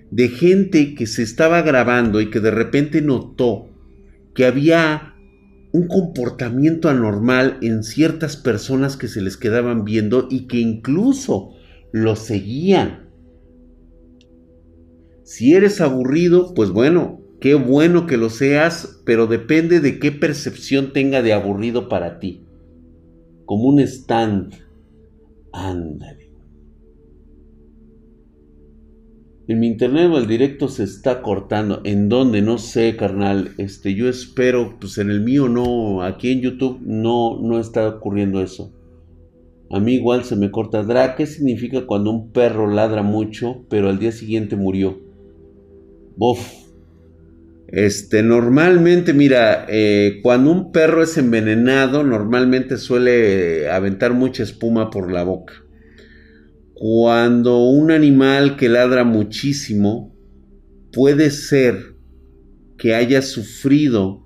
De 0.09 0.28
gente 0.28 0.95
que 0.95 1.05
se 1.05 1.21
estaba 1.21 1.61
grabando 1.61 2.19
y 2.19 2.32
que 2.32 2.39
de 2.39 2.49
repente 2.49 3.03
notó 3.03 3.69
que 4.34 4.47
había 4.47 5.13
un 5.71 5.88
comportamiento 5.88 6.89
anormal 6.89 7.59
en 7.61 7.84
ciertas 7.84 8.38
personas 8.38 8.97
que 8.97 9.07
se 9.07 9.21
les 9.21 9.38
quedaban 9.38 9.86
viendo 9.86 10.28
y 10.32 10.47
que 10.47 10.57
incluso 10.57 11.51
lo 11.91 12.15
seguían. 12.15 13.11
Si 15.24 15.53
eres 15.53 15.80
aburrido, 15.80 16.55
pues 16.55 16.71
bueno, 16.71 17.21
qué 17.39 17.53
bueno 17.53 18.07
que 18.07 18.17
lo 18.17 18.32
seas, 18.32 18.99
pero 19.05 19.28
depende 19.28 19.80
de 19.80 19.99
qué 19.99 20.11
percepción 20.11 20.91
tenga 20.91 21.21
de 21.21 21.34
aburrido 21.34 21.88
para 21.88 22.17
ti. 22.17 22.47
Como 23.54 23.70
un 23.70 23.80
stand. 23.82 24.51
Ándale. 25.51 26.32
En 29.47 29.60
mi 29.60 29.68
internet 29.68 30.10
o 30.12 30.18
el 30.18 30.26
directo 30.26 30.68
se 30.68 30.86
está 30.86 31.22
cortando. 31.22 31.82
¿En 31.84 32.10
dónde? 32.10 32.41
No 32.41 32.58
sé, 32.58 32.95
carnal. 32.95 33.51
Este, 33.60 33.93
yo 33.93 34.10
espero, 34.10 34.78
pues 34.80 34.97
en 34.97 35.12
el 35.12 35.22
mío 35.22 35.49
no, 35.49 36.01
aquí 36.01 36.32
en 36.32 36.41
YouTube 36.41 36.80
no, 36.82 37.39
no 37.43 37.60
está 37.60 37.88
ocurriendo 37.88 38.41
eso. 38.41 38.74
A 39.70 39.80
mí 39.80 39.93
igual 39.93 40.24
se 40.24 40.36
me 40.36 40.49
corta. 40.49 40.82
Dra, 40.82 41.16
¿qué 41.16 41.28
significa 41.28 41.86
cuando 41.86 42.10
un 42.10 42.32
perro 42.32 42.66
ladra 42.66 43.04
mucho, 43.04 43.68
pero 43.70 43.88
al 43.88 43.99
día 43.99 44.12
siguiente 44.12 44.56
murió? 44.56 44.97
Bof. 46.18 46.62
Este, 47.74 48.21
normalmente, 48.21 49.15
mira, 49.15 49.65
eh, 49.67 50.19
cuando 50.21 50.51
un 50.51 50.71
perro 50.71 51.01
es 51.01 51.17
envenenado, 51.17 52.03
normalmente 52.03 52.78
suele 52.78 53.67
aventar 53.67 54.13
mucha 54.13 54.43
espuma 54.43 54.91
por 54.91 55.11
la 55.11 55.24
boca. 55.24 55.55
Cuando 56.76 57.63
un 57.63 57.89
animal 57.89 58.57
que 58.57 58.69
ladra 58.69 59.03
muchísimo 59.03 60.15
puede 60.91 61.32
ser 61.32 61.95
que 62.78 62.93
haya 62.93 63.24
sufrido 63.24 64.24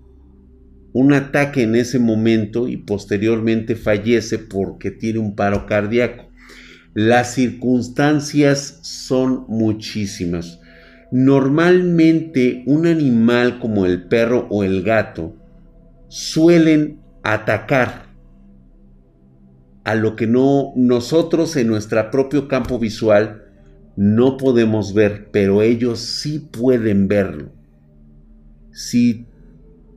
un 0.91 1.13
ataque 1.13 1.63
en 1.63 1.75
ese 1.75 1.99
momento 1.99 2.67
y 2.67 2.75
posteriormente 2.75 3.77
fallece 3.77 4.39
porque 4.39 4.91
tiene 4.91 5.19
un 5.19 5.37
paro 5.37 5.65
cardíaco. 5.67 6.25
Las 6.93 7.35
circunstancias 7.35 8.79
son 8.81 9.45
muchísimas. 9.47 10.59
Normalmente 11.11 12.63
un 12.65 12.85
animal 12.85 13.59
como 13.59 13.85
el 13.85 14.07
perro 14.07 14.47
o 14.49 14.63
el 14.63 14.83
gato 14.83 15.35
suelen 16.09 16.99
atacar 17.23 18.07
a 19.83 19.95
lo 19.95 20.17
que 20.17 20.27
no 20.27 20.73
nosotros 20.75 21.55
en 21.55 21.67
nuestro 21.67 22.11
propio 22.11 22.49
campo 22.49 22.77
visual 22.77 23.45
no 23.95 24.37
podemos 24.37 24.93
ver, 24.93 25.29
pero 25.31 25.61
ellos 25.61 25.99
sí 25.99 26.39
pueden 26.39 27.07
verlo. 27.07 27.51
Si 28.71 29.25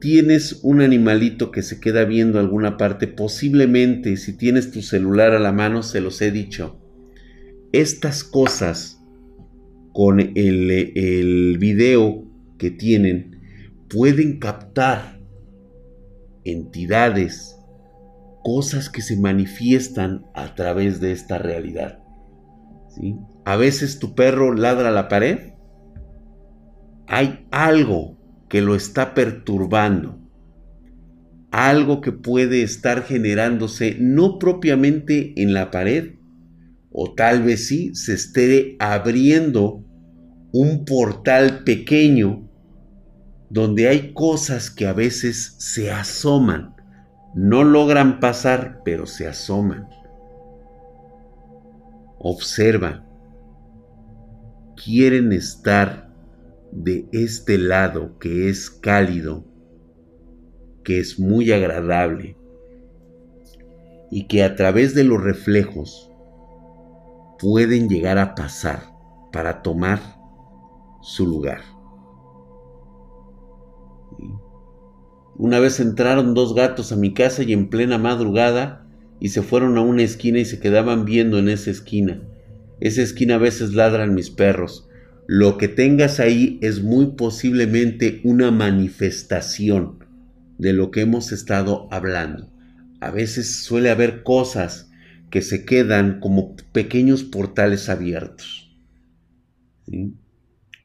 tienes 0.01 0.61
un 0.63 0.81
animalito 0.81 1.51
que 1.51 1.63
se 1.63 1.81
queda 1.81 2.05
viendo 2.05 2.39
alguna 2.39 2.77
parte, 2.77 3.09
posiblemente 3.09 4.17
si 4.17 4.37
tienes 4.37 4.71
tu 4.71 4.81
celular 4.81 5.33
a 5.33 5.39
la 5.39 5.53
mano, 5.53 5.83
se 5.83 6.01
los 6.01 6.23
he 6.23 6.31
dicho, 6.31 6.81
estas 7.73 8.25
cosas 8.25 9.00
con 9.93 10.21
el, 10.21 10.71
el 10.95 11.59
video 11.59 12.25
que 12.59 12.71
tienen 12.71 13.41
pueden 13.89 14.39
captar 14.39 15.21
entidades, 16.45 17.59
cosas 18.43 18.89
que 18.89 19.03
se 19.03 19.19
manifiestan 19.19 20.25
a 20.35 20.55
través 20.55 21.01
de 21.01 21.13
esta 21.13 21.39
realidad. 21.39 22.03
¿sí? 22.95 23.17
A 23.45 23.57
veces 23.57 23.99
tu 23.99 24.15
perro 24.15 24.55
ladra 24.55 24.89
a 24.89 24.93
la 24.93 25.09
pared. 25.09 25.55
Hay 27.07 27.47
algo 27.51 28.17
que 28.49 28.61
lo 28.61 28.75
está 28.75 29.15
perturbando. 29.15 30.19
Algo 31.51 32.01
que 32.01 32.13
puede 32.13 32.63
estar 32.63 33.03
generándose 33.03 33.97
no 33.99 34.39
propiamente 34.39 35.35
en 35.43 35.53
la 35.53 35.73
pared, 35.73 36.20
o 36.91 37.15
tal 37.15 37.43
vez 37.43 37.69
sí 37.69 37.95
se 37.95 38.15
esté 38.15 38.77
abriendo 38.79 39.85
un 40.53 40.85
portal 40.85 41.65
pequeño 41.65 42.49
donde 43.49 43.89
hay 43.89 44.13
cosas 44.13 44.71
que 44.71 44.87
a 44.87 44.93
veces 44.93 45.55
se 45.59 45.91
asoman 45.91 46.75
no 47.35 47.63
logran 47.63 48.19
pasar, 48.19 48.83
pero 48.85 49.07
se 49.07 49.29
asoman. 49.29 49.89
Observan. 52.19 53.07
Quieren 54.83 55.33
estar 55.33 56.11
de 56.73 57.07
este 57.13 57.59
lado 57.59 58.19
que 58.19 58.49
es 58.49 58.69
cálido, 58.71 59.45
que 60.83 60.99
es 60.99 61.21
muy 61.21 61.53
agradable 61.53 62.37
y 64.11 64.27
que 64.27 64.43
a 64.43 64.57
través 64.57 64.95
de 64.95 65.05
los 65.05 65.23
reflejos 65.23 66.10
pueden 67.41 67.89
llegar 67.89 68.19
a 68.19 68.35
pasar 68.35 68.83
para 69.33 69.63
tomar 69.63 70.01
su 71.01 71.27
lugar. 71.27 71.63
Una 75.37 75.59
vez 75.59 75.81
entraron 75.81 76.35
dos 76.35 76.55
gatos 76.55 76.93
a 76.93 76.97
mi 76.97 77.15
casa 77.15 77.43
y 77.43 77.55
en 77.55 77.71
plena 77.71 77.97
madrugada 77.97 78.87
y 79.21 79.31
se 79.31 79.41
fueron 79.41 79.79
a 79.79 79.81
una 79.81 80.03
esquina 80.03 80.39
y 80.39 80.45
se 80.45 80.61
quedaban 80.61 81.07
viendo 81.07 81.39
en 81.39 81.49
esa 81.49 81.71
esquina. 81.71 82.23
Esa 82.81 83.01
esquina 83.03 83.37
a 83.37 83.39
veces 83.39 83.73
ladran 83.73 84.15
mis 84.15 84.29
perros. 84.29 84.87
Lo 85.27 85.57
que 85.57 85.69
tengas 85.69 86.21
ahí 86.21 86.59
es 86.61 86.83
muy 86.83 87.13
posiblemente 87.13 88.21
una 88.25 88.51
manifestación 88.51 90.05
de 90.59 90.75
lo 90.75 90.91
que 90.91 91.03
hemos 91.03 91.33
estado 91.33 91.89
hablando. 91.91 92.51
A 93.01 93.11
veces 93.11 93.63
suele 93.63 93.91
haber 93.91 94.23
cosas 94.25 94.90
que 95.31 95.43
se 95.43 95.65
quedan 95.65 96.21
como 96.21 96.57
pequeños 96.73 97.25
portales 97.25 97.89
abiertos. 97.89 98.77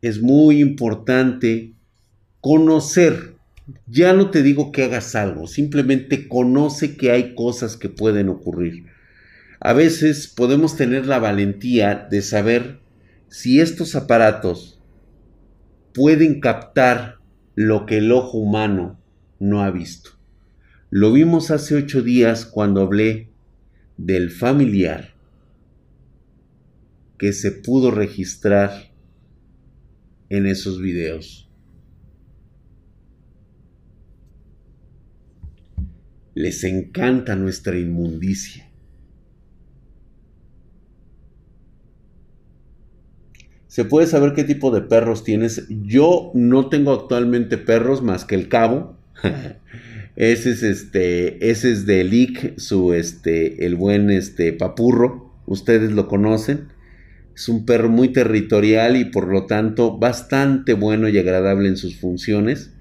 Es 0.02 0.22
muy 0.22 0.62
importante 0.62 1.74
conocer 2.41 3.36
ya 3.88 4.14
no 4.14 4.30
te 4.30 4.43
digo 4.43 4.72
que 4.72 4.84
hagas 4.84 5.16
algo, 5.16 5.48
simplemente 5.48 6.28
conoce 6.28 6.96
que 6.96 7.12
hay 7.12 7.34
cosas 7.34 7.78
que 7.78 7.89
pueden 7.89 8.30
ocurrir. 8.30 8.86
A 9.60 9.74
veces 9.74 10.28
podemos 10.28 10.76
tener 10.76 11.08
la 11.08 11.18
valentía 11.18 12.08
de 12.10 12.22
saber 12.22 12.80
si 13.28 13.60
estos 13.60 13.96
aparatos 13.96 14.80
pueden 15.93 16.39
captar 16.39 17.18
lo 17.56 17.86
que 17.86 17.98
el 17.98 18.12
ojo 18.12 18.38
humano 18.38 19.00
no 19.39 19.62
ha 19.64 19.72
visto. 19.72 20.12
Lo 20.91 21.12
vimos 21.12 21.50
hace 21.50 21.76
ocho 21.76 22.04
días 22.04 22.46
cuando 22.46 22.82
hablé 22.82 23.30
del 23.98 24.30
familiar 24.30 25.16
que 27.18 27.34
se 27.34 27.52
pudo 27.52 27.91
registrar 27.91 28.91
en 30.30 30.46
esos 30.46 30.82
videos. 30.82 31.50
Les 36.34 36.64
encanta 36.66 37.36
nuestra 37.36 37.80
inmundicia. 37.80 38.70
¿Se 43.68 43.84
puede 43.84 44.08
saber 44.08 44.34
qué 44.34 44.43
tipo 44.43 44.72
de 44.72 44.82
perros 44.82 45.24
tienes? 45.24 45.68
Yo 45.70 46.32
no 46.34 46.70
tengo 46.70 46.93
actualmente 46.93 47.58
perros 47.58 48.02
más 48.02 48.24
que 48.26 48.36
el 48.36 48.48
cabo. 48.50 48.98
ese 50.16 50.51
es 50.51 50.63
este, 50.63 51.49
ese 51.49 51.72
es 51.72 51.86
de 51.86 52.03
Lick, 52.03 52.57
su 52.57 52.93
este, 52.93 53.66
el 53.66 53.76
buen 53.76 54.09
este 54.09 54.53
papurro. 54.53 55.34
Ustedes 55.45 55.91
lo 55.91 56.07
conocen. 56.07 56.70
Es 57.36 57.49
un 57.49 57.66
perro 57.66 57.89
muy 57.89 58.09
territorial 58.09 58.95
y 58.95 59.05
por 59.05 59.28
lo 59.28 59.45
tanto 59.45 59.97
bastante 59.97 60.74
bueno 60.74 61.09
y 61.09 61.18
agradable 61.18 61.68
en 61.68 61.76
sus 61.76 61.97
funciones. 61.97 62.72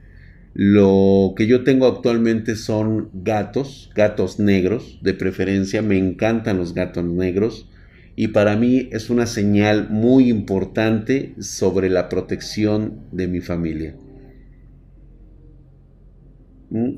Lo 0.55 1.35
que 1.37 1.49
yo 1.49 1.65
tengo 1.65 1.89
actualmente 1.89 2.55
son 2.55 3.11
gatos, 3.13 3.91
gatos 3.97 4.39
negros, 4.39 5.01
de 5.03 5.15
preferencia, 5.15 5.83
me 5.83 5.99
encantan 5.99 6.59
los 6.59 6.75
gatos 6.75 7.05
negros 7.05 7.69
y 8.15 8.29
para 8.29 8.55
mí 8.55 8.89
es 8.93 9.11
una 9.11 9.27
señal 9.27 9.89
muy 9.91 10.31
importante 10.31 11.35
sobre 11.41 11.91
la 11.91 12.09
protección 12.09 13.01
de 13.11 13.27
mi 13.27 13.41
familia. 13.41 13.97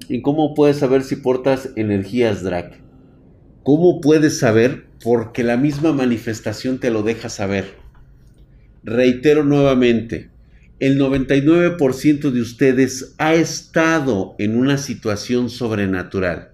¿Y 0.09 0.23
cómo 0.23 0.55
puedes 0.55 0.79
saber 0.79 1.03
si 1.03 1.17
portas 1.17 1.69
energías 1.77 2.43
drag? 2.43 2.79
¿Cómo 3.63 4.01
puedes 4.01 4.39
saber? 4.39 4.87
Porque 5.05 5.45
la 5.45 5.59
misma 5.59 5.93
manifestación 5.93 6.79
te 6.79 6.91
lo 6.91 7.03
deja 7.03 7.29
saber. 7.29 7.75
reitero 8.85 9.45
nuevamente, 9.45 10.31
el 10.79 10.99
99% 10.99 12.31
de 12.31 12.41
ustedes 12.41 13.15
ha 13.19 13.35
estado 13.35 14.35
en 14.39 14.57
una 14.57 14.79
situación 14.79 15.51
sobrenatural. 15.51 16.53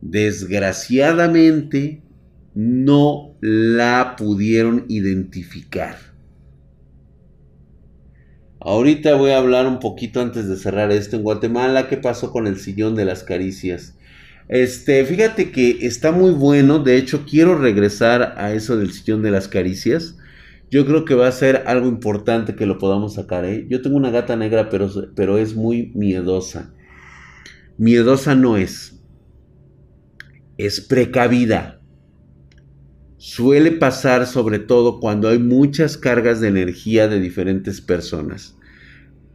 Desgraciadamente, 0.00 2.02
no 2.54 3.34
la 3.40 4.14
pudieron 4.16 4.84
identificar. 4.88 6.07
Ahorita 8.60 9.14
voy 9.14 9.30
a 9.30 9.38
hablar 9.38 9.66
un 9.66 9.78
poquito 9.78 10.20
antes 10.20 10.48
de 10.48 10.56
cerrar 10.56 10.90
esto 10.90 11.16
en 11.16 11.22
Guatemala. 11.22 11.88
¿Qué 11.88 11.96
pasó 11.96 12.32
con 12.32 12.46
el 12.46 12.58
sillón 12.58 12.96
de 12.96 13.04
las 13.04 13.22
caricias? 13.22 13.94
Este, 14.48 15.04
fíjate 15.04 15.52
que 15.52 15.78
está 15.82 16.10
muy 16.10 16.32
bueno. 16.32 16.80
De 16.80 16.96
hecho, 16.96 17.24
quiero 17.24 17.56
regresar 17.56 18.34
a 18.36 18.52
eso 18.52 18.76
del 18.76 18.92
sillón 18.92 19.22
de 19.22 19.30
las 19.30 19.46
caricias. 19.46 20.16
Yo 20.70 20.84
creo 20.86 21.04
que 21.04 21.14
va 21.14 21.28
a 21.28 21.32
ser 21.32 21.64
algo 21.66 21.86
importante 21.86 22.56
que 22.56 22.66
lo 22.66 22.78
podamos 22.78 23.14
sacar. 23.14 23.44
¿eh? 23.44 23.66
Yo 23.70 23.80
tengo 23.80 23.96
una 23.96 24.10
gata 24.10 24.36
negra, 24.36 24.68
pero, 24.68 24.90
pero 25.14 25.38
es 25.38 25.54
muy 25.54 25.92
miedosa. 25.94 26.72
Miedosa 27.76 28.34
no 28.34 28.56
es. 28.56 29.00
Es 30.56 30.80
precavida. 30.80 31.77
Suele 33.18 33.72
pasar 33.72 34.28
sobre 34.28 34.60
todo 34.60 35.00
cuando 35.00 35.28
hay 35.28 35.40
muchas 35.40 35.96
cargas 35.96 36.40
de 36.40 36.48
energía 36.48 37.08
de 37.08 37.20
diferentes 37.20 37.80
personas. 37.80 38.54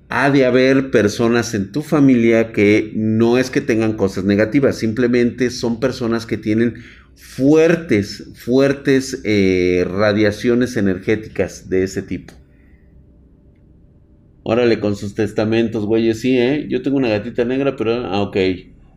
Ha 0.07 0.31
de 0.31 0.45
haber 0.45 0.89
personas 0.89 1.53
en 1.53 1.71
tu 1.73 1.81
familia 1.81 2.53
que 2.53 2.93
no 2.95 3.37
es 3.37 3.49
que 3.49 3.59
tengan 3.59 3.93
cosas 3.93 4.23
negativas, 4.23 4.77
simplemente 4.77 5.49
son 5.49 5.81
personas 5.81 6.25
que 6.25 6.37
tienen 6.37 6.75
fuertes, 7.15 8.31
fuertes 8.35 9.21
eh, 9.25 9.85
radiaciones 9.85 10.77
energéticas 10.77 11.69
de 11.69 11.83
ese 11.83 12.01
tipo. 12.03 12.33
Órale 14.43 14.79
con 14.79 14.95
sus 14.95 15.13
testamentos, 15.13 15.85
güeyes, 15.85 16.21
sí, 16.21 16.37
¿eh? 16.37 16.67
Yo 16.69 16.81
tengo 16.81 16.97
una 16.97 17.09
gatita 17.09 17.43
negra, 17.43 17.75
pero... 17.75 18.05
Ah, 18.05 18.21
ok. 18.21 18.37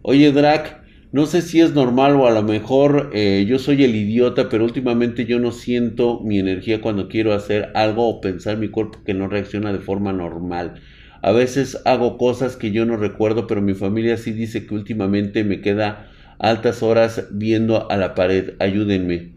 Oye, 0.03 0.33
Drac, 0.33 0.83
no 1.13 1.27
sé 1.27 1.43
si 1.43 1.61
es 1.61 1.73
normal 1.73 2.17
o 2.17 2.27
a 2.27 2.31
lo 2.31 2.43
mejor 2.43 3.11
eh, 3.13 3.45
yo 3.49 3.59
soy 3.59 3.85
el 3.85 3.95
idiota, 3.95 4.49
pero 4.49 4.65
últimamente 4.65 5.25
yo 5.25 5.39
no 5.39 5.53
siento 5.53 6.21
mi 6.21 6.39
energía 6.39 6.81
cuando 6.81 7.09
quiero 7.09 7.33
hacer 7.33 7.71
algo 7.75 8.09
o 8.09 8.21
pensar 8.21 8.59
mi 8.59 8.69
cuerpo 8.69 9.03
que 9.05 9.15
no 9.15 9.29
reacciona 9.29 9.73
de 9.73 9.79
forma 9.79 10.13
normal. 10.13 10.81
A 11.23 11.33
veces 11.33 11.81
hago 11.85 12.19
cosas 12.19 12.57
que 12.57 12.71
yo 12.71 12.85
no 12.87 12.97
recuerdo, 12.97 13.47
pero 13.47 13.63
mi 13.63 13.75
familia 13.75 14.17
sí 14.17 14.33
dice 14.33 14.67
que 14.67 14.75
últimamente 14.75 15.45
me 15.45 15.61
queda 15.61 16.11
altas 16.39 16.83
horas 16.83 17.29
viendo 17.33 17.91
a 17.91 17.97
la 17.97 18.15
pared. 18.15 18.55
Ayúdenme. 18.59 19.33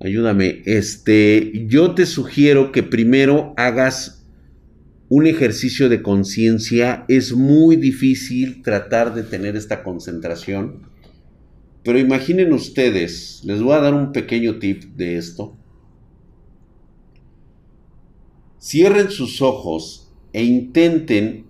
Ayúdame. 0.00 0.62
Este, 0.66 1.66
yo 1.66 1.94
te 1.94 2.06
sugiero 2.06 2.72
que 2.72 2.82
primero 2.82 3.54
hagas 3.56 4.15
un 5.08 5.26
ejercicio 5.26 5.88
de 5.88 6.02
conciencia. 6.02 7.04
Es 7.08 7.32
muy 7.32 7.76
difícil 7.76 8.62
tratar 8.62 9.14
de 9.14 9.22
tener 9.22 9.56
esta 9.56 9.82
concentración. 9.82 10.88
Pero 11.82 11.98
imaginen 11.98 12.52
ustedes, 12.52 13.42
les 13.44 13.62
voy 13.62 13.74
a 13.74 13.80
dar 13.80 13.94
un 13.94 14.12
pequeño 14.12 14.58
tip 14.58 14.82
de 14.96 15.16
esto. 15.16 15.56
Cierren 18.60 19.10
sus 19.10 19.40
ojos 19.42 20.12
e 20.32 20.42
intenten 20.42 21.46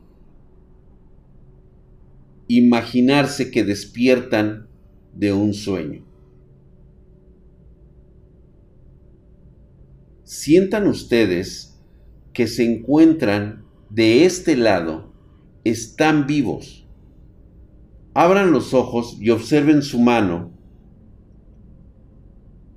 imaginarse 2.48 3.50
que 3.50 3.64
despiertan 3.64 4.68
de 5.14 5.32
un 5.32 5.54
sueño. 5.54 6.04
Sientan 10.24 10.86
ustedes 10.86 11.65
que 12.36 12.46
se 12.46 12.64
encuentran 12.64 13.64
de 13.88 14.26
este 14.26 14.58
lado 14.58 15.10
están 15.64 16.26
vivos. 16.26 16.86
Abran 18.12 18.52
los 18.52 18.74
ojos 18.74 19.16
y 19.18 19.30
observen 19.30 19.80
su 19.80 19.98
mano, 20.00 20.50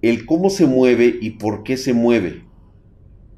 el 0.02 0.26
cómo 0.26 0.50
se 0.50 0.66
mueve 0.66 1.20
y 1.22 1.32
por 1.32 1.64
qué 1.64 1.76
se 1.76 1.92
mueve. 1.92 2.46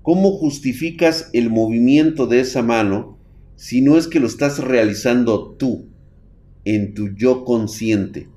¿Cómo 0.04 0.30
justificas 0.34 1.32
el 1.34 1.50
movimiento 1.50 2.28
de 2.28 2.42
esa 2.42 2.62
mano 2.62 3.18
si 3.56 3.82
no 3.82 3.98
es 3.98 4.08
que 4.08 4.20
lo 4.20 4.28
estás 4.28 4.60
realizando 4.60 5.56
tú, 5.56 5.88
en 6.66 6.94
tu 6.94 7.16
yo 7.16 7.46
consciente? 7.46 8.30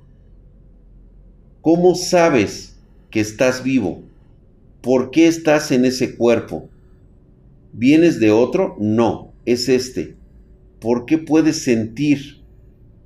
¿Cómo 1.61 1.93
sabes 1.93 2.79
que 3.11 3.19
estás 3.19 3.63
vivo? 3.63 4.01
¿Por 4.81 5.11
qué 5.11 5.27
estás 5.27 5.71
en 5.71 5.85
ese 5.85 6.15
cuerpo? 6.15 6.69
¿Vienes 7.77 8.21
de 8.21 8.31
otro? 8.31 8.77
No, 8.79 9.33
es 9.43 9.67
este. 9.67 10.15
¿Por 10.79 11.05
qué 11.05 11.17
puedes 11.17 11.61
sentir 11.61 12.41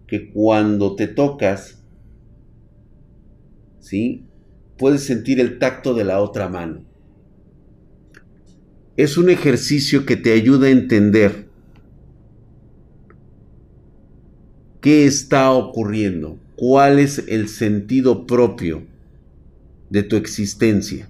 que 0.05 0.29
cuando 0.29 0.95
te 0.95 1.07
tocas, 1.07 1.81
¿sí? 3.79 4.25
Puedes 4.77 5.01
sentir 5.01 5.39
el 5.39 5.57
tacto 5.57 5.95
de 5.95 6.03
la 6.03 6.21
otra 6.21 6.49
mano. 6.49 6.85
Es 8.95 9.17
un 9.17 9.31
ejercicio 9.31 10.05
que 10.05 10.17
te 10.17 10.33
ayuda 10.33 10.67
a 10.67 10.71
entender 10.71 11.47
qué 14.81 15.07
está 15.07 15.49
ocurriendo, 15.51 16.37
cuál 16.55 16.99
es 16.99 17.23
el 17.27 17.47
sentido 17.47 18.27
propio 18.27 18.83
de 19.89 20.03
tu 20.03 20.15
existencia 20.15 21.09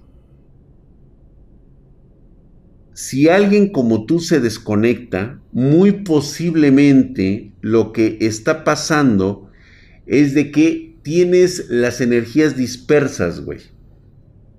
si 3.00 3.30
alguien 3.30 3.70
como 3.72 4.04
tú 4.04 4.20
se 4.20 4.40
desconecta, 4.40 5.40
muy 5.52 6.04
posiblemente 6.04 7.50
lo 7.62 7.94
que 7.94 8.18
está 8.20 8.62
pasando 8.62 9.50
es 10.04 10.34
de 10.34 10.50
que 10.50 10.96
tienes 11.02 11.70
las 11.70 12.02
energías 12.02 12.58
dispersas, 12.58 13.40
güey. 13.40 13.60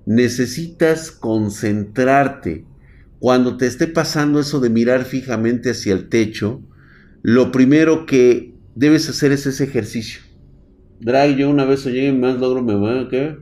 Necesitas 0.08 1.12
concentrarte. 1.12 2.66
Cuando 3.20 3.58
te 3.58 3.68
esté 3.68 3.86
pasando 3.86 4.40
eso 4.40 4.60
de 4.60 4.72
mirar 4.72 5.06
fijamente 5.06 5.70
hacia 5.70 5.94
el 5.94 6.10
techo, 6.10 6.64
lo 7.22 7.52
primero 7.52 8.08
que 8.08 8.56
debes 8.74 9.08
hacer 9.08 9.32
es 9.34 9.46
ese 9.46 9.66
ejercicio. 9.66 10.20
Drag, 11.00 11.36
yo 11.36 11.48
una 11.48 11.66
vez 11.66 11.86
oye, 11.86 12.12
más 12.12 12.40
logro 12.40 12.64
me 12.64 12.74
voy, 12.74 13.08
¿qué? 13.08 13.38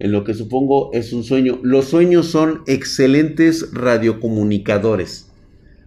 En 0.00 0.12
lo 0.12 0.24
que 0.24 0.34
supongo 0.34 0.90
es 0.92 1.12
un 1.12 1.24
sueño. 1.24 1.58
Los 1.62 1.86
sueños 1.86 2.26
son 2.26 2.62
excelentes 2.66 3.72
radiocomunicadores. 3.72 5.28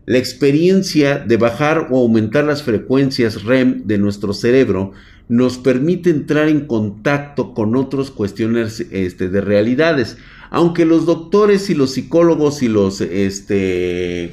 La 0.06 0.18
experiencia 0.18 1.20
de 1.20 1.38
bajar 1.38 1.88
o 1.92 2.00
aumentar 2.00 2.44
las 2.44 2.64
frecuencias 2.64 3.44
REM 3.44 3.84
de 3.86 3.98
nuestro 3.98 4.34
cerebro 4.34 4.92
nos 5.30 5.58
permite 5.58 6.10
entrar 6.10 6.50
en 6.50 6.66
contacto 6.66 7.54
con 7.54 7.76
otros 7.76 8.12
cuestiones 8.12 8.86
este, 8.92 9.30
de 9.30 9.40
realidades. 9.40 10.18
Aunque 10.50 10.86
los 10.86 11.06
doctores 11.06 11.70
y 11.70 11.76
los 11.76 11.92
psicólogos 11.92 12.62
y 12.64 12.68
los 12.68 13.00
este, 13.00 14.32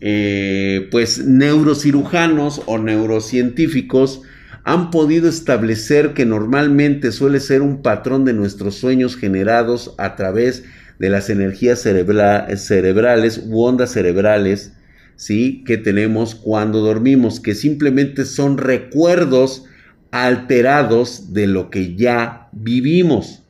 eh, 0.00 0.88
pues 0.90 1.26
neurocirujanos 1.26 2.62
o 2.64 2.78
neurocientíficos 2.78 4.22
han 4.68 4.90
podido 4.90 5.30
establecer 5.30 6.12
que 6.12 6.26
normalmente 6.26 7.10
suele 7.10 7.40
ser 7.40 7.62
un 7.62 7.80
patrón 7.80 8.26
de 8.26 8.34
nuestros 8.34 8.74
sueños 8.74 9.16
generados 9.16 9.94
a 9.96 10.14
través 10.14 10.62
de 10.98 11.08
las 11.08 11.30
energías 11.30 11.80
cerebrales 11.80 13.42
u 13.46 13.62
ondas 13.62 13.92
cerebrales, 13.92 14.74
¿sí? 15.16 15.64
Que 15.64 15.78
tenemos 15.78 16.34
cuando 16.34 16.80
dormimos, 16.80 17.40
que 17.40 17.54
simplemente 17.54 18.26
son 18.26 18.58
recuerdos 18.58 19.64
alterados 20.10 21.32
de 21.32 21.46
lo 21.46 21.70
que 21.70 21.94
ya 21.94 22.50
vivimos. 22.52 23.44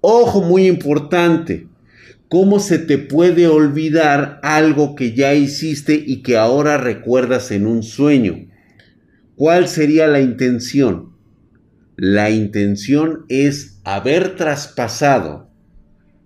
Ojo 0.00 0.40
muy 0.40 0.68
importante, 0.68 1.66
¿cómo 2.30 2.60
se 2.60 2.78
te 2.78 2.96
puede 2.96 3.46
olvidar 3.46 4.40
algo 4.42 4.94
que 4.94 5.12
ya 5.12 5.34
hiciste 5.34 6.02
y 6.02 6.22
que 6.22 6.38
ahora 6.38 6.78
recuerdas 6.78 7.50
en 7.50 7.66
un 7.66 7.82
sueño? 7.82 8.49
¿Cuál 9.40 9.68
sería 9.68 10.06
la 10.06 10.20
intención? 10.20 11.14
La 11.96 12.28
intención 12.28 13.24
es 13.30 13.80
haber 13.84 14.36
traspasado 14.36 15.48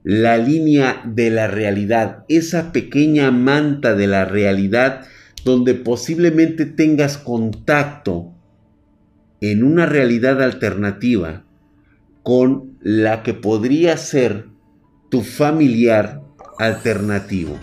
la 0.03 0.37
línea 0.37 1.01
de 1.07 1.31
la 1.31 1.47
realidad, 1.47 2.25
esa 2.29 2.73
pequeña 2.73 3.31
manta 3.31 3.95
de 3.95 4.09
la 4.09 4.25
realidad 4.25 5.07
donde 5.45 5.75
posiblemente 5.75 6.67
tengas 6.67 7.17
contacto 7.17 8.35
en 9.41 9.63
una 9.63 9.87
realidad 9.87 10.43
alternativa 10.43 11.45
con 12.25 12.77
la 12.81 13.23
que 13.23 13.33
podría 13.33 13.97
ser 13.97 14.47
tu 15.09 15.21
familiar 15.21 16.21
alternativo. 16.59 17.61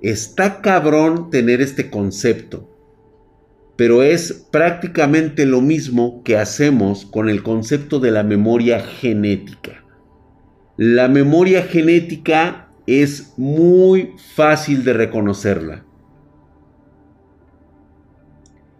Está 0.00 0.62
cabrón 0.62 1.28
tener 1.28 1.60
este 1.60 1.90
concepto 1.90 2.77
pero 3.78 4.02
es 4.02 4.32
prácticamente 4.50 5.46
lo 5.46 5.60
mismo 5.60 6.24
que 6.24 6.36
hacemos 6.36 7.06
con 7.06 7.28
el 7.28 7.44
concepto 7.44 8.00
de 8.00 8.10
la 8.10 8.24
memoria 8.24 8.80
genética. 8.80 9.84
La 10.76 11.06
memoria 11.06 11.62
genética 11.62 12.72
es 12.88 13.34
muy 13.36 14.16
fácil 14.34 14.82
de 14.82 14.94
reconocerla. 14.94 15.84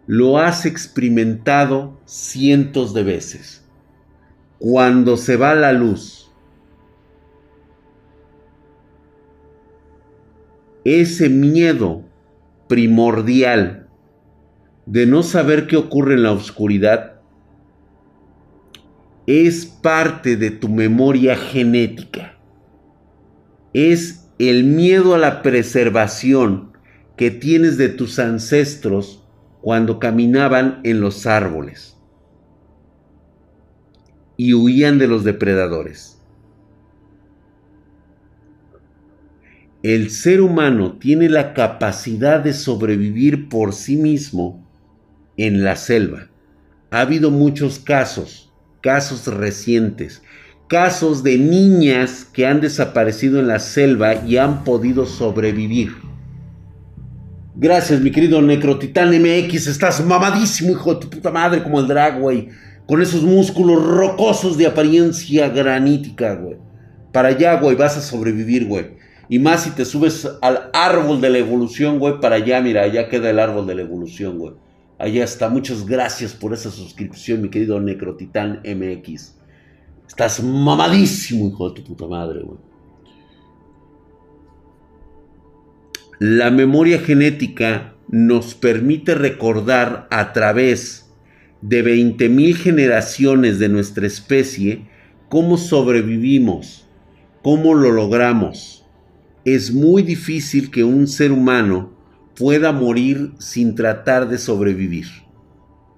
Lo 0.05 0.37
has 0.37 0.65
experimentado 0.65 2.01
cientos 2.03 2.93
de 2.93 3.03
veces. 3.03 3.65
Cuando 4.57 5.15
se 5.15 5.37
va 5.37 5.55
la 5.55 5.71
luz, 5.71 6.29
ese 10.83 11.29
miedo 11.29 12.03
primordial 12.67 13.88
de 14.89 15.05
no 15.05 15.21
saber 15.21 15.67
qué 15.67 15.77
ocurre 15.77 16.15
en 16.15 16.23
la 16.23 16.31
oscuridad 16.31 17.21
es 19.27 19.67
parte 19.67 20.35
de 20.35 20.49
tu 20.49 20.67
memoria 20.67 21.35
genética. 21.35 22.39
Es 23.71 24.31
el 24.39 24.63
miedo 24.63 25.13
a 25.13 25.19
la 25.19 25.43
preservación 25.43 26.71
que 27.17 27.29
tienes 27.29 27.77
de 27.77 27.89
tus 27.89 28.17
ancestros 28.17 29.23
cuando 29.61 29.99
caminaban 29.99 30.79
en 30.83 31.01
los 31.01 31.27
árboles 31.27 31.95
y 34.37 34.55
huían 34.55 34.97
de 34.97 35.07
los 35.07 35.23
depredadores. 35.23 36.19
El 39.83 40.09
ser 40.09 40.41
humano 40.41 40.97
tiene 40.97 41.29
la 41.29 41.53
capacidad 41.53 42.39
de 42.39 42.53
sobrevivir 42.53 43.49
por 43.49 43.73
sí 43.73 43.95
mismo 43.95 44.65
en 45.45 45.63
la 45.63 45.75
selva. 45.75 46.27
Ha 46.91 47.01
habido 47.01 47.31
muchos 47.31 47.79
casos 47.79 48.49
casos 48.81 49.27
recientes, 49.27 50.21
casos 50.67 51.23
de 51.23 51.37
niñas 51.37 52.25
que 52.31 52.45
han 52.45 52.61
desaparecido 52.61 53.39
en 53.39 53.47
la 53.47 53.59
selva 53.59 54.15
y 54.25 54.37
han 54.37 54.63
podido 54.63 55.05
sobrevivir. 55.05 55.93
Gracias, 57.55 57.99
mi 57.99 58.11
querido 58.11 58.41
Necrotitán 58.41 59.09
MX. 59.09 59.67
Estás 59.67 60.05
mamadísimo, 60.05 60.71
hijo 60.71 60.93
de 60.93 61.01
tu 61.01 61.09
puta 61.09 61.29
madre, 61.29 61.61
como 61.61 61.79
el 61.79 61.87
drag, 61.87 62.19
güey. 62.19 62.49
Con 62.87 63.01
esos 63.01 63.21
músculos 63.21 63.85
rocosos 63.85 64.57
de 64.57 64.65
apariencia 64.65 65.49
granítica, 65.49 66.35
güey. 66.35 66.57
Para 67.11 67.29
allá, 67.29 67.59
güey, 67.59 67.75
vas 67.75 67.97
a 67.97 68.01
sobrevivir, 68.01 68.65
güey. 68.65 68.97
Y 69.27 69.39
más 69.39 69.63
si 69.63 69.71
te 69.71 69.83
subes 69.83 70.27
al 70.41 70.69
árbol 70.73 71.19
de 71.19 71.29
la 71.29 71.37
evolución, 71.39 71.99
güey, 71.99 72.19
para 72.19 72.35
allá, 72.35 72.61
mira, 72.61 72.83
allá 72.83 73.09
queda 73.09 73.29
el 73.29 73.39
árbol 73.39 73.67
de 73.67 73.75
la 73.75 73.81
evolución, 73.81 74.39
güey. 74.39 74.53
Allá 74.99 75.23
está. 75.23 75.49
Muchas 75.49 75.85
gracias 75.85 76.33
por 76.33 76.53
esa 76.53 76.69
suscripción, 76.69 77.41
mi 77.41 77.49
querido 77.49 77.79
Necrotitán 77.79 78.61
MX. 78.65 79.35
Estás 80.05 80.43
mamadísimo, 80.43 81.47
hijo 81.47 81.69
de 81.69 81.75
tu 81.75 81.83
puta 81.85 82.05
madre, 82.05 82.41
güey. 82.41 82.59
La 86.19 86.51
memoria 86.51 86.99
genética 86.99 87.95
nos 88.09 88.55
permite 88.55 89.15
recordar 89.15 90.09
a 90.11 90.33
través 90.33 91.09
de 91.61 91.81
20.000 91.81 92.55
generaciones 92.55 93.57
de 93.57 93.69
nuestra 93.69 94.05
especie 94.05 94.89
cómo 95.29 95.57
sobrevivimos, 95.57 96.85
cómo 97.41 97.73
lo 97.73 97.91
logramos. 97.91 98.85
Es 99.45 99.73
muy 99.73 100.03
difícil 100.03 100.69
que 100.71 100.83
un 100.83 101.07
ser 101.07 101.31
humano 101.31 101.98
pueda 102.39 102.71
morir 102.71 103.33
sin 103.37 103.75
tratar 103.75 104.29
de 104.29 104.37
sobrevivir. 104.37 105.07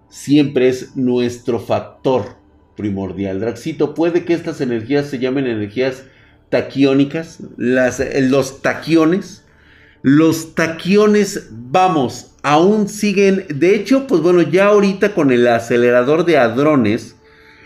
Siempre 0.10 0.70
es 0.70 0.96
nuestro 0.98 1.60
factor 1.60 2.36
primordial. 2.76 3.40
Draxito, 3.40 3.94
puede 3.94 4.26
que 4.26 4.34
estas 4.34 4.60
energías 4.60 5.06
se 5.06 5.20
llamen 5.20 5.46
energías 5.46 6.04
taquiónicas, 6.50 7.38
los 7.58 8.62
taquiones. 8.62 9.46
Los 10.02 10.56
taquiones, 10.56 11.50
vamos, 11.52 12.32
aún 12.42 12.90
siguen, 12.90 13.46
de 13.54 13.76
hecho, 13.76 14.08
pues 14.08 14.20
bueno, 14.22 14.42
ya 14.42 14.70
ahorita 14.70 15.14
con 15.14 15.32
el 15.32 15.48
acelerador 15.48 16.26
de 16.26 16.40
hadrones, 16.40 17.18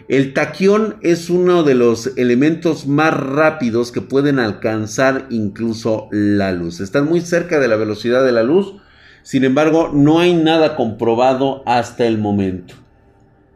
el 0.08 0.34
taquión 0.34 0.97
es 1.01 1.30
uno 1.30 1.64
de 1.64 1.74
los 1.74 2.16
elementos 2.18 2.86
más 2.86 3.14
rápidos 3.14 3.91
que 3.91 4.01
pueden 4.01 4.39
alcanzar 4.39 5.26
incluso 5.30 6.08
la 6.12 6.51
luz. 6.51 6.80
Están 6.80 7.06
muy 7.06 7.22
cerca 7.22 7.60
de 7.60 7.68
la 7.68 7.76
velocidad 7.76 8.24
de 8.24 8.32
la 8.32 8.43
luz, 8.43 8.76
sin 9.24 9.43
embargo, 9.43 9.89
no 9.91 10.20
hay 10.20 10.36
nada 10.36 10.76
comprobado 10.76 11.64
hasta 11.66 12.06
el 12.06 12.20
momento. 12.20 12.76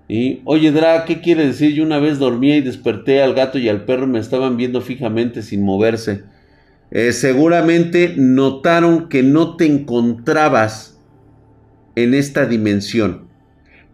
Y, 0.07 0.41
oye, 0.45 0.71
Dra, 0.71 1.05
¿qué 1.05 1.21
quiere 1.21 1.45
decir? 1.45 1.75
Yo 1.75 1.83
una 1.83 1.99
vez 1.99 2.17
dormía 2.17 2.57
y 2.57 2.61
desperté 2.61 3.21
al 3.21 3.35
gato 3.35 3.59
y 3.59 3.69
al 3.69 3.85
perro 3.85 4.07
me 4.07 4.17
estaban 4.17 4.57
viendo 4.57 4.81
fijamente 4.81 5.43
sin 5.43 5.63
moverse. 5.63 6.23
Eh, 6.89 7.11
seguramente 7.11 8.15
notaron 8.17 9.09
que 9.09 9.21
no 9.21 9.55
te 9.55 9.67
encontrabas 9.67 10.99
en 11.95 12.15
esta 12.15 12.47
dimensión. 12.47 13.28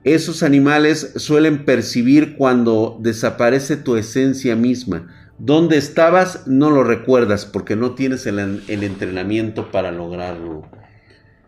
Esos 0.06 0.44
animales 0.44 1.14
suelen 1.16 1.66
percibir 1.66 2.36
cuando 2.36 3.00
desaparece 3.02 3.76
tu 3.76 3.96
esencia 3.96 4.56
misma. 4.56 5.08
¿Dónde 5.40 5.78
estabas? 5.78 6.46
No 6.46 6.70
lo 6.70 6.84
recuerdas 6.84 7.48
porque 7.48 7.76
no 7.76 7.96
tienes 7.96 8.28
el, 8.28 8.38
entrenamiento 8.68 9.72
para 9.72 9.92
lograrlo. 9.92 10.62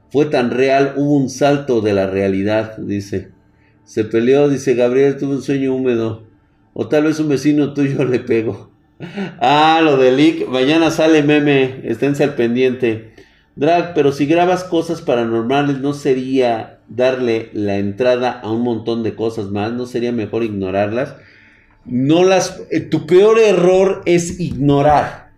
Fue 0.10 0.26
tan 0.26 0.50
real, 0.50 0.94
hubo 0.96 1.18
un 1.18 1.30
salto 1.30 1.82
de 1.82 1.94
la 1.94 2.08
realidad, 2.08 2.78
dice. 2.78 3.30
Se 3.84 4.04
peleó, 4.04 4.50
dice 4.50 4.74
Gabriel, 4.74 5.18
tuvo 5.18 5.34
un 5.34 5.44
sueño 5.44 5.76
húmedo. 5.76 6.24
O 6.74 6.88
tal 6.88 7.04
vez 7.04 7.20
un 7.20 7.30
vecino 7.30 7.76
tuyo 7.76 8.06
le 8.10 8.20
pegó. 8.20 8.72
Ah, 9.40 9.82
lo 9.84 9.98
de 9.98 10.12
Lick. 10.12 10.48
Mañana 10.48 10.90
sale 10.90 11.22
meme. 11.22 11.82
Esténse 11.84 12.24
al 12.24 12.34
pendiente. 12.34 13.14
Drag, 13.58 13.96
pero 13.96 14.12
si 14.12 14.28
grabas 14.28 14.64
cosas 14.64 15.02
paranormales, 15.02 15.80
¿no 15.80 15.96
sería 15.96 16.78
darle 16.90 17.50
la 17.54 17.78
entrada 17.78 18.30
a 18.30 18.52
un 18.52 18.62
montón 18.62 19.02
de 19.02 19.16
cosas 19.16 19.48
más? 19.48 19.74
¿No 19.74 19.88
sería 19.88 20.12
mejor 20.12 20.44
ignorarlas? 20.44 21.16
No 21.84 22.24
las. 22.24 22.62
Eh, 22.70 22.82
tu 22.82 23.08
peor 23.08 23.40
error 23.40 24.04
es 24.06 24.40
ignorar. 24.40 25.32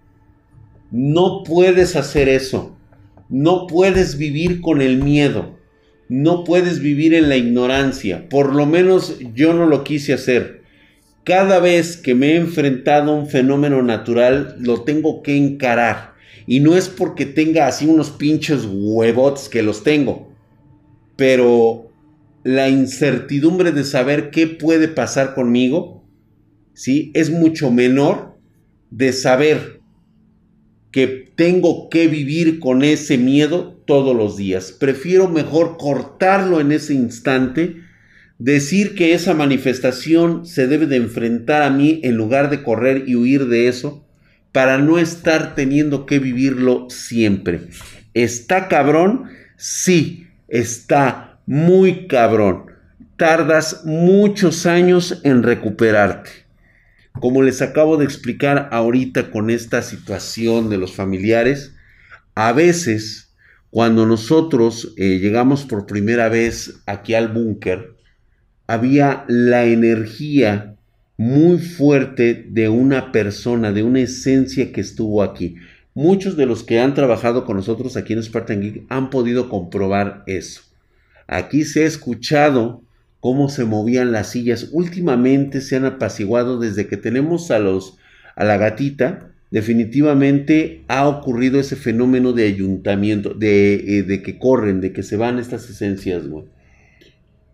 No 0.91 1.43
puedes 1.45 1.95
hacer 1.95 2.28
eso. 2.28 2.76
No 3.30 3.67
puedes 3.67 4.17
vivir 4.17 4.59
con 4.59 4.82
el 4.82 5.01
miedo. 5.01 5.57
No 6.09 6.43
puedes 6.43 6.82
vivir 6.82 7.13
en 7.13 7.30
la 7.30 7.38
ignorancia. 7.38 8.28
Por 8.28 8.53
lo 8.53 8.65
menos 8.65 9.17
yo 9.34 9.53
no 9.53 9.65
lo 9.65 9.86
quise 9.86 10.11
hacer. 10.11 10.63
Cada 11.24 11.59
vez 11.59 11.95
que 11.95 12.15
me 12.15 12.34
he 12.34 12.36
enfrentado 12.36 13.11
a 13.13 13.15
un 13.15 13.28
fenómeno 13.28 13.82
natural, 13.82 14.57
lo 14.59 14.82
tengo 14.82 15.22
que 15.24 15.38
encarar 15.38 16.18
y 16.50 16.62
no 16.62 16.76
es 16.76 16.89
porque 16.89 17.28
tenga 17.28 17.68
así 17.68 17.86
unos 17.86 18.10
pinches 18.10 18.68
huevots 18.68 19.50
que 19.50 19.62
los 19.62 19.84
tengo. 19.84 20.34
Pero 21.16 21.91
la 22.43 22.70
incertidumbre 22.70 23.72
de 23.72 23.84
saber 23.84 24.32
qué 24.32 24.47
puede 24.47 24.88
pasar 24.88 25.36
conmigo, 25.36 26.04
¿sí? 26.74 27.12
Es 27.14 27.30
mucho 27.30 27.70
menor 27.70 28.39
de 28.89 29.14
saber 29.14 29.82
que 30.91 31.32
tengo 31.36 31.88
que 31.88 32.08
vivir 32.08 32.58
con 32.58 32.84
ese 32.84 33.20
miedo 33.20 33.84
todos 33.86 34.16
los 34.16 34.36
días. 34.36 34.72
Prefiero 34.72 35.30
mejor 35.30 35.78
cortarlo 35.78 36.62
en 36.62 36.72
ese 36.72 36.95
instante, 36.95 37.76
decir 38.39 38.95
que 38.95 39.14
esa 39.14 39.36
manifestación 39.36 40.47
se 40.47 40.66
debe 40.66 40.88
de 40.88 40.95
enfrentar 40.95 41.62
a 41.62 41.70
mí 41.70 42.02
en 42.04 42.16
lugar 42.16 42.50
de 42.50 42.64
correr 42.64 43.04
y 43.06 43.16
huir 43.16 43.45
de 43.45 43.68
eso 43.68 44.09
para 44.52 44.78
no 44.78 44.97
estar 44.97 45.56
teniendo 45.56 46.06
que 46.06 46.20
vivirlo 46.20 46.88
siempre. 46.89 47.70
¿Está 48.14 48.68
cabrón? 48.68 49.30
Sí, 49.58 50.28
está 50.47 51.39
muy 51.45 52.08
cabrón. 52.08 52.66
Tardas 53.18 53.84
muchos 53.86 54.66
años 54.66 55.20
en 55.24 55.43
recuperarte. 55.43 56.32
Como 57.14 57.43
les 57.43 57.62
acabo 57.62 57.97
de 57.97 58.06
explicar 58.06 58.70
ahorita 58.72 59.30
con 59.32 59.50
esta 59.50 59.82
situación 59.82 60.70
de 60.70 60.78
los 60.78 60.95
familiares, 60.95 61.76
a 62.36 62.54
veces 62.54 63.34
cuando 63.70 64.06
nosotros 64.06 64.93
eh, 64.97 65.20
llegamos 65.20 65.66
por 65.66 65.86
primera 65.86 66.30
vez 66.30 66.82
aquí 66.86 67.14
al 67.14 67.28
búnker, 67.28 67.95
había 68.66 69.26
la 69.28 69.66
energía 69.66 70.76
muy 71.20 71.57
fuerte 71.57 72.45
de 72.49 72.70
una 72.70 73.11
persona, 73.11 73.74
de 73.74 73.84
una 73.84 73.99
esencia 73.99 74.72
que 74.72 74.80
estuvo 74.80 75.22
aquí. 75.22 75.57
Muchos 75.93 76.38
de 76.38 76.45
los 76.45 76.63
que 76.63 76.80
han 76.80 76.93
trabajado 76.93 77.43
con 77.43 77.57
nosotros 77.57 77.97
aquí 77.97 78.13
en 78.13 78.24
Spartan 78.24 78.61
Geek 78.61 78.86
han 78.88 79.09
podido 79.09 79.49
comprobar 79.49 80.24
eso. 80.28 80.61
Aquí 81.28 81.65
se 81.65 81.84
ha 81.84 81.88
escuchado 81.88 82.84
cómo 83.20 83.49
se 83.49 83.65
movían 83.65 84.13
las 84.13 84.30
sillas. 84.30 84.70
Últimamente 84.72 85.59
se 85.59 85.76
han 85.76 85.84
apaciguado 85.84 86.57
desde 86.57 86.88
que 86.88 86.95
tenemos 86.95 87.51
a 87.51 87.59
los 87.59 87.97
a 88.38 88.45
la 88.45 88.55
gatita. 88.55 89.34
Definitivamente 89.51 90.86
ha 90.88 91.05
ocurrido 91.05 91.59
ese 91.59 91.76
fenómeno 91.76 92.32
de 92.32 92.47
ayuntamiento, 92.47 93.34
de, 93.34 93.74
eh, 93.74 94.03
de 94.03 94.22
que 94.22 94.39
corren, 94.39 94.80
de 94.80 94.93
que 94.93 95.03
se 95.03 95.17
van 95.17 95.38
estas 95.38 95.70
esencias, 95.70 96.24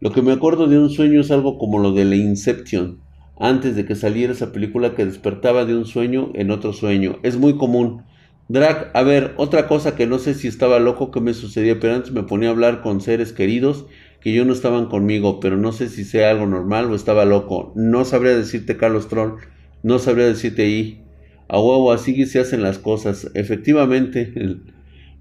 Lo 0.02 0.12
que 0.12 0.22
me 0.22 0.34
acuerdo 0.34 0.68
de 0.68 0.78
un 0.78 0.92
sueño 0.92 1.22
es 1.22 1.32
algo 1.32 1.58
como 1.58 1.80
lo 1.80 1.94
de 1.94 2.06
la 2.06 2.16
Inception 2.16 3.04
antes 3.40 3.76
de 3.76 3.86
que 3.86 3.96
saliera 3.96 4.34
esa 4.34 4.52
película 4.52 4.96
que 4.96 5.06
despertaba 5.06 5.66
de 5.66 5.76
un 5.76 5.86
sueño 5.86 6.32
en 6.36 6.52
otro 6.52 6.74
sueño. 6.74 7.20
Es 7.24 7.38
muy 7.38 7.58
común. 7.58 8.04
Drag, 8.48 8.92
a 8.94 9.02
ver, 9.02 9.34
otra 9.38 9.68
cosa 9.68 9.96
que 9.96 10.06
no 10.06 10.20
sé 10.20 10.36
si 10.36 10.48
estaba 10.48 10.80
loco 10.80 11.12
que 11.12 11.20
me 11.20 11.34
sucedía, 11.34 11.80
pero 11.80 11.96
antes 11.96 12.12
me 12.12 12.24
ponía 12.24 12.50
a 12.50 12.52
hablar 12.52 12.82
con 12.82 13.02
seres 13.02 13.34
queridos 13.34 13.86
que 14.22 14.34
yo 14.34 14.46
no 14.46 14.54
estaban 14.54 14.88
conmigo, 14.88 15.40
pero 15.40 15.58
no 15.58 15.72
sé 15.72 15.90
si 15.90 16.04
sea 16.04 16.32
algo 16.32 16.48
normal 16.48 16.92
o 16.92 16.96
estaba 16.96 17.26
loco. 17.26 17.72
No 17.76 18.06
sabría 18.06 18.36
decirte, 18.36 18.78
Carlos 18.78 19.08
Troll, 19.08 19.40
no 19.84 20.00
sabría 20.00 20.26
decirte 20.26 20.64
ahí. 20.64 21.02
A 21.48 21.60
huevo, 21.60 21.92
así 21.92 22.26
se 22.26 22.40
hacen 22.40 22.64
las 22.64 22.80
cosas. 22.80 23.30
Efectivamente, 23.36 24.34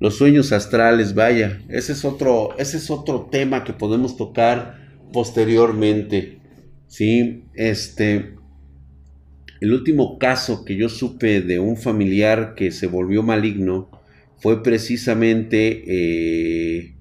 los 0.00 0.16
sueños 0.16 0.52
astrales, 0.52 1.14
vaya, 1.14 1.60
ese 1.68 1.92
es 1.92 2.04
otro, 2.04 2.54
ese 2.58 2.78
es 2.78 2.90
otro 2.90 3.28
tema 3.30 3.64
que 3.64 3.74
podemos 3.74 4.16
tocar 4.16 4.78
posteriormente. 5.12 6.40
Sí, 6.97 7.47
este, 7.55 8.36
el 9.61 9.72
último 9.72 10.16
caso 10.16 10.64
que 10.64 10.76
yo 10.76 10.88
supe 10.88 11.40
de 11.40 11.59
un 11.59 11.76
familiar 11.76 12.55
que 12.55 12.70
se 12.70 12.86
volvió 12.86 13.24
maligno 13.24 13.90
fue 14.36 14.62
precisamente 14.62 15.82
eh, 15.88 16.95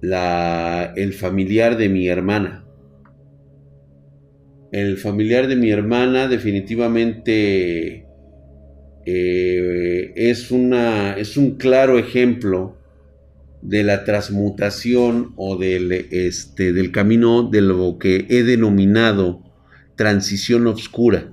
la, 0.00 0.92
el 0.96 1.12
familiar 1.12 1.76
de 1.76 1.88
mi 1.88 2.08
hermana. 2.08 2.64
El 4.72 4.96
familiar 4.96 5.46
de 5.46 5.54
mi 5.54 5.70
hermana 5.70 6.26
definitivamente 6.26 8.08
eh, 9.06 10.12
es, 10.16 10.50
una, 10.50 11.12
es 11.12 11.36
un 11.36 11.58
claro 11.58 11.96
ejemplo 11.96 12.76
de 13.64 13.82
la 13.82 14.04
transmutación 14.04 15.32
o 15.36 15.56
del, 15.56 15.90
este, 15.90 16.72
del 16.72 16.92
camino 16.92 17.48
de 17.50 17.62
lo 17.62 17.98
que 17.98 18.26
he 18.28 18.42
denominado 18.42 19.42
transición 19.96 20.66
oscura. 20.66 21.30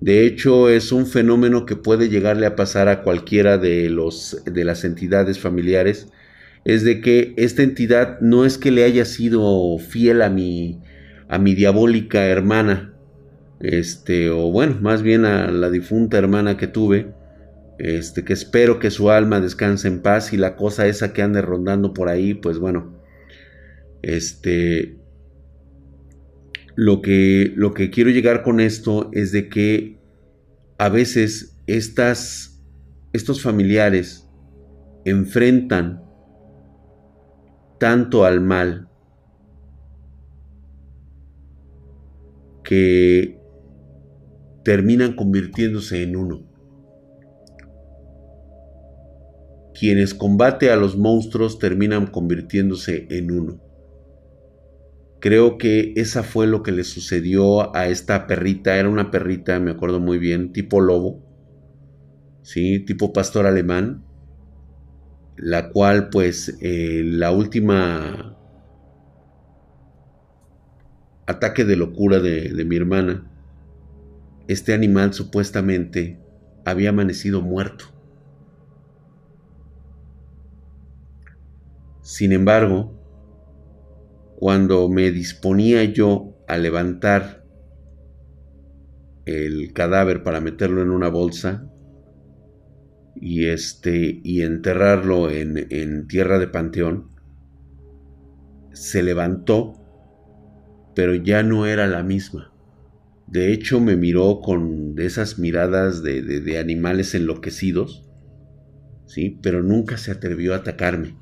De 0.00 0.24
hecho, 0.24 0.68
es 0.70 0.92
un 0.92 1.06
fenómeno 1.06 1.66
que 1.66 1.76
puede 1.76 2.08
llegarle 2.08 2.46
a 2.46 2.56
pasar 2.56 2.88
a 2.88 3.02
cualquiera 3.02 3.58
de, 3.58 3.90
los, 3.90 4.42
de 4.44 4.64
las 4.64 4.84
entidades 4.84 5.38
familiares. 5.38 6.08
Es 6.64 6.84
de 6.84 7.00
que 7.00 7.34
esta 7.36 7.62
entidad 7.62 8.20
no 8.20 8.44
es 8.44 8.58
que 8.58 8.70
le 8.70 8.84
haya 8.84 9.04
sido 9.04 9.76
fiel 9.78 10.22
a 10.22 10.30
mi, 10.30 10.80
a 11.28 11.38
mi 11.38 11.54
diabólica 11.54 12.26
hermana, 12.26 12.94
este, 13.58 14.30
o 14.30 14.52
bueno, 14.52 14.78
más 14.80 15.02
bien 15.02 15.24
a 15.24 15.50
la 15.50 15.70
difunta 15.70 16.18
hermana 16.18 16.56
que 16.56 16.68
tuve, 16.68 17.12
este, 17.78 18.24
que 18.24 18.32
espero 18.32 18.78
que 18.78 18.90
su 18.90 19.10
alma 19.10 19.40
descanse 19.40 19.88
en 19.88 20.02
paz 20.02 20.32
y 20.32 20.36
la 20.36 20.56
cosa 20.56 20.86
esa 20.86 21.12
que 21.12 21.22
ande 21.22 21.42
rondando 21.42 21.94
por 21.94 22.08
ahí, 22.08 22.34
pues 22.34 22.58
bueno, 22.58 23.00
este, 24.02 24.98
lo 26.74 27.02
que, 27.02 27.52
lo 27.54 27.74
que 27.74 27.90
quiero 27.90 28.10
llegar 28.10 28.42
con 28.42 28.60
esto 28.60 29.10
es 29.12 29.32
de 29.32 29.48
que 29.48 29.98
a 30.78 30.88
veces 30.88 31.58
estas, 31.66 32.62
estos 33.12 33.42
familiares 33.42 34.28
enfrentan 35.04 36.02
tanto 37.78 38.24
al 38.24 38.40
mal 38.40 38.88
que 42.62 43.38
terminan 44.64 45.14
convirtiéndose 45.14 46.02
en 46.02 46.16
uno. 46.16 46.51
Quienes 49.82 50.14
combate 50.14 50.70
a 50.70 50.76
los 50.76 50.96
monstruos 50.96 51.58
terminan 51.58 52.06
convirtiéndose 52.06 53.08
en 53.10 53.32
uno. 53.32 53.60
Creo 55.18 55.58
que 55.58 55.92
esa 55.96 56.22
fue 56.22 56.46
lo 56.46 56.62
que 56.62 56.70
le 56.70 56.84
sucedió 56.84 57.74
a 57.74 57.88
esta 57.88 58.28
perrita. 58.28 58.76
Era 58.76 58.88
una 58.88 59.10
perrita, 59.10 59.58
me 59.58 59.72
acuerdo 59.72 59.98
muy 59.98 60.18
bien, 60.18 60.52
tipo 60.52 60.80
lobo. 60.80 61.20
Sí, 62.42 62.78
tipo 62.78 63.12
pastor 63.12 63.44
alemán. 63.44 64.04
La 65.36 65.70
cual, 65.70 66.10
pues, 66.10 66.56
eh, 66.60 67.02
la 67.04 67.32
última 67.32 68.38
ataque 71.26 71.64
de 71.64 71.74
locura 71.74 72.20
de, 72.20 72.50
de 72.50 72.64
mi 72.64 72.76
hermana, 72.76 73.28
este 74.46 74.74
animal 74.74 75.12
supuestamente 75.12 76.20
había 76.64 76.90
amanecido 76.90 77.42
muerto. 77.42 77.91
Sin 82.02 82.32
embargo, 82.32 82.92
cuando 84.36 84.88
me 84.88 85.12
disponía 85.12 85.84
yo 85.84 86.36
a 86.48 86.58
levantar 86.58 87.44
el 89.24 89.72
cadáver 89.72 90.24
para 90.24 90.40
meterlo 90.40 90.82
en 90.82 90.90
una 90.90 91.08
bolsa 91.08 91.70
y 93.14 93.46
este 93.46 94.20
y 94.24 94.42
enterrarlo 94.42 95.30
en, 95.30 95.68
en 95.70 96.08
tierra 96.08 96.40
de 96.40 96.48
panteón 96.48 97.10
se 98.72 99.04
levantó 99.04 99.74
pero 100.96 101.14
ya 101.14 101.42
no 101.42 101.66
era 101.66 101.86
la 101.86 102.02
misma. 102.02 102.52
De 103.28 103.52
hecho 103.52 103.80
me 103.80 103.96
miró 103.96 104.40
con 104.40 104.96
esas 104.98 105.38
miradas 105.38 106.02
de, 106.02 106.20
de, 106.20 106.40
de 106.40 106.58
animales 106.58 107.14
enloquecidos 107.14 108.10
sí 109.06 109.38
pero 109.40 109.62
nunca 109.62 109.98
se 109.98 110.10
atrevió 110.10 110.52
a 110.52 110.56
atacarme 110.56 111.21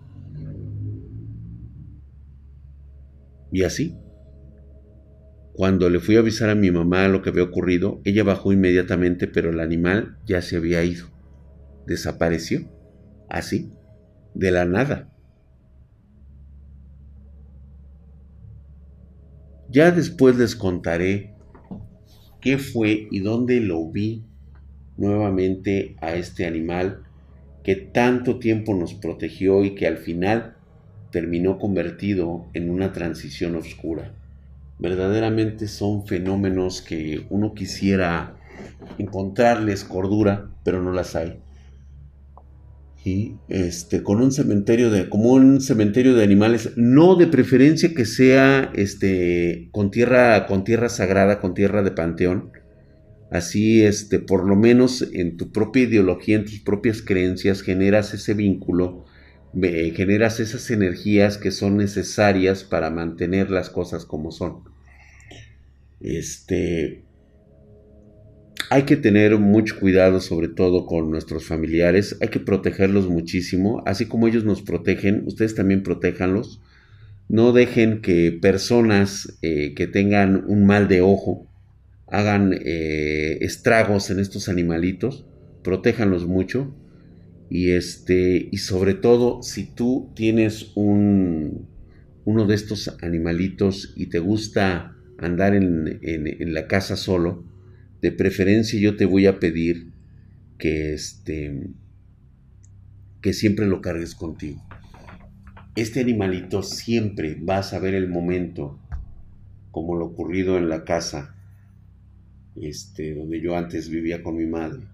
Y 3.53 3.65
así, 3.65 3.97
cuando 5.53 5.91
le 5.91 6.01
fui 6.01 6.17
a 6.17 6.21
avisar 6.21 6.51
a 6.51 6.55
mi 6.55 6.71
mamá 6.71 7.09
lo 7.09 7.23
que 7.23 7.31
había 7.31 7.43
ocurrido, 7.43 8.01
ella 8.05 8.25
bajó 8.25 8.53
inmediatamente, 8.53 9.27
pero 9.27 9.51
el 9.51 9.61
animal 9.61 10.17
ya 10.25 10.41
se 10.43 10.57
había 10.57 10.85
ido. 10.85 11.07
Desapareció. 11.87 12.63
Así, 13.29 13.71
de 14.35 14.51
la 14.51 14.65
nada. 14.65 15.09
Ya 19.69 19.91
después 19.93 20.37
les 20.37 20.57
contaré 20.57 21.35
qué 22.41 22.59
fue 22.59 23.07
y 23.11 23.21
dónde 23.21 23.61
lo 23.61 23.89
vi 23.89 24.25
nuevamente 24.97 25.97
a 26.01 26.15
este 26.15 26.47
animal 26.47 27.05
que 27.63 27.77
tanto 27.77 28.39
tiempo 28.39 28.75
nos 28.75 28.95
protegió 28.95 29.65
y 29.65 29.75
que 29.75 29.87
al 29.87 29.99
final 29.99 30.57
terminó 31.11 31.59
convertido 31.59 32.47
en 32.55 32.71
una 32.71 32.93
transición 32.93 33.57
oscura. 33.57 34.13
Verdaderamente 34.79 35.69
son 35.69 36.07
fenómenos 36.07 36.81
que 36.81 37.27
uno 37.29 37.55
quisiera 37.55 38.37
encontrarles 38.99 39.85
cordura, 39.85 40.51
pero 40.65 40.83
no 40.83 40.93
las 40.93 41.17
hay. 41.17 41.39
Y 43.05 43.37
este, 43.49 44.03
con 44.03 44.21
un 44.21 44.31
cementerio 44.31 44.91
de, 44.91 45.09
como 45.09 45.33
un 45.33 45.61
cementerio 45.61 46.15
de 46.15 46.25
animales, 46.25 46.73
no 46.77 47.15
de 47.15 47.27
preferencia 47.27 47.95
que 47.95 48.05
sea 48.05 48.71
este, 48.75 49.69
con 49.73 49.91
tierra, 49.91 50.47
con 50.47 50.65
tierra 50.65 50.89
sagrada, 50.89 51.41
con 51.41 51.55
tierra 51.55 51.83
de 51.83 51.93
panteón. 51.93 52.51
Así, 53.31 53.83
este, 53.83 54.19
por 54.19 54.47
lo 54.47 54.57
menos 54.57 55.09
en 55.13 55.37
tu 55.37 55.51
propia 55.53 55.85
ideología, 55.85 56.37
en 56.37 56.45
tus 56.45 56.61
propias 56.61 57.01
creencias, 57.01 57.63
generas 57.63 58.13
ese 58.13 58.35
vínculo 58.35 59.05
generas 59.53 60.41
esas 60.41 60.71
energías 60.71 61.39
que 61.39 61.51
son 61.51 61.77
necesarias 61.77 62.65
para 62.65 62.91
mantener 62.91 63.51
las 63.51 63.71
cosas 63.71 64.05
como 64.05 64.31
son. 64.31 64.65
Este, 66.01 67.05
hay 68.71 68.85
que 68.85 68.97
tener 68.97 69.37
mucho 69.39 69.79
cuidado 69.79 70.21
sobre 70.21 70.49
todo 70.49 70.87
con 70.87 71.11
nuestros 71.11 71.45
familiares, 71.45 72.17
hay 72.21 72.29
que 72.29 72.41
protegerlos 72.41 73.09
muchísimo, 73.09 73.83
así 73.87 74.07
como 74.07 74.29
ellos 74.29 74.45
nos 74.45 74.63
protegen, 74.63 75.25
ustedes 75.27 75.55
también 75.55 75.83
protéjanlos. 75.83 76.61
No 77.29 77.53
dejen 77.53 78.01
que 78.01 78.33
personas 78.33 79.39
eh, 79.43 79.75
que 79.75 79.87
tengan 79.87 80.45
un 80.47 80.67
mal 80.67 80.89
de 80.89 81.01
ojo 81.01 81.47
hagan 82.07 82.53
eh, 82.53 83.39
estragos 83.41 84.11
en 84.11 84.19
estos 84.19 84.49
animalitos, 84.49 85.27
protéjanlos 85.63 86.27
mucho 86.27 86.75
y 87.51 87.73
este, 87.73 88.49
y 88.53 88.59
sobre 88.59 88.95
todo, 88.95 89.43
si 89.43 89.65
tú 89.65 90.13
tienes 90.15 90.71
un, 90.77 91.67
uno 92.25 92.47
de 92.47 92.55
estos 92.55 92.97
animalitos 93.03 93.93
y 93.97 94.07
te 94.07 94.21
gusta 94.21 94.97
andar 95.19 95.55
en, 95.55 95.99
en, 96.01 96.55
la 96.55 96.69
casa 96.69 96.95
solo, 96.95 97.45
de 98.01 98.13
preferencia 98.13 98.79
yo 98.79 98.97
te 98.97 99.05
voy 99.05 99.27
a 99.27 99.41
pedir 99.41 99.91
que 100.59 100.95
este, 100.95 101.67
que 103.21 103.33
siempre 103.33 103.67
lo 103.67 103.81
cargues 103.83 104.15
contigo. 104.15 104.63
Este 105.75 106.01
animalito 106.01 106.63
siempre 106.63 107.35
va 107.35 107.59
a 107.59 107.63
saber 107.65 107.95
el 107.95 108.09
momento, 108.09 108.79
como 109.73 109.97
lo 109.97 110.07
ocurrido 110.07 110.57
en 110.57 110.69
la 110.69 110.85
casa, 110.85 111.35
este, 112.55 113.13
donde 113.17 113.41
yo 113.41 113.57
antes 113.57 113.89
vivía 113.89 114.23
con 114.23 114.37
mi 114.37 114.47
madre 114.47 114.85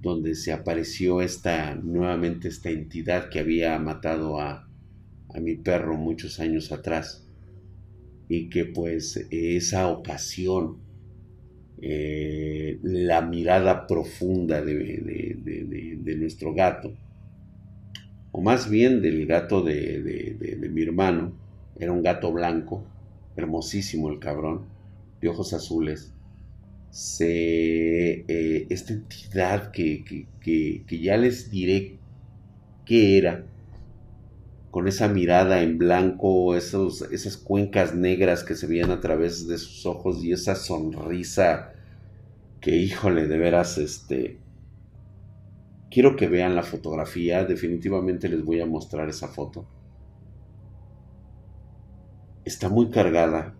donde 0.00 0.34
se 0.34 0.52
apareció 0.52 1.20
esta 1.20 1.74
nuevamente 1.74 2.48
esta 2.48 2.70
entidad 2.70 3.28
que 3.28 3.40
había 3.40 3.78
matado 3.78 4.40
a, 4.40 4.68
a 5.34 5.40
mi 5.40 5.56
perro 5.56 5.96
muchos 5.96 6.40
años 6.40 6.72
atrás. 6.72 7.26
Y 8.28 8.48
que 8.48 8.64
pues 8.64 9.26
esa 9.30 9.88
ocasión 9.88 10.78
eh, 11.82 12.78
la 12.82 13.22
mirada 13.22 13.86
profunda 13.86 14.60
de, 14.60 16.16
nuestro 16.18 16.52
gato, 16.52 16.92
o 18.32 18.42
más 18.42 18.68
bien 18.68 19.00
del 19.00 19.26
gato 19.26 19.62
de, 19.62 20.68
mi 20.70 20.82
hermano, 20.82 21.32
era 21.78 21.92
un 21.92 22.02
gato 22.02 22.32
blanco, 22.32 22.84
hermosísimo 23.34 24.10
el 24.10 24.18
cabrón, 24.18 24.66
de 25.22 25.28
ojos 25.28 25.54
azules, 25.54 26.12
se, 26.90 28.24
eh, 28.28 28.66
esta 28.70 28.92
entidad 28.92 29.70
que, 29.70 30.04
que 30.40 30.98
ya 31.00 31.16
les 31.16 31.50
diré 31.50 31.98
qué 32.84 33.18
era, 33.18 33.44
con 34.70 34.86
esa 34.86 35.08
mirada 35.08 35.62
en 35.62 35.78
blanco, 35.78 36.54
esos, 36.54 37.02
esas 37.10 37.36
cuencas 37.36 37.94
negras 37.94 38.44
que 38.44 38.54
se 38.54 38.66
veían 38.66 38.90
a 38.90 39.00
través 39.00 39.48
de 39.48 39.58
sus 39.58 39.84
ojos 39.84 40.22
y 40.22 40.32
esa 40.32 40.54
sonrisa 40.54 41.72
que, 42.60 42.76
híjole, 42.76 43.26
de 43.26 43.38
veras, 43.38 43.78
este... 43.78 44.38
Quiero 45.90 46.14
que 46.14 46.28
vean 46.28 46.54
la 46.54 46.62
fotografía, 46.62 47.44
definitivamente 47.44 48.28
les 48.28 48.44
voy 48.44 48.60
a 48.60 48.66
mostrar 48.66 49.08
esa 49.08 49.26
foto. 49.26 49.66
Está 52.44 52.68
muy 52.68 52.90
cargada. 52.90 53.54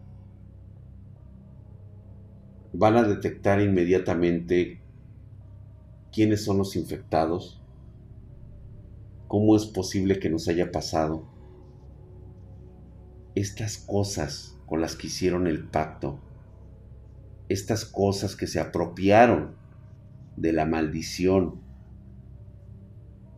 Van 2.73 2.97
a 2.97 3.03
detectar 3.03 3.61
inmediatamente 3.61 4.81
quiénes 6.13 6.45
son 6.45 6.59
los 6.59 6.77
infectados 6.77 7.61
¿Cómo 9.31 9.55
es 9.55 9.65
posible 9.65 10.19
que 10.19 10.29
nos 10.29 10.49
haya 10.49 10.73
pasado? 10.73 11.23
Estas 13.37 13.79
cosas 13.79 14.59
con 14.67 14.81
las 14.81 14.97
que 14.97 15.07
hicieron 15.07 15.47
el 15.47 15.63
pacto, 15.63 16.19
estas 17.49 17.85
cosas 17.85 18.35
que 18.35 18.49
se 18.49 18.59
apropiaron 18.59 19.55
de 20.37 20.53
la 20.53 20.67
maldición, 20.67 21.61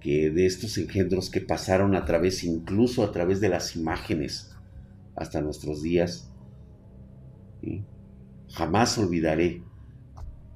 que 0.01 0.31
de 0.31 0.47
estos 0.47 0.79
engendros 0.79 1.29
que 1.29 1.43
pasaron 1.43 1.95
a 1.95 2.07
través, 2.07 2.43
incluso 2.43 3.05
a 3.05 3.13
través 3.13 3.43
de 3.43 3.51
las 3.51 3.77
imágenes, 3.77 4.57
hasta 5.15 5.43
nuestros 5.43 5.83
días. 5.83 6.33
Jamás 8.55 8.99
olvidaré, 8.99 9.63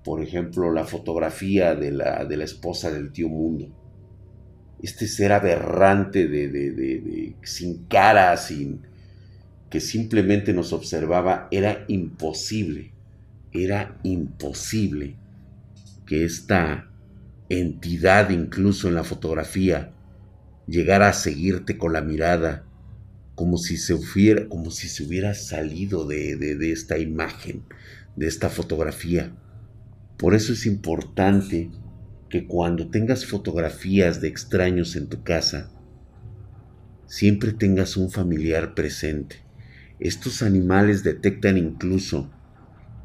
por 0.04 0.22
ejemplo, 0.22 0.70
la 0.70 0.84
fotografía 0.84 1.74
de 1.74 1.90
la, 1.90 2.24
de 2.24 2.36
la 2.36 2.44
esposa 2.44 2.90
del 2.90 3.10
tío 3.10 3.28
Mundo. 3.28 3.68
Este 4.82 5.06
ser 5.06 5.32
aberrante 5.32 6.28
de, 6.28 6.48
de, 6.48 7.34
sin 7.42 7.86
cara, 7.86 8.36
sin 8.36 8.82
que 9.70 9.80
simplemente 9.80 10.52
nos 10.52 10.72
observaba, 10.72 11.48
era 11.50 11.84
imposible, 11.88 12.92
era 13.52 13.98
imposible 14.02 15.16
que 16.06 16.24
esta 16.24 16.88
entidad, 17.48 18.30
incluso 18.30 18.88
en 18.88 18.94
la 18.94 19.04
fotografía, 19.04 19.92
llegara 20.66 21.08
a 21.08 21.14
seguirte 21.14 21.78
con 21.78 21.92
la 21.92 22.02
mirada, 22.02 22.64
como 23.34 23.58
si 23.58 23.76
se 23.76 23.94
hubiera, 23.94 24.48
como 24.48 24.70
si 24.70 24.88
se 24.88 25.02
hubiera 25.02 25.34
salido 25.34 26.06
de, 26.06 26.36
de 26.36 26.72
esta 26.72 26.98
imagen, 26.98 27.64
de 28.16 28.26
esta 28.26 28.48
fotografía. 28.48 29.32
Por 30.16 30.34
eso 30.34 30.52
es 30.52 30.66
importante 30.66 31.70
que 32.28 32.46
cuando 32.46 32.88
tengas 32.88 33.26
fotografías 33.26 34.20
de 34.20 34.28
extraños 34.28 34.96
en 34.96 35.08
tu 35.08 35.22
casa, 35.22 35.70
siempre 37.06 37.52
tengas 37.52 37.96
un 37.96 38.10
familiar 38.10 38.74
presente. 38.74 39.36
Estos 40.00 40.42
animales 40.42 41.02
detectan 41.02 41.56
incluso 41.56 42.30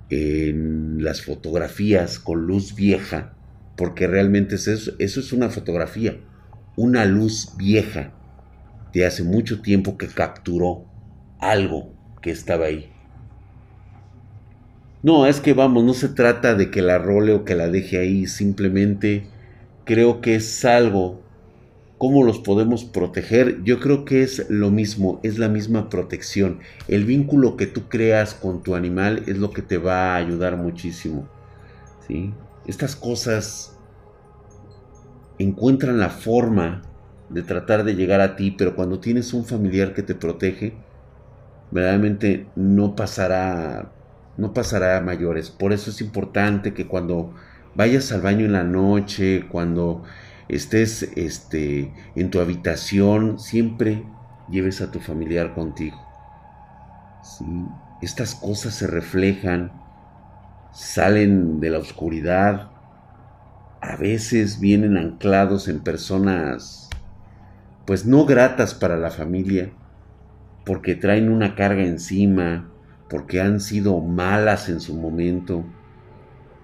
en 0.10 1.04
las 1.04 1.22
fotografías 1.22 2.20
con 2.20 2.46
luz 2.48 2.76
vieja, 2.76 3.34
porque 3.78 4.08
realmente 4.08 4.56
eso, 4.56 4.94
eso 5.00 5.20
es 5.20 5.32
una 5.32 5.50
fotografía, 5.50 6.20
una 6.76 7.06
luz 7.06 7.54
vieja 7.58 8.14
de 8.94 9.06
hace 9.06 9.24
mucho 9.24 9.62
tiempo 9.62 9.98
que 9.98 10.08
capturó 10.08 10.86
algo 11.40 11.94
que 12.22 12.32
estaba 12.32 12.66
ahí. 12.66 12.91
No, 15.04 15.26
es 15.26 15.42
que 15.42 15.54
vamos, 15.54 15.84
no 15.84 15.94
se 15.96 16.10
trata 16.10 16.54
de 16.54 16.70
que 16.70 16.84
la 16.84 17.00
role 17.00 17.34
o 17.34 17.44
que 17.44 17.56
la 17.56 17.68
deje 17.68 17.98
ahí, 17.98 18.28
simplemente 18.28 19.26
creo 19.84 20.22
que 20.22 20.36
es 20.36 20.64
algo. 20.64 21.22
¿Cómo 21.98 22.24
los 22.24 22.40
podemos 22.40 22.84
proteger? 22.84 23.64
Yo 23.64 23.80
creo 23.80 24.06
que 24.06 24.22
es 24.22 24.48
lo 24.50 24.70
mismo, 24.70 25.20
es 25.24 25.40
la 25.40 25.50
misma 25.50 25.90
protección. 25.90 26.60
El 26.88 27.06
vínculo 27.06 27.58
que 27.58 27.66
tú 27.68 27.90
creas 27.90 28.36
con 28.36 28.62
tu 28.62 28.76
animal 28.76 29.24
es 29.26 29.38
lo 29.38 29.52
que 29.52 29.64
te 29.64 29.80
va 29.80 30.14
a 30.14 30.18
ayudar 30.18 30.58
muchísimo. 30.58 31.28
¿sí? 32.08 32.32
Estas 32.68 32.96
cosas 32.96 33.78
encuentran 35.40 36.00
la 36.00 36.10
forma 36.10 36.84
de 37.30 37.42
tratar 37.42 37.84
de 37.84 37.96
llegar 37.96 38.22
a 38.22 38.36
ti, 38.36 38.52
pero 38.52 38.76
cuando 38.76 39.00
tienes 39.00 39.34
un 39.34 39.46
familiar 39.46 39.94
que 39.94 40.04
te 40.04 40.14
protege, 40.14 40.74
verdaderamente 41.72 42.48
no 42.56 42.96
pasará 42.96 43.92
no 44.38 44.54
pasará 44.54 44.98
a 44.98 45.02
mayores. 45.02 45.50
Por 45.50 45.74
eso 45.74 45.90
es 45.90 46.02
importante 46.02 46.74
que 46.74 46.88
cuando 46.88 47.34
vayas 47.76 48.12
al 48.12 48.22
baño 48.22 48.46
en 48.46 48.54
la 48.54 48.64
noche, 48.64 49.48
cuando 49.50 50.04
estés 50.48 51.04
este, 51.16 51.94
en 52.16 52.30
tu 52.30 52.40
habitación, 52.40 53.40
siempre 53.40 54.04
lleves 54.50 54.82
a 54.82 54.92
tu 54.92 55.00
familiar 55.00 55.54
contigo. 55.54 55.98
Estas 58.02 58.36
cosas 58.36 58.74
se 58.74 58.88
reflejan, 58.88 59.72
salen 60.74 61.60
de 61.60 61.70
la 61.70 61.80
oscuridad, 61.80 62.72
a 63.82 63.96
veces 63.96 64.60
vienen 64.60 64.98
anclados 64.98 65.68
en 65.68 65.80
personas 65.80 66.90
pues 67.86 68.06
no 68.06 68.26
gratas 68.26 68.74
para 68.74 68.96
la 68.96 69.10
familia, 69.10 69.72
porque 70.66 70.96
traen 70.96 71.30
una 71.30 71.56
carga 71.56 71.84
encima, 71.84 72.71
porque 73.12 73.42
han 73.42 73.60
sido 73.60 74.00
malas 74.00 74.70
en 74.70 74.80
su 74.80 74.96
momento. 74.96 75.66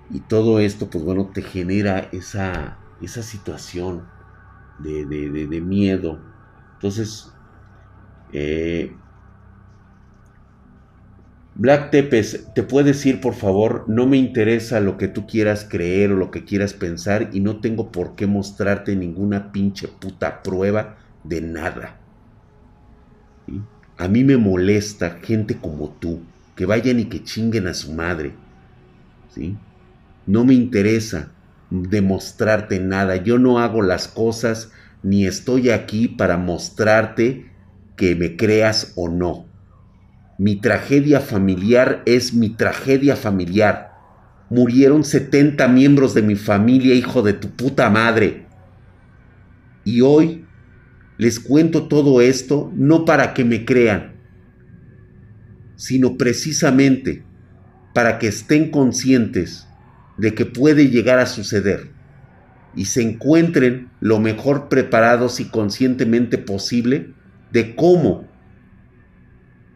Y 0.09 0.21
todo 0.21 0.61
esto, 0.61 0.89
pues 0.89 1.03
bueno, 1.03 1.29
te 1.33 1.41
genera 1.41 2.07
esa, 2.13 2.77
esa 3.01 3.21
situación 3.21 4.05
de, 4.79 5.61
miedo. 5.61 6.21
Entonces, 6.75 7.33
eh, 8.31 8.95
Black 11.55 11.91
Tepes, 11.91 12.47
¿te 12.55 12.63
puedes 12.63 13.05
ir 13.05 13.19
por 13.19 13.33
favor? 13.33 13.83
No 13.87 14.07
me 14.07 14.15
interesa 14.15 14.79
lo 14.79 14.97
que 14.97 15.09
tú 15.09 15.27
quieras 15.27 15.67
creer 15.69 16.13
o 16.13 16.15
lo 16.15 16.31
que 16.31 16.45
quieras 16.45 16.73
pensar 16.73 17.31
y 17.33 17.41
no 17.41 17.59
tengo 17.59 17.91
por 17.91 18.15
qué 18.15 18.25
mostrarte 18.25 18.95
ninguna 18.95 19.51
pinche 19.51 19.89
puta 19.89 20.41
prueba 20.43 20.95
de 21.25 21.41
nada. 21.41 21.97
A 23.97 24.07
mí 24.07 24.23
me 24.23 24.37
molesta 24.37 25.17
gente 25.21 25.57
como 25.57 25.89
tú 25.89 26.21
que 26.57 26.65
vayan 26.65 26.99
y 26.99 27.05
que 27.05 27.23
chinguen 27.23 27.67
a 27.67 27.73
su 27.73 27.93
madre. 27.93 28.33
¿Sí? 29.33 29.55
No 30.25 30.43
me 30.43 30.55
interesa 30.55 31.31
demostrarte 31.69 32.79
nada. 32.79 33.15
Yo 33.15 33.37
no 33.37 33.59
hago 33.59 33.81
las 33.81 34.09
cosas 34.09 34.71
ni 35.03 35.25
estoy 35.25 35.69
aquí 35.69 36.07
para 36.07 36.35
mostrarte 36.35 37.51
que 37.95 38.15
me 38.15 38.35
creas 38.35 38.91
o 38.95 39.07
no. 39.07 39.45
Mi 40.39 40.55
tragedia 40.55 41.21
familiar 41.21 42.01
es 42.05 42.33
mi 42.33 42.49
tragedia 42.49 43.15
familiar. 43.15 43.93
Murieron 44.49 45.03
70 45.03 45.67
miembros 45.67 46.13
de 46.13 46.23
mi 46.23 46.35
familia, 46.35 46.95
hijo 46.95 47.21
de 47.21 47.33
tu 47.33 47.49
puta 47.49 47.89
madre. 47.89 48.45
Y 49.83 50.01
hoy 50.01 50.45
les 51.17 51.39
cuento 51.39 51.87
todo 51.87 52.19
esto 52.19 52.71
no 52.75 53.05
para 53.05 53.33
que 53.33 53.45
me 53.45 53.65
crean, 53.65 54.16
sino 55.77 56.17
precisamente 56.17 57.23
para 57.93 58.19
que 58.19 58.27
estén 58.27 58.71
conscientes 58.71 59.67
de 60.17 60.33
que 60.33 60.45
puede 60.45 60.89
llegar 60.89 61.19
a 61.19 61.27
suceder 61.27 61.91
y 62.75 62.85
se 62.85 63.03
encuentren 63.03 63.89
lo 63.99 64.19
mejor 64.19 64.69
preparados 64.69 65.39
y 65.39 65.45
conscientemente 65.45 66.37
posible 66.37 67.13
de 67.51 67.75
cómo 67.75 68.25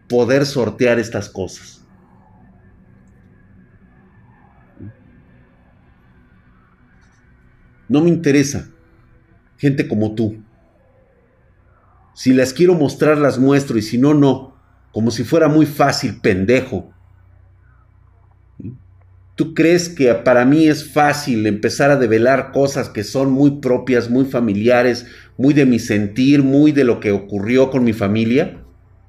poder 0.09 0.45
sortear 0.45 0.99
estas 0.99 1.29
cosas. 1.29 1.85
No 7.87 8.01
me 8.01 8.09
interesa 8.09 8.69
gente 9.57 9.87
como 9.87 10.15
tú. 10.15 10.43
Si 12.15 12.33
las 12.33 12.53
quiero 12.53 12.73
mostrar, 12.73 13.17
las 13.17 13.37
muestro 13.37 13.77
y 13.77 13.81
si 13.81 13.97
no, 13.97 14.13
no 14.13 14.50
como 14.91 15.11
si 15.11 15.23
fuera 15.23 15.47
muy 15.47 15.65
fácil, 15.65 16.19
pendejo. 16.21 16.91
¿Tú 19.35 19.53
crees 19.53 19.89
que 19.89 20.13
para 20.13 20.45
mí 20.45 20.67
es 20.67 20.91
fácil 20.91 21.47
empezar 21.47 21.89
a 21.89 21.95
develar 21.95 22.51
cosas 22.51 22.89
que 22.89 23.03
son 23.03 23.31
muy 23.31 23.59
propias, 23.59 24.09
muy 24.09 24.25
familiares, 24.25 25.07
muy 25.37 25.53
de 25.53 25.65
mi 25.65 25.79
sentir, 25.79 26.43
muy 26.43 26.71
de 26.71 26.83
lo 26.83 26.99
que 26.99 27.11
ocurrió 27.11 27.71
con 27.71 27.83
mi 27.83 27.93
familia? 27.93 28.61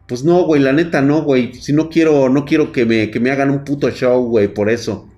Pues 0.06 0.24
no, 0.24 0.42
güey, 0.44 0.62
la 0.62 0.72
neta 0.72 1.02
no, 1.02 1.22
güey. 1.22 1.52
Si 1.54 1.72
no 1.72 1.90
quiero, 1.90 2.28
no 2.28 2.44
quiero 2.44 2.72
que 2.72 2.86
me, 2.86 3.10
que 3.10 3.20
me 3.20 3.30
hagan 3.30 3.50
un 3.50 3.64
puto 3.64 3.90
show, 3.90 4.24
güey, 4.28 4.48
por 4.48 4.70
eso. 4.70 5.08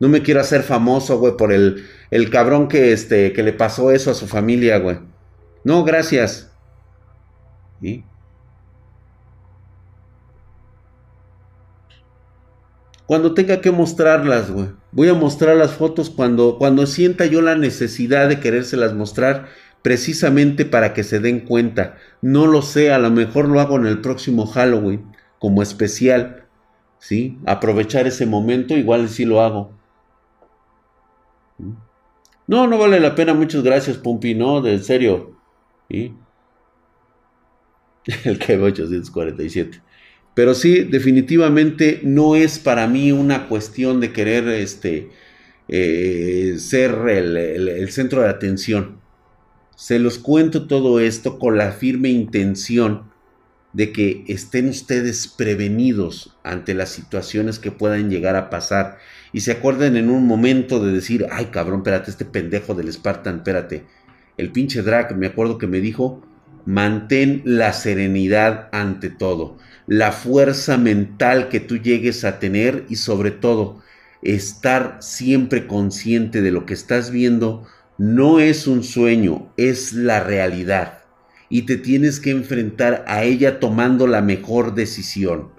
No 0.00 0.08
me 0.08 0.22
quiero 0.22 0.40
hacer 0.40 0.62
famoso, 0.62 1.18
güey, 1.18 1.36
por 1.36 1.52
el, 1.52 1.84
el 2.10 2.30
cabrón 2.30 2.68
que, 2.68 2.92
este, 2.92 3.32
que 3.32 3.42
le 3.42 3.52
pasó 3.52 3.92
eso 3.92 4.10
a 4.10 4.14
su 4.14 4.26
familia, 4.26 4.78
güey. 4.78 4.98
No, 5.64 5.84
gracias. 5.84 6.50
¿Sí? 7.80 8.04
Cuando 13.06 13.34
tenga 13.34 13.60
que 13.60 13.70
mostrarlas, 13.70 14.50
güey. 14.50 14.68
Voy 14.92 15.08
a 15.08 15.14
mostrar 15.14 15.56
las 15.56 15.72
fotos 15.72 16.10
cuando, 16.10 16.58
cuando 16.58 16.86
sienta 16.86 17.26
yo 17.26 17.40
la 17.40 17.54
necesidad 17.54 18.28
de 18.28 18.40
querérselas 18.40 18.94
mostrar 18.94 19.46
precisamente 19.82 20.64
para 20.64 20.92
que 20.92 21.04
se 21.04 21.20
den 21.20 21.40
cuenta. 21.40 21.96
No 22.20 22.46
lo 22.46 22.62
sé, 22.62 22.92
a 22.92 22.98
lo 22.98 23.10
mejor 23.10 23.48
lo 23.48 23.60
hago 23.60 23.76
en 23.76 23.86
el 23.86 24.00
próximo 24.00 24.46
Halloween 24.46 25.12
como 25.38 25.62
especial. 25.62 26.46
¿Sí? 26.98 27.38
Aprovechar 27.46 28.06
ese 28.06 28.26
momento, 28.26 28.76
igual 28.76 29.08
sí 29.08 29.24
lo 29.24 29.40
hago. 29.40 29.70
No, 32.48 32.66
no 32.66 32.78
vale 32.78 32.98
la 32.98 33.14
pena, 33.14 33.34
muchas 33.34 33.62
gracias, 33.62 33.98
Pumpi, 33.98 34.34
no, 34.34 34.60
de 34.60 34.78
serio. 34.80 35.36
El 38.24 38.38
que 38.38 38.58
847. 38.58 39.82
Pero 40.36 40.52
sí, 40.52 40.82
definitivamente 40.82 42.00
no 42.02 42.36
es 42.36 42.58
para 42.58 42.86
mí 42.88 43.10
una 43.10 43.48
cuestión 43.48 44.00
de 44.00 44.12
querer 44.12 44.46
este, 44.48 45.08
eh, 45.66 46.56
ser 46.58 46.92
el, 47.08 47.90
centro 47.90 48.20
de 48.20 48.28
atención. 48.28 49.00
Se 49.76 49.98
los 49.98 50.18
cuento 50.18 50.66
todo 50.66 51.00
esto 51.00 51.38
con 51.38 51.56
la 51.56 51.72
firme 51.72 52.10
intención 52.10 53.10
de 53.72 53.92
que 53.92 54.24
estén 54.28 54.68
ustedes 54.68 55.26
prevenidos 55.26 56.36
ante 56.44 56.74
las 56.74 56.90
situaciones 56.90 57.58
que 57.58 57.72
puedan 57.72 58.10
llegar 58.10 58.36
a 58.36 58.50
pasar 58.50 58.98
y 59.32 59.40
se 59.40 59.52
acuerden 59.52 59.96
en 59.96 60.10
un 60.10 60.26
momento 60.26 60.84
de 60.84 60.92
decir, 60.92 61.26
ay 61.30 61.46
cabrón, 61.46 61.78
espérate, 61.78 62.10
este 62.10 62.26
pendejo 62.26 62.74
del 62.74 62.92
Spartan, 62.92 63.36
espérate. 63.36 63.84
El 64.36 64.52
pinche 64.52 64.82
Drag, 64.82 65.16
me 65.16 65.28
acuerdo 65.28 65.56
que 65.56 65.66
me 65.66 65.80
dijo, 65.80 66.22
mantén 66.66 67.40
la 67.46 67.72
serenidad 67.72 68.68
ante 68.72 69.08
todo 69.08 69.56
la 69.86 70.12
fuerza 70.12 70.76
mental 70.78 71.48
que 71.48 71.60
tú 71.60 71.78
llegues 71.78 72.24
a 72.24 72.38
tener 72.38 72.84
y 72.88 72.96
sobre 72.96 73.30
todo 73.30 73.82
estar 74.22 74.98
siempre 75.00 75.66
consciente 75.66 76.42
de 76.42 76.50
lo 76.50 76.66
que 76.66 76.74
estás 76.74 77.10
viendo 77.10 77.66
no 77.98 78.40
es 78.40 78.66
un 78.66 78.82
sueño, 78.82 79.52
es 79.56 79.92
la 79.92 80.20
realidad 80.20 80.98
y 81.48 81.62
te 81.62 81.76
tienes 81.76 82.20
que 82.20 82.30
enfrentar 82.30 83.04
a 83.06 83.24
ella 83.24 83.60
tomando 83.60 84.06
la 84.06 84.22
mejor 84.22 84.74
decisión. 84.74 85.50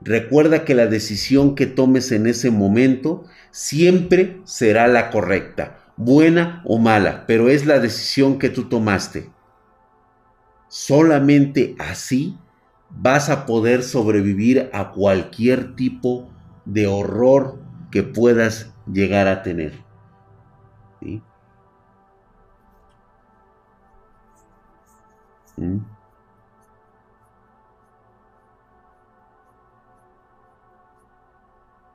Recuerda 0.00 0.64
que 0.64 0.74
la 0.74 0.86
decisión 0.86 1.54
que 1.54 1.66
tomes 1.66 2.12
en 2.12 2.26
ese 2.26 2.50
momento 2.50 3.24
siempre 3.50 4.40
será 4.44 4.86
la 4.86 5.10
correcta, 5.10 5.80
buena 5.96 6.62
o 6.64 6.78
mala, 6.78 7.24
pero 7.26 7.48
es 7.48 7.66
la 7.66 7.80
decisión 7.80 8.38
que 8.38 8.50
tú 8.50 8.64
tomaste. 8.64 9.30
Solamente 10.68 11.74
así 11.78 12.36
vas 12.96 13.28
a 13.30 13.46
poder 13.46 13.82
sobrevivir 13.82 14.70
a 14.72 14.92
cualquier 14.92 15.76
tipo 15.76 16.30
de 16.64 16.86
horror 16.86 17.58
que 17.90 18.02
puedas 18.02 18.74
llegar 18.86 19.28
a 19.28 19.42
tener. 19.42 19.72
¿Sí? 21.00 21.22
¿Mm? 25.56 25.78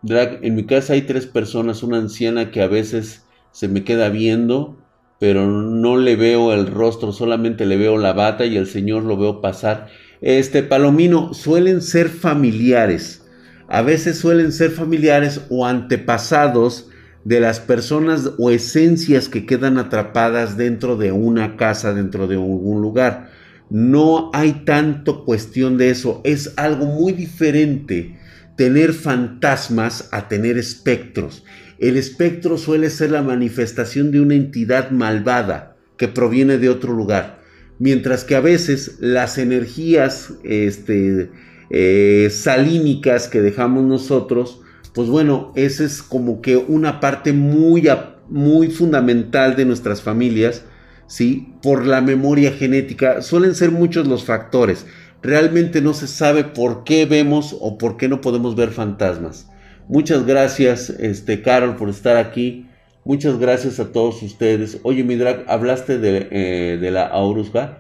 Drag, 0.02 0.40
en 0.44 0.56
mi 0.56 0.66
casa 0.66 0.94
hay 0.94 1.02
tres 1.04 1.26
personas, 1.28 1.84
una 1.84 1.98
anciana 1.98 2.52
que 2.52 2.62
a 2.62 2.68
veces 2.68 3.28
se 3.52 3.68
me 3.68 3.84
queda 3.84 4.10
viendo, 4.10 4.78
pero 5.20 5.46
no 5.48 5.98
le 5.98 6.16
veo 6.16 6.54
el 6.54 6.68
rostro, 6.68 7.12
solamente 7.12 7.66
le 7.66 7.78
veo 7.78 7.98
la 7.98 8.14
bata 8.14 8.46
y 8.46 8.56
el 8.56 8.68
señor 8.68 9.04
lo 9.04 9.18
veo 9.18 9.42
pasar 9.42 9.90
este 10.22 10.64
Palomino, 10.64 11.34
suelen 11.34 11.82
ser 11.82 12.10
familiares. 12.10 13.22
A 13.68 13.82
veces 13.82 14.18
suelen 14.18 14.52
ser 14.52 14.72
familiares 14.72 15.42
o 15.50 15.66
antepasados 15.66 16.90
de 17.24 17.40
las 17.40 17.60
personas 17.60 18.32
o 18.38 18.50
esencias 18.50 19.30
que 19.30 19.46
quedan 19.46 19.78
atrapadas 19.78 20.58
dentro 20.58 20.98
de 20.98 21.12
una 21.12 21.56
casa, 21.58 21.94
dentro 21.94 22.28
de 22.28 22.36
algún 22.36 22.82
lugar. 22.82 23.30
No 23.70 24.32
hay 24.34 24.64
tanto 24.66 25.26
cuestión 25.26 25.78
de 25.78 25.92
eso. 25.92 26.22
Es 26.24 26.54
algo 26.58 26.86
muy 26.86 27.14
diferente 27.14 28.18
tener 28.58 28.94
fantasmas 28.94 30.10
a 30.12 30.28
tener 30.28 30.58
espectros. 30.58 31.46
El 31.78 31.96
espectro 31.96 32.58
suele 32.58 32.90
ser 32.90 33.12
la 33.12 33.22
manifestación 33.22 34.12
de 34.12 34.20
una 34.20 34.34
entidad 34.34 34.90
malvada 34.92 35.78
que 35.96 36.08
proviene 36.08 36.58
de 36.58 36.70
otro 36.70 36.94
lugar 36.94 37.39
mientras 37.80 38.24
que 38.24 38.36
a 38.36 38.42
veces 38.42 38.98
las 39.00 39.38
energías 39.38 40.34
este, 40.44 41.32
eh, 41.70 42.30
salínicas 42.32 43.28
que 43.28 43.42
dejamos 43.42 43.86
nosotros, 43.86 44.62
pues 44.94 45.08
bueno, 45.08 45.52
esa 45.56 45.84
es 45.86 46.04
como 46.04 46.42
que 46.42 46.58
una 46.58 47.00
parte 47.00 47.32
muy, 47.34 47.88
muy 48.28 48.70
fundamental 48.70 49.56
de 49.56 49.66
nuestras 49.66 50.02
familias, 50.02 50.64
¿sí? 51.08 51.54
Por 51.62 51.86
la 51.86 52.02
memoria 52.02 52.52
genética, 52.52 53.22
suelen 53.22 53.56
ser 53.56 53.72
muchos 53.72 54.08
los 54.08 54.26
factores. 54.26 54.86
Realmente 55.22 55.82
no 55.82 55.94
se 55.94 56.08
sabe 56.08 56.44
por 56.44 56.84
qué 56.84 57.06
vemos 57.06 57.56
o 57.60 57.78
por 57.78 57.98
qué 57.98 58.08
no 58.08 58.22
podemos 58.22 58.56
ver 58.56 58.70
fantasmas. 58.70 59.48
Muchas 59.88 60.26
gracias, 60.26 60.90
este, 60.90 61.42
Carol, 61.42 61.76
por 61.76 61.90
estar 61.90 62.18
aquí. 62.18 62.69
Muchas 63.10 63.40
gracias 63.40 63.80
a 63.80 63.92
todos 63.92 64.22
ustedes. 64.22 64.82
Oye, 64.84 65.04
mi 65.04 65.16
drag, 65.16 65.44
hablaste 65.48 65.98
de, 65.98 66.28
eh, 66.30 66.92
la 66.92 67.08
Aurusga. 67.08 67.80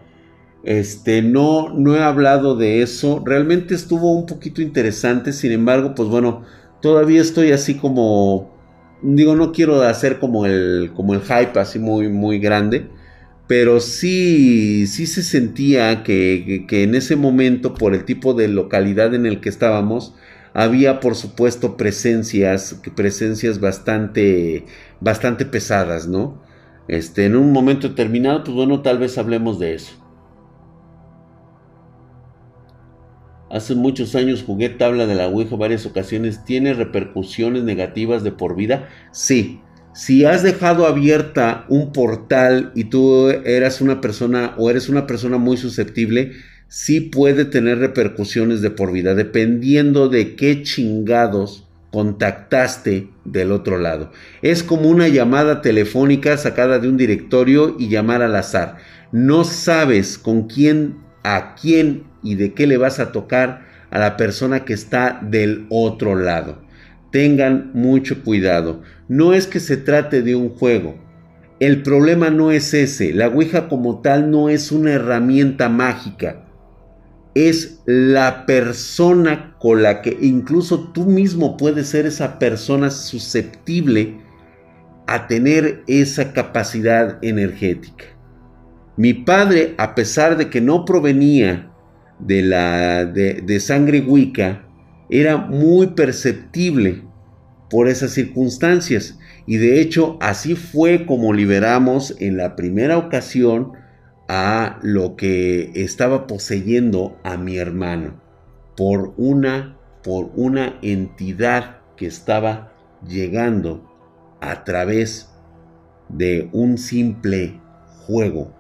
Este, 0.64 1.22
no, 1.22 1.70
no 1.70 1.96
he 1.96 2.02
hablado 2.02 2.56
de 2.56 2.82
eso. 2.82 3.22
Realmente 3.24 3.76
estuvo 3.76 4.12
un 4.12 4.26
poquito 4.26 4.60
interesante. 4.60 5.32
Sin 5.32 5.52
embargo, 5.52 5.94
pues 5.94 6.10
bueno, 6.10 6.46
todavía 6.82 7.22
estoy 7.22 7.52
así 7.52 7.76
como. 7.76 8.50
Digo, 9.04 9.36
no 9.36 9.52
quiero 9.52 9.84
hacer 9.84 10.18
como 10.18 10.48
el, 10.48 10.94
como 10.96 11.14
el 11.14 11.22
hype 11.22 11.60
así 11.60 11.78
muy, 11.78 12.10
muy 12.10 12.40
grande. 12.40 12.88
Pero 13.46 13.82
sí, 13.82 14.88
sí 14.88 15.06
se 15.06 15.22
sentía 15.22 16.02
que, 16.02 16.66
que 16.68 16.82
en 16.82 16.96
ese 16.96 17.16
momento, 17.16 17.76
por 17.76 17.94
el 17.94 18.04
tipo 18.04 18.34
de 18.34 18.48
localidad 18.48 19.14
en 19.14 19.28
el 19.28 19.42
que 19.42 19.50
estábamos, 19.50 20.16
había 20.54 21.00
por 21.00 21.16
supuesto 21.16 21.78
presencias, 21.78 22.82
presencias 22.96 23.60
bastante, 23.60 24.66
bastante 25.00 25.46
pesadas, 25.46 26.08
¿no? 26.08 26.42
Este, 26.88 27.26
en 27.26 27.36
un 27.36 27.52
momento 27.52 27.90
determinado, 27.90 28.44
pues 28.44 28.56
bueno, 28.56 28.82
tal 28.82 28.98
vez 28.98 29.18
hablemos 29.18 29.60
de 29.60 29.76
eso. 29.76 29.94
Hace 33.52 33.74
muchos 33.74 34.16
años 34.16 34.44
jugué 34.44 34.70
tabla 34.70 35.08
de 35.08 35.16
la 35.16 35.28
Ouija 35.28 35.56
varias 35.56 35.86
ocasiones. 35.86 36.46
¿Tiene 36.46 36.74
repercusiones 36.74 37.64
negativas 37.64 38.24
de 38.24 38.32
por 38.32 38.56
vida? 38.56 38.90
Sí. 39.12 39.62
Si 39.94 40.24
has 40.24 40.44
dejado 40.44 40.86
abierta 40.86 41.66
un 41.68 41.92
portal 41.92 42.72
y 42.76 42.86
tú 42.86 43.30
eras 43.30 43.82
una 43.82 44.02
persona 44.02 44.54
o 44.58 44.70
eres 44.70 44.88
una 44.88 45.08
persona 45.08 45.38
muy 45.38 45.58
susceptible, 45.58 46.32
sí 46.70 47.02
puede 47.02 47.46
tener 47.46 47.80
repercusiones 47.80 48.62
de 48.62 48.70
por 48.70 48.92
vida, 48.92 49.16
dependiendo 49.16 50.08
de 50.08 50.36
qué 50.36 50.62
chingados 50.62 51.68
contactaste 51.92 53.10
del 53.26 53.52
otro 53.52 53.80
lado. 53.80 54.12
Es 54.44 54.62
como 54.64 54.88
una 54.88 55.08
llamada 55.08 55.62
telefónica 55.62 56.38
sacada 56.38 56.78
de 56.78 56.88
un 56.88 56.96
directorio 56.96 57.76
y 57.80 57.90
llamar 57.90 58.22
al 58.22 58.36
azar. 58.36 58.78
No 59.12 59.44
sabes 59.44 60.20
con 60.20 60.48
quién, 60.48 60.98
a 61.24 61.56
quién 61.56 62.04
y 62.22 62.36
de 62.36 62.54
qué 62.54 62.68
le 62.68 62.78
vas 62.78 63.00
a 63.00 63.12
tocar 63.12 63.68
a 63.90 63.98
la 63.98 64.16
persona 64.16 64.64
que 64.64 64.74
está 64.74 65.20
del 65.24 65.66
otro 65.70 66.16
lado. 66.16 66.62
Tengan 67.12 67.72
mucho 67.74 68.24
cuidado. 68.24 68.84
No 69.08 69.34
es 69.34 69.48
que 69.48 69.60
se 69.60 69.78
trate 69.78 70.22
de 70.22 70.36
un 70.36 70.50
juego. 70.50 71.00
El 71.60 71.82
problema 71.82 72.30
no 72.30 72.52
es 72.52 72.76
ese. 72.76 73.12
La 73.12 73.30
Ouija 73.30 73.68
como 73.68 74.02
tal 74.02 74.30
no 74.30 74.50
es 74.50 74.72
una 74.72 74.92
herramienta 74.92 75.70
mágica 75.70 76.46
es 77.36 77.82
la 77.86 78.46
persona 78.46 79.56
con 79.60 79.84
la 79.84 80.02
que 80.02 80.18
incluso 80.22 80.92
tú 80.92 81.06
mismo 81.06 81.58
puedes 81.58 81.88
ser 81.88 82.06
esa 82.06 82.40
persona 82.40 82.90
susceptible 82.90 84.18
a 85.08 85.28
tener 85.28 85.84
esa 85.88 86.34
capacidad 86.34 87.18
energética. 87.24 88.06
Mi 88.98 89.14
padre, 89.14 89.76
a 89.78 89.96
pesar 89.96 90.38
de 90.38 90.50
que 90.50 90.62
no 90.62 90.86
provenía 90.86 91.72
de 92.20 92.42
la 92.42 93.06
de, 93.06 93.60
sangre 93.60 94.02
wicca, 94.02 94.68
era 95.10 95.38
muy 95.38 95.88
perceptible 95.88 97.04
por 97.70 97.88
esas 97.88 98.12
circunstancias. 98.12 99.18
Y 99.48 99.58
de 99.58 99.80
hecho, 99.80 100.18
así 100.22 100.56
fue 100.56 101.06
como 101.06 101.34
liberamos 101.34 102.16
en 102.20 102.38
la 102.38 102.56
primera 102.56 102.98
ocasión 102.98 103.72
a 104.30 104.78
lo 104.84 105.16
que 105.16 105.72
estaba 105.74 106.28
poseyendo 106.28 107.18
a 107.24 107.36
mi 107.36 107.58
hermano 107.58 108.22
por 108.78 109.16
una 109.18 109.76
por 110.04 110.32
una 110.36 110.78
entidad 110.84 111.78
que 111.98 112.06
estaba 112.06 112.72
llegando 113.06 113.90
a 114.40 114.64
través 114.64 115.34
de 116.10 116.48
un 116.54 116.78
simple 116.78 117.60
juego 118.06 118.54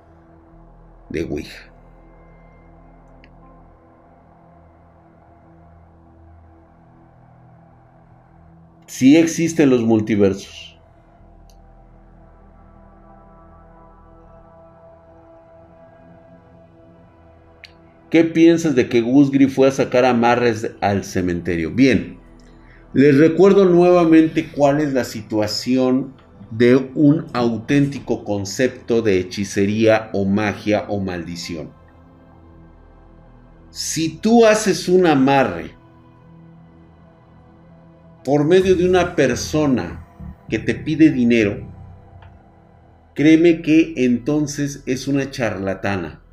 de 1.09 1.23
Ouija. 1.23 1.71
Sí 8.87 9.17
existen 9.17 9.69
los 9.69 9.83
multiversos. 9.83 10.68
¿Qué 18.09 18.23
piensas 18.23 18.73
de 18.73 18.89
que 18.89 19.01
Gusgri 19.01 19.45
fue 19.45 19.67
a 19.67 19.71
sacar 19.71 20.03
amarres 20.03 20.71
al 20.81 21.03
cementerio? 21.03 21.71
Bien, 21.71 22.17
les 22.93 23.15
recuerdo 23.17 23.65
nuevamente 23.65 24.49
cuál 24.51 24.81
es 24.81 24.93
la 24.93 25.03
situación 25.03 26.15
de 26.49 26.75
un 26.95 27.27
auténtico 27.33 28.23
concepto 28.23 29.03
de 29.03 29.19
hechicería 29.19 30.09
o 30.13 30.25
magia 30.25 30.85
o 30.87 30.99
maldición. 30.99 31.71
Si 33.69 34.17
tú 34.17 34.43
haces 34.43 34.89
un 34.89 35.05
amarre 35.05 35.75
por 38.25 38.43
medio 38.43 38.75
de 38.75 38.89
una 38.89 39.15
persona 39.15 40.03
que 40.49 40.57
te 40.57 40.73
pide 40.73 41.11
dinero, 41.11 41.71
créeme 43.13 43.61
que 43.61 43.93
entonces 43.97 44.81
es 44.87 45.07
una 45.07 45.29
charlatana. 45.29 46.23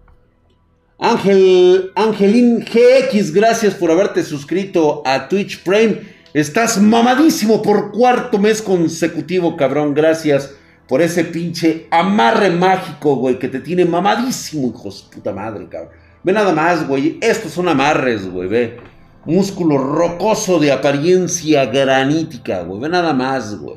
Ángel, 0.98 1.92
Angelín 1.94 2.64
GX, 2.64 3.34
gracias 3.34 3.74
por 3.74 3.90
haberte 3.90 4.22
suscrito 4.22 5.02
a 5.04 5.28
Twitch 5.28 5.62
Prime. 5.62 6.00
Estás 6.32 6.80
mamadísimo 6.80 7.60
por 7.60 7.92
cuarto 7.92 8.38
mes 8.38 8.62
consecutivo, 8.62 9.58
cabrón. 9.58 9.92
Gracias 9.92 10.54
por 10.88 11.02
ese 11.02 11.24
pinche 11.24 11.86
amarre 11.90 12.48
mágico, 12.48 13.16
güey, 13.16 13.38
que 13.38 13.48
te 13.48 13.60
tiene 13.60 13.84
mamadísimo, 13.84 14.68
hijos 14.68 15.06
puta 15.14 15.34
madre, 15.34 15.68
cabrón. 15.68 15.92
Ve 16.24 16.32
nada 16.32 16.54
más, 16.54 16.88
güey. 16.88 17.18
Estos 17.20 17.52
son 17.52 17.68
amarres, 17.68 18.26
güey, 18.30 18.48
ve. 18.48 18.78
Músculo 19.26 19.76
rocoso 19.76 20.58
de 20.58 20.72
apariencia 20.72 21.66
granítica, 21.66 22.62
güey. 22.62 22.80
Ve 22.80 22.88
nada 22.88 23.12
más, 23.12 23.58
güey. 23.58 23.76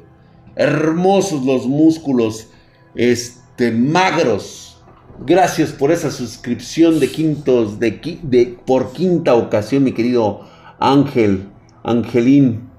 Hermosos 0.56 1.44
los 1.44 1.68
músculos, 1.68 2.48
este, 2.96 3.72
magros 3.72 4.69
Gracias 5.26 5.74
por 5.74 5.91
esa 5.91 6.12
suscripción 6.12 7.00
de 7.00 7.12
quintos, 7.12 7.78
de, 7.80 8.58
por 8.66 8.94
quinta 8.94 9.36
ocasión, 9.36 9.84
mi 9.84 9.91
querido 9.91 10.41
Ángel, 10.80 11.50
Angelín. 11.84 12.70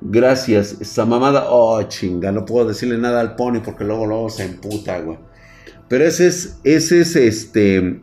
Gracias. 0.00 0.80
Esa 0.80 1.04
mamada, 1.06 1.46
oh 1.50 1.82
chinga, 1.82 2.30
no 2.30 2.44
puedo 2.44 2.68
decirle 2.68 2.98
nada 2.98 3.20
al 3.20 3.34
pony 3.34 3.60
porque 3.64 3.84
luego, 3.84 4.06
luego 4.06 4.30
se 4.30 4.44
emputa, 4.44 5.00
güey. 5.00 5.18
Pero 5.88 6.04
ese 6.04 6.28
es, 6.28 6.60
ese 6.62 7.00
es 7.00 7.16
este. 7.16 8.00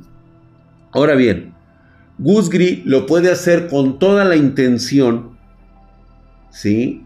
Ahora 0.92 1.16
bien, 1.16 1.54
Gusgri 2.18 2.84
lo 2.86 3.06
puede 3.06 3.32
hacer 3.32 3.68
con 3.68 3.98
toda 3.98 4.26
la 4.26 4.36
intención, 4.36 5.38
¿sí? 6.50 7.06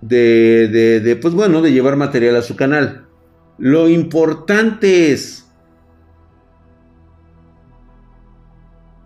De, 0.00 0.68
de, 0.68 1.00
de, 1.00 1.16
pues 1.16 1.34
bueno, 1.34 1.60
de 1.60 1.72
llevar 1.72 1.96
material 1.96 2.36
a 2.36 2.42
su 2.42 2.56
canal. 2.56 3.06
Lo 3.58 3.90
importante 3.90 5.12
es 5.12 5.45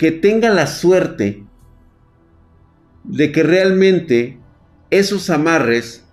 que 0.01 0.12
tenga 0.12 0.48
la 0.48 0.66
suerte 0.66 1.44
de 3.05 3.32
que 3.32 3.43
realmente 3.43 4.40
esos 4.89 5.28
amarres 5.28 6.06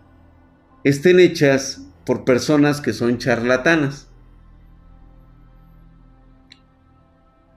estén 0.83 1.21
hechas 1.21 1.87
por 2.05 2.25
personas 2.25 2.81
que 2.81 2.91
son 2.91 3.17
charlatanas. 3.17 4.09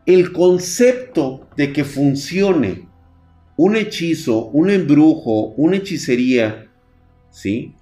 El 0.07 0.31
concepto 0.31 1.49
de 1.57 1.73
que 1.73 1.83
funcione 1.83 2.89
un 3.57 3.75
hechizo, 3.75 4.47
un 4.51 4.71
embrujo, 4.71 5.47
una 5.57 5.79
hechicería, 5.79 6.71
¿sí? 7.33 7.75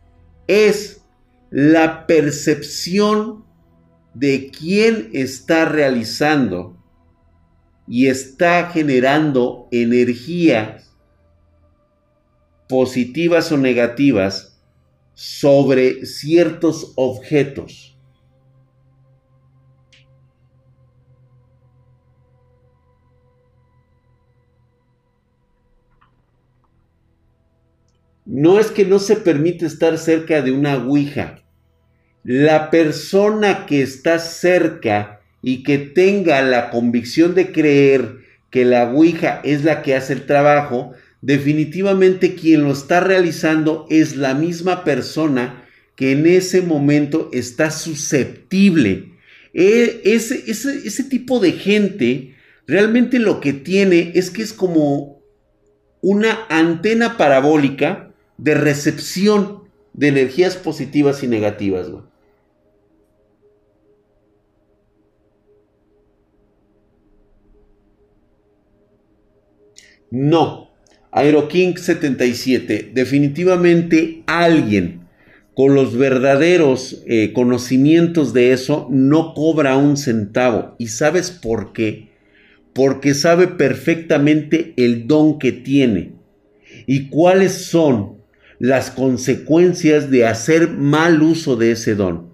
Es 0.46 1.02
la 1.50 2.06
percepción 2.06 3.44
de 4.14 4.50
quién 4.50 5.10
está 5.12 5.66
realizando 5.66 6.77
y 7.88 8.08
está 8.08 8.70
generando 8.70 9.68
energías 9.70 10.94
positivas 12.68 13.50
o 13.50 13.56
negativas 13.56 14.60
sobre 15.14 16.04
ciertos 16.04 16.92
objetos. 16.96 17.98
No 28.26 28.60
es 28.60 28.70
que 28.70 28.84
no 28.84 28.98
se 28.98 29.16
permite 29.16 29.64
estar 29.64 29.96
cerca 29.96 30.42
de 30.42 30.52
una 30.52 30.76
Ouija. 30.76 31.42
La 32.22 32.68
persona 32.68 33.64
que 33.64 33.80
está 33.80 34.18
cerca 34.18 35.17
y 35.48 35.62
que 35.62 35.78
tenga 35.78 36.42
la 36.42 36.68
convicción 36.68 37.34
de 37.34 37.52
creer 37.52 38.18
que 38.50 38.66
la 38.66 38.90
Ouija 38.90 39.40
es 39.44 39.64
la 39.64 39.80
que 39.80 39.94
hace 39.94 40.12
el 40.12 40.26
trabajo, 40.26 40.92
definitivamente 41.22 42.34
quien 42.34 42.64
lo 42.64 42.72
está 42.72 43.00
realizando 43.00 43.86
es 43.88 44.14
la 44.14 44.34
misma 44.34 44.84
persona 44.84 45.64
que 45.96 46.12
en 46.12 46.26
ese 46.26 46.60
momento 46.60 47.30
está 47.32 47.70
susceptible. 47.70 49.14
E, 49.54 50.02
ese, 50.04 50.44
ese, 50.48 50.86
ese 50.86 51.04
tipo 51.04 51.40
de 51.40 51.52
gente 51.52 52.34
realmente 52.66 53.18
lo 53.18 53.40
que 53.40 53.54
tiene 53.54 54.12
es 54.16 54.30
que 54.30 54.42
es 54.42 54.52
como 54.52 55.22
una 56.02 56.40
antena 56.50 57.16
parabólica 57.16 58.12
de 58.36 58.52
recepción 58.52 59.62
de 59.94 60.08
energías 60.08 60.56
positivas 60.56 61.22
y 61.22 61.26
negativas. 61.26 61.86
No. 70.10 70.70
AeroKing 71.10 71.76
77. 71.78 72.90
Definitivamente 72.94 74.22
alguien 74.26 75.08
con 75.54 75.74
los 75.74 75.96
verdaderos 75.96 77.02
eh, 77.06 77.32
conocimientos 77.32 78.32
de 78.32 78.52
eso 78.52 78.86
no 78.90 79.34
cobra 79.34 79.76
un 79.76 79.96
centavo. 79.96 80.76
¿Y 80.78 80.88
sabes 80.88 81.30
por 81.30 81.72
qué? 81.72 82.10
Porque 82.72 83.14
sabe 83.14 83.48
perfectamente 83.48 84.74
el 84.76 85.08
don 85.08 85.38
que 85.38 85.50
tiene 85.50 86.12
y 86.86 87.08
cuáles 87.08 87.66
son 87.66 88.18
las 88.58 88.90
consecuencias 88.90 90.10
de 90.10 90.26
hacer 90.26 90.68
mal 90.70 91.22
uso 91.22 91.56
de 91.56 91.72
ese 91.72 91.94
don. 91.94 92.28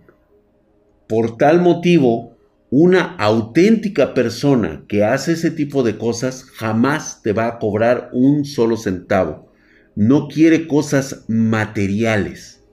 Por 1.07 1.37
tal 1.39 1.61
motivo, 1.61 2.34
una 2.77 3.15
auténtica 3.19 4.15
persona 4.15 4.85
que 4.89 5.05
hace 5.05 5.35
ese 5.35 5.53
tipo 5.53 5.85
de 5.85 5.97
cosas 5.97 6.43
jamás 6.43 7.23
te 7.23 7.33
va 7.33 7.47
a 7.47 7.59
cobrar 7.61 8.11
un 8.13 8.45
solo 8.45 8.77
centavo. 8.77 9.53
No 9.95 10.27
quiere 10.27 10.67
cosas 10.67 11.25
materiales. 11.29 12.67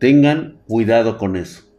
Tengan 0.00 0.60
cuidado 0.66 1.18
con 1.18 1.36
eso. 1.36 1.71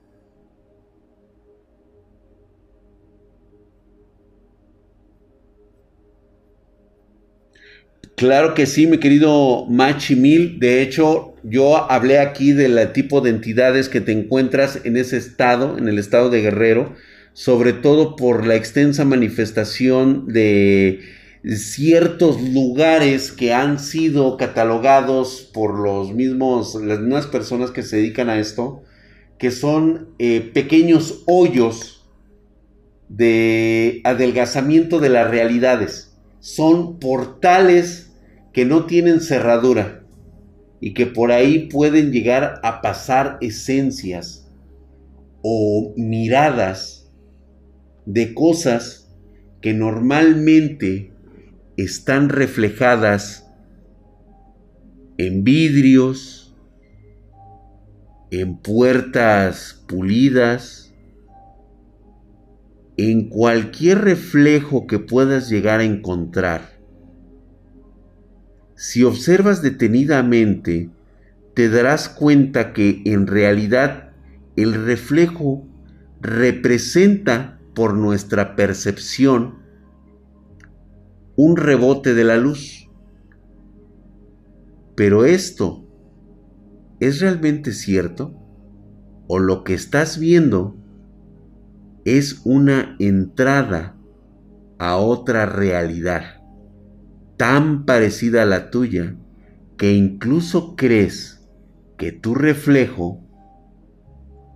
Claro 8.24 8.54
que 8.54 8.68
sí, 8.68 8.88
mi 8.88 9.00
querido 9.00 9.66
Machi 9.66 10.16
Mil. 10.16 10.58
De 10.58 10.82
hecho, 10.82 11.34
yo 11.44 11.92
hablé 11.92 12.20
aquí 12.20 12.54
del 12.54 12.94
tipo 12.94 13.20
de 13.20 13.32
entidades 13.32 13.90
que 13.90 14.00
te 14.00 14.14
encuentras 14.14 14.80
en 14.86 14.96
ese 14.96 15.18
estado, 15.18 15.78
en 15.78 15.90
el 15.90 16.00
estado 16.00 16.30
de 16.30 16.42
Guerrero, 16.42 16.96
sobre 17.34 17.74
todo 17.74 18.16
por 18.16 18.48
la 18.48 18.56
extensa 18.56 19.04
manifestación 19.04 20.26
de 20.30 21.02
ciertos 21.44 22.42
lugares 22.42 23.34
que 23.34 23.52
han 23.52 23.78
sido 23.78 24.38
catalogados 24.38 25.50
por 25.54 25.78
los 25.78 26.14
mismos, 26.14 26.76
las 26.76 27.00
mismas 27.00 27.28
personas 27.28 27.72
que 27.72 27.84
se 27.84 27.98
dedican 27.98 28.30
a 28.30 28.40
esto, 28.40 28.84
que 29.38 29.52
son 29.52 30.08
eh, 30.18 30.50
pequeños 30.54 31.24
hoyos 31.26 32.06
de 33.10 34.00
adelgazamiento 34.06 35.00
de 35.00 35.10
las 35.10 35.30
realidades 35.30 36.14
son 36.40 37.00
portales 37.00 38.13
que 38.54 38.66
no 38.66 38.86
tienen 38.86 39.20
cerradura 39.20 40.06
y 40.80 40.94
que 40.94 41.08
por 41.08 41.32
ahí 41.32 41.68
pueden 41.70 42.12
llegar 42.12 42.60
a 42.64 42.82
pasar 42.82 43.38
esencias 43.42 44.52
o 45.42 45.94
miradas 45.98 47.12
de 48.06 48.34
cosas 48.34 49.14
que 49.62 49.74
normalmente 49.74 51.14
están 51.78 52.30
reflejadas 52.30 53.50
en 55.18 55.44
vidrios, 55.44 56.56
en 58.30 58.58
puertas 58.58 59.84
pulidas, 59.88 60.94
en 62.98 63.30
cualquier 63.30 64.00
reflejo 64.00 64.86
que 64.86 65.00
puedas 65.00 65.50
llegar 65.50 65.80
a 65.80 65.86
encontrar. 65.86 66.73
Si 68.84 69.06
observas 69.06 69.62
detenidamente, 69.62 70.90
te 71.54 71.70
darás 71.70 72.10
cuenta 72.10 72.74
que 72.74 73.02
en 73.06 73.28
realidad 73.28 74.12
el 74.58 74.74
reflejo 74.74 75.66
representa 76.20 77.62
por 77.74 77.94
nuestra 77.94 78.58
percepción 78.58 79.60
un 81.38 81.56
rebote 81.56 82.14
de 82.14 82.26
la 82.26 82.36
luz. 82.36 82.90
Pero 84.98 85.24
esto, 85.24 85.88
¿es 87.00 87.22
realmente 87.22 87.72
cierto? 87.72 88.36
¿O 89.28 89.40
lo 89.40 89.64
que 89.64 89.76
estás 89.76 90.20
viendo 90.20 90.76
es 92.04 92.42
una 92.44 92.98
entrada 93.00 93.96
a 94.78 94.98
otra 94.98 95.46
realidad 95.46 96.43
tan 97.44 97.84
parecida 97.84 98.44
a 98.44 98.46
la 98.46 98.70
tuya 98.72 99.18
que 99.76 99.92
incluso 99.92 100.78
crees 100.78 101.46
que 101.98 102.14
tu 102.14 102.36
reflejo 102.36 103.20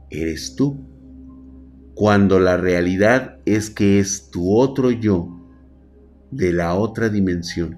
eres 0.10 0.56
tú, 0.56 0.88
cuando 1.96 2.40
la 2.40 2.56
realidad 2.56 3.40
es 3.44 3.70
que 3.70 4.00
es 4.00 4.32
tu 4.32 4.56
otro 4.56 4.90
yo 4.90 5.28
de 6.32 6.54
la 6.54 6.76
otra 6.76 7.10
dimensión. 7.10 7.78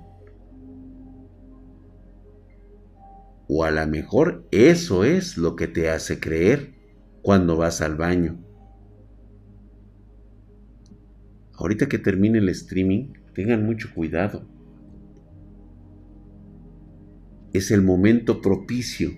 O 3.48 3.64
a 3.64 3.72
lo 3.72 3.88
mejor 3.88 4.48
eso 4.52 5.06
es 5.06 5.40
lo 5.40 5.56
que 5.56 5.68
te 5.68 5.90
hace 5.90 6.20
creer 6.20 6.76
cuando 7.24 7.58
vas 7.58 7.82
al 7.82 7.96
baño. 7.96 8.38
Ahorita 11.54 11.88
que 11.88 11.98
termine 11.98 12.38
el 12.38 12.50
streaming, 12.50 13.14
tengan 13.34 13.66
mucho 13.66 13.92
cuidado. 13.92 14.59
Es 17.54 17.72
el 17.72 17.82
momento 17.82 18.42
propicio 18.42 19.12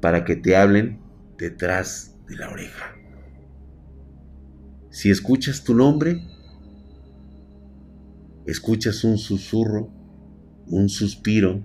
para 0.00 0.24
que 0.24 0.36
te 0.36 0.56
hablen 0.56 1.00
detrás 1.38 2.16
de 2.28 2.36
la 2.36 2.50
oreja. 2.50 2.94
Si 4.90 5.10
escuchas 5.10 5.64
tu 5.64 5.74
nombre, 5.74 6.22
escuchas 8.46 9.04
un 9.04 9.18
susurro, 9.18 9.90
un 10.66 10.88
suspiro 10.88 11.62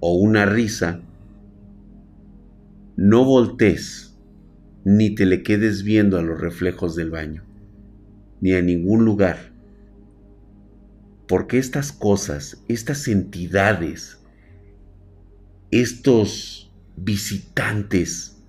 o 0.00 0.14
una 0.16 0.44
risa, 0.44 1.00
no 2.96 3.24
voltees 3.24 4.14
ni 4.84 5.14
te 5.14 5.24
le 5.24 5.42
quedes 5.42 5.82
viendo 5.82 6.18
a 6.18 6.22
los 6.22 6.38
reflejos 6.38 6.94
del 6.94 7.10
baño, 7.10 7.42
ni 8.40 8.52
a 8.52 8.62
ningún 8.62 9.04
lugar. 9.04 9.52
Porque 11.26 11.58
estas 11.58 11.90
cosas, 11.90 12.62
estas 12.68 13.08
entidades, 13.08 14.18
estos 15.80 16.72
visitantes 16.94 18.40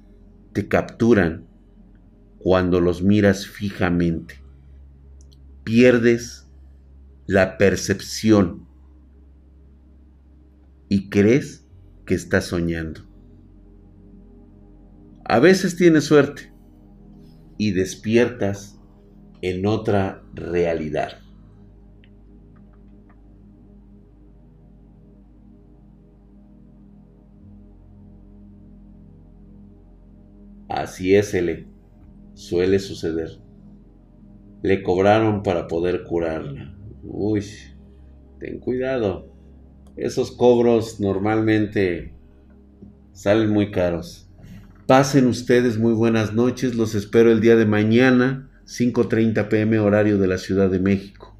te 0.54 0.68
capturan 0.68 1.48
cuando 2.38 2.80
los 2.80 3.02
miras 3.02 3.48
fijamente. 3.48 4.44
Pierdes 5.64 6.48
la 7.26 7.58
percepción 7.58 8.68
y 10.88 11.10
crees 11.10 11.68
que 12.06 12.14
estás 12.14 12.46
soñando. 12.46 13.02
A 15.24 15.40
veces 15.40 15.76
tienes 15.76 16.04
suerte 16.04 16.54
y 17.58 17.72
despiertas 17.72 18.80
en 19.42 19.66
otra 19.66 20.24
realidad. 20.36 21.25
Así 30.76 31.16
es, 31.16 31.34
L. 31.34 31.66
Suele 32.34 32.80
suceder. 32.80 33.40
Le 34.62 34.84
cobraron 34.84 35.42
para 35.42 35.68
poder 35.68 36.04
curarla. 36.04 36.76
Uy, 37.02 37.46
ten 38.42 38.60
cuidado. 38.60 39.34
Esos 39.96 40.32
cobros 40.32 41.00
normalmente 41.00 42.14
salen 43.14 43.52
muy 43.52 43.72
caros. 43.72 44.30
Pasen 44.86 45.28
ustedes 45.28 45.78
muy 45.78 45.94
buenas 45.94 46.34
noches. 46.34 46.76
Los 46.76 46.94
espero 46.94 47.32
el 47.32 47.40
día 47.40 47.56
de 47.56 47.66
mañana, 47.66 48.52
5.30 48.66 49.48
pm 49.48 49.80
horario 49.80 50.18
de 50.18 50.28
la 50.28 50.38
Ciudad 50.38 50.70
de 50.70 50.82
México. 50.82 51.38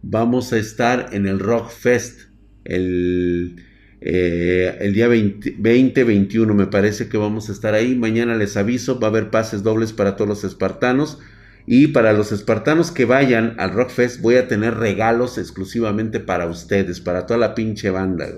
Vamos 0.00 0.54
a 0.54 0.56
estar 0.56 1.10
en 1.12 1.26
el 1.26 1.40
Rock 1.40 1.68
Fest 1.68 2.30
el 2.64 3.65
eh, 4.00 4.76
el 4.80 4.92
día 4.92 5.08
20-21 5.08 6.54
me 6.54 6.66
parece 6.66 7.08
que 7.08 7.16
vamos 7.16 7.48
a 7.48 7.52
estar 7.52 7.74
ahí. 7.74 7.94
Mañana 7.94 8.36
les 8.36 8.56
aviso, 8.56 9.00
va 9.00 9.08
a 9.08 9.10
haber 9.10 9.30
pases 9.30 9.62
dobles 9.62 9.92
para 9.92 10.16
todos 10.16 10.28
los 10.28 10.44
espartanos. 10.44 11.18
Y 11.66 11.88
para 11.88 12.12
los 12.12 12.30
espartanos 12.30 12.92
que 12.92 13.06
vayan 13.06 13.56
al 13.58 13.72
Rockfest 13.72 14.20
voy 14.20 14.36
a 14.36 14.46
tener 14.46 14.74
regalos 14.74 15.36
exclusivamente 15.36 16.20
para 16.20 16.46
ustedes, 16.46 17.00
para 17.00 17.26
toda 17.26 17.38
la 17.38 17.54
pinche 17.56 17.90
banda. 17.90 18.28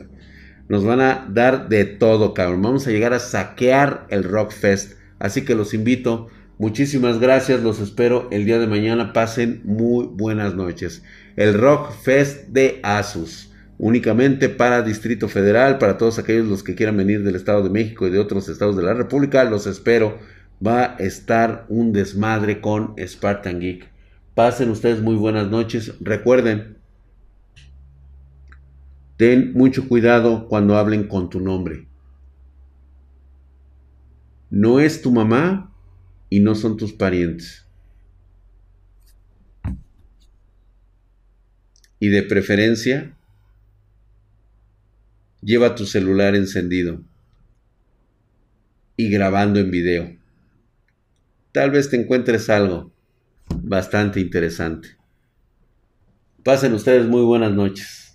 Nos 0.68 0.84
van 0.84 1.00
a 1.00 1.26
dar 1.30 1.68
de 1.68 1.84
todo, 1.84 2.32
cabrón. 2.32 2.62
Vamos 2.62 2.86
a 2.86 2.90
llegar 2.90 3.12
a 3.12 3.18
saquear 3.18 4.06
el 4.10 4.24
Rockfest. 4.24 4.94
Así 5.18 5.44
que 5.44 5.54
los 5.54 5.74
invito. 5.74 6.28
Muchísimas 6.58 7.20
gracias. 7.20 7.62
Los 7.62 7.80
espero 7.80 8.28
el 8.30 8.44
día 8.46 8.58
de 8.58 8.66
mañana. 8.66 9.12
Pasen 9.12 9.60
muy 9.64 10.06
buenas 10.06 10.54
noches. 10.54 11.02
El 11.36 11.54
Rockfest 11.54 12.48
de 12.48 12.80
Asus 12.82 13.47
únicamente 13.78 14.48
para 14.48 14.82
Distrito 14.82 15.28
Federal, 15.28 15.78
para 15.78 15.96
todos 15.96 16.18
aquellos 16.18 16.48
los 16.48 16.62
que 16.62 16.74
quieran 16.74 16.96
venir 16.96 17.22
del 17.22 17.36
Estado 17.36 17.62
de 17.62 17.70
México 17.70 18.06
y 18.06 18.10
de 18.10 18.18
otros 18.18 18.48
estados 18.48 18.76
de 18.76 18.82
la 18.82 18.94
República, 18.94 19.44
los 19.44 19.66
espero. 19.66 20.18
Va 20.64 20.82
a 20.82 20.96
estar 20.96 21.66
un 21.68 21.92
desmadre 21.92 22.60
con 22.60 22.96
Spartan 22.98 23.60
Geek. 23.60 23.88
Pasen 24.34 24.70
ustedes 24.70 25.00
muy 25.00 25.14
buenas 25.14 25.48
noches. 25.48 25.94
Recuerden, 26.00 26.78
ten 29.16 29.52
mucho 29.52 29.88
cuidado 29.88 30.48
cuando 30.48 30.76
hablen 30.76 31.06
con 31.06 31.30
tu 31.30 31.40
nombre. 31.40 31.86
No 34.50 34.80
es 34.80 35.02
tu 35.02 35.12
mamá 35.12 35.72
y 36.28 36.40
no 36.40 36.56
son 36.56 36.76
tus 36.76 36.92
parientes. 36.92 37.66
Y 42.00 42.08
de 42.08 42.22
preferencia, 42.22 43.17
Lleva 45.40 45.74
tu 45.74 45.86
celular 45.86 46.34
encendido 46.34 47.00
y 48.96 49.08
grabando 49.08 49.60
en 49.60 49.70
video. 49.70 50.16
Tal 51.52 51.70
vez 51.70 51.88
te 51.88 51.96
encuentres 51.96 52.50
algo 52.50 52.92
bastante 53.62 54.20
interesante. 54.20 54.96
Pasen 56.42 56.72
ustedes 56.74 57.06
muy 57.06 57.22
buenas 57.22 57.52
noches. 57.52 58.07